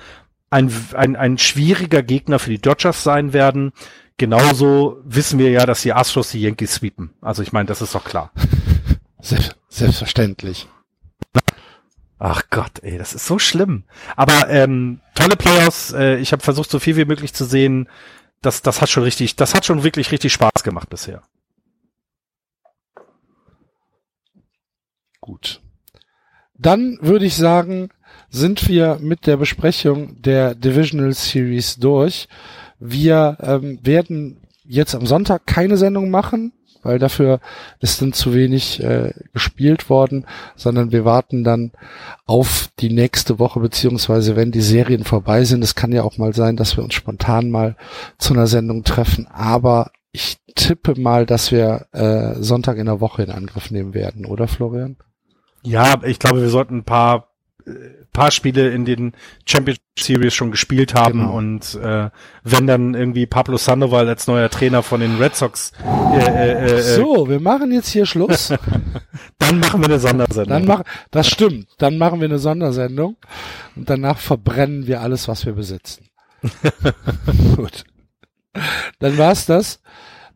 ein, 0.51 0.73
ein, 0.95 1.17
ein 1.17 1.39
schwieriger 1.39 2.03
Gegner 2.03 2.39
für 2.39 2.51
die 2.51 2.61
Dodgers 2.61 3.03
sein 3.03 3.33
werden. 3.33 3.73
Genauso 4.19 4.99
wissen 5.05 5.39
wir 5.39 5.51
ja, 5.51 5.65
dass 5.65 5.83
die 5.83 5.93
Astros 5.93 6.31
die 6.31 6.41
Yankees 6.41 6.75
sweepen. 6.75 7.15
Also 7.21 7.43
ich 7.43 7.53
meine, 7.53 7.67
das 7.67 7.83
ist 7.83 7.95
doch 7.95 8.05
klar. 8.05 8.33
Selbst, 9.21 9.57
selbstverständlich. 9.69 10.69
Ach 12.21 12.43
Gott, 12.51 12.83
ey, 12.83 12.99
das 12.99 13.15
ist 13.15 13.27
so 13.27 13.41
schlimm. 13.41 13.83
Aber 14.15 14.49
ähm, 14.49 15.01
tolle 15.15 15.37
Playoffs. 15.37 15.93
Äh, 15.93 16.17
ich 16.17 16.31
habe 16.33 16.43
versucht, 16.43 16.71
so 16.71 16.79
viel 16.79 16.97
wie 16.97 17.05
möglich 17.05 17.35
zu 17.35 17.45
sehen. 17.45 17.89
Das, 18.41 18.63
das 18.63 18.81
hat 18.81 18.89
schon 18.89 19.03
richtig, 19.03 19.37
das 19.37 19.55
hat 19.55 19.65
schon 19.65 19.83
wirklich 19.83 20.13
richtig 20.13 20.33
Spaß 20.33 20.63
gemacht 20.63 20.89
bisher. 20.89 21.23
Gut. 25.21 25.61
Dann 26.55 26.99
würde 27.01 27.27
ich 27.27 27.37
sagen, 27.37 27.91
sind 28.31 28.69
wir 28.69 28.99
mit 29.01 29.27
der 29.27 29.37
Besprechung 29.37 30.21
der 30.23 30.55
Divisional 30.55 31.13
Series 31.13 31.77
durch. 31.77 32.29
Wir 32.79 33.39
ähm, 33.41 33.79
werden 33.83 34.41
jetzt 34.65 34.95
am 34.95 35.07
Sonntag 35.07 35.47
keine 35.47 35.77
Sendung 35.77 36.11
machen, 36.11 36.53
weil 36.83 36.99
dafür 36.99 37.41
ist 37.81 38.03
dann 38.03 38.13
zu 38.13 38.35
wenig 38.35 38.83
äh, 38.83 39.13
gespielt 39.33 39.91
worden, 39.91 40.27
sondern 40.57 40.93
wir 40.93 41.05
warten 41.05 41.45
dann 41.45 41.73
auf 42.27 42.69
die 42.79 42.91
nächste 42.91 43.39
Woche, 43.39 43.61
beziehungsweise 43.61 44.37
wenn 44.37 44.53
die 44.53 44.61
Serien 44.61 45.05
vorbei 45.05 45.45
sind. 45.45 45.63
Es 45.63 45.75
kann 45.75 45.93
ja 45.93 46.03
auch 46.03 46.19
mal 46.19 46.35
sein, 46.35 46.57
dass 46.57 46.77
wir 46.77 46.85
uns 46.85 46.95
spontan 46.95 47.51
mal 47.51 47.77
zu 48.19 48.35
einer 48.35 48.47
Sendung 48.47 48.85
treffen, 48.85 49.27
aber 49.27 49.91
ich 50.13 50.39
tippe 50.55 50.99
mal, 50.99 51.27
dass 51.27 51.53
wir 51.53 51.87
äh, 51.93 52.35
Sonntag 52.43 52.79
in 52.79 52.87
der 52.87 53.01
Woche 53.01 53.23
in 53.23 53.31
Angriff 53.31 53.71
nehmen 53.71 53.95
werden, 53.95 54.27
oder 54.27 54.49
Florian? 54.49 54.97
Ja, 55.63 56.01
ich 56.05 56.19
glaube, 56.19 56.41
wir 56.41 56.49
sollten 56.49 56.79
ein 56.79 56.85
paar 56.85 57.29
äh, 57.67 57.71
paar 58.13 58.31
Spiele 58.31 58.71
in 58.71 58.85
den 58.85 59.13
Championship 59.47 59.83
Series 59.99 60.35
schon 60.35 60.51
gespielt 60.51 60.95
haben 60.95 61.21
Genau. 61.21 61.37
und 61.37 61.75
äh, 61.75 62.11
wenn 62.45 62.67
dann 62.67 62.95
irgendwie 62.95 63.27
Pablo 63.27 63.57
Sandoval 63.57 64.09
als 64.09 64.27
neuer 64.27 64.49
Trainer 64.49 64.83
von 64.83 65.01
den 65.01 65.17
Red 65.19 65.35
Sox, 65.37 65.73
äh, 66.13 66.19
äh, 66.19 66.79
äh, 66.79 66.83
So, 66.97 67.29
wir 67.29 67.41
machen 67.41 67.73
jetzt 67.73 67.89
hier 67.89 68.07
Schluss. 68.07 68.53
dann 69.39 69.59
machen 69.61 69.81
wir 69.81 69.89
eine 69.89 69.99
Sondersendung. 69.99 70.49
Dann 70.49 70.65
mach, 70.67 70.83
das 71.11 71.29
stimmt. 71.29 71.69
Dann 71.79 71.99
machen 71.99 72.21
wir 72.21 72.29
eine 72.29 72.39
Sondersendung 72.39 73.17
und 73.77 73.91
danach 73.91 74.19
verbrennen 74.19 74.87
wir 74.87 75.01
alles, 75.01 75.27
was 75.29 75.45
wir 75.47 75.53
besitzen. 75.55 76.09
Gut. 77.57 77.85
Dann 79.01 79.19
war's 79.19 79.47
das. 79.47 79.81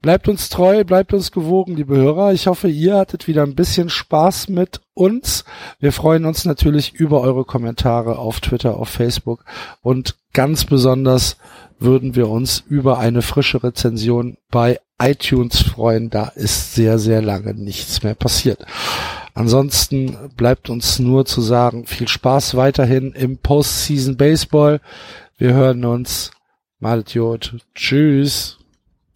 Bleibt 0.02 0.26
uns 0.26 0.48
treu, 0.48 0.82
bleibt 0.82 1.14
uns 1.14 1.30
gewogen, 1.30 1.76
liebe 1.76 1.96
Hörer. 1.96 2.32
Ich 2.32 2.48
hoffe, 2.48 2.66
ihr 2.66 2.96
hattet 2.96 3.28
wieder 3.28 3.44
ein 3.44 3.54
bisschen 3.54 3.88
Spaß 3.88 4.48
mit 4.48 4.80
uns. 4.94 5.44
Wir 5.78 5.92
freuen 5.92 6.24
uns 6.24 6.44
natürlich 6.44 6.92
über 6.92 7.20
eure 7.20 7.44
Kommentare 7.44 8.18
auf 8.18 8.40
Twitter, 8.40 8.76
auf 8.76 8.88
Facebook 8.88 9.44
und 9.80 10.16
ganz 10.32 10.64
besonders 10.64 11.36
würden 11.78 12.16
wir 12.16 12.28
uns 12.28 12.64
über 12.68 12.98
eine 12.98 13.22
frische 13.22 13.62
Rezension 13.62 14.38
bei 14.50 14.80
iTunes 15.00 15.62
freuen. 15.62 16.10
Da 16.10 16.32
ist 16.34 16.74
sehr, 16.74 16.98
sehr 16.98 17.22
lange 17.22 17.54
nichts 17.54 18.02
mehr 18.02 18.16
passiert. 18.16 18.66
Ansonsten 19.34 20.16
bleibt 20.36 20.68
uns 20.68 20.98
nur 20.98 21.26
zu 21.26 21.40
sagen, 21.40 21.86
viel 21.86 22.08
Spaß 22.08 22.56
weiterhin 22.56 23.12
im 23.12 23.38
Postseason 23.38 24.16
Baseball. 24.16 24.80
Wir 25.38 25.54
hören 25.54 25.84
uns. 25.84 26.32
Malet 26.80 27.14
Jod. 27.14 27.54
Tschüss. 27.76 28.58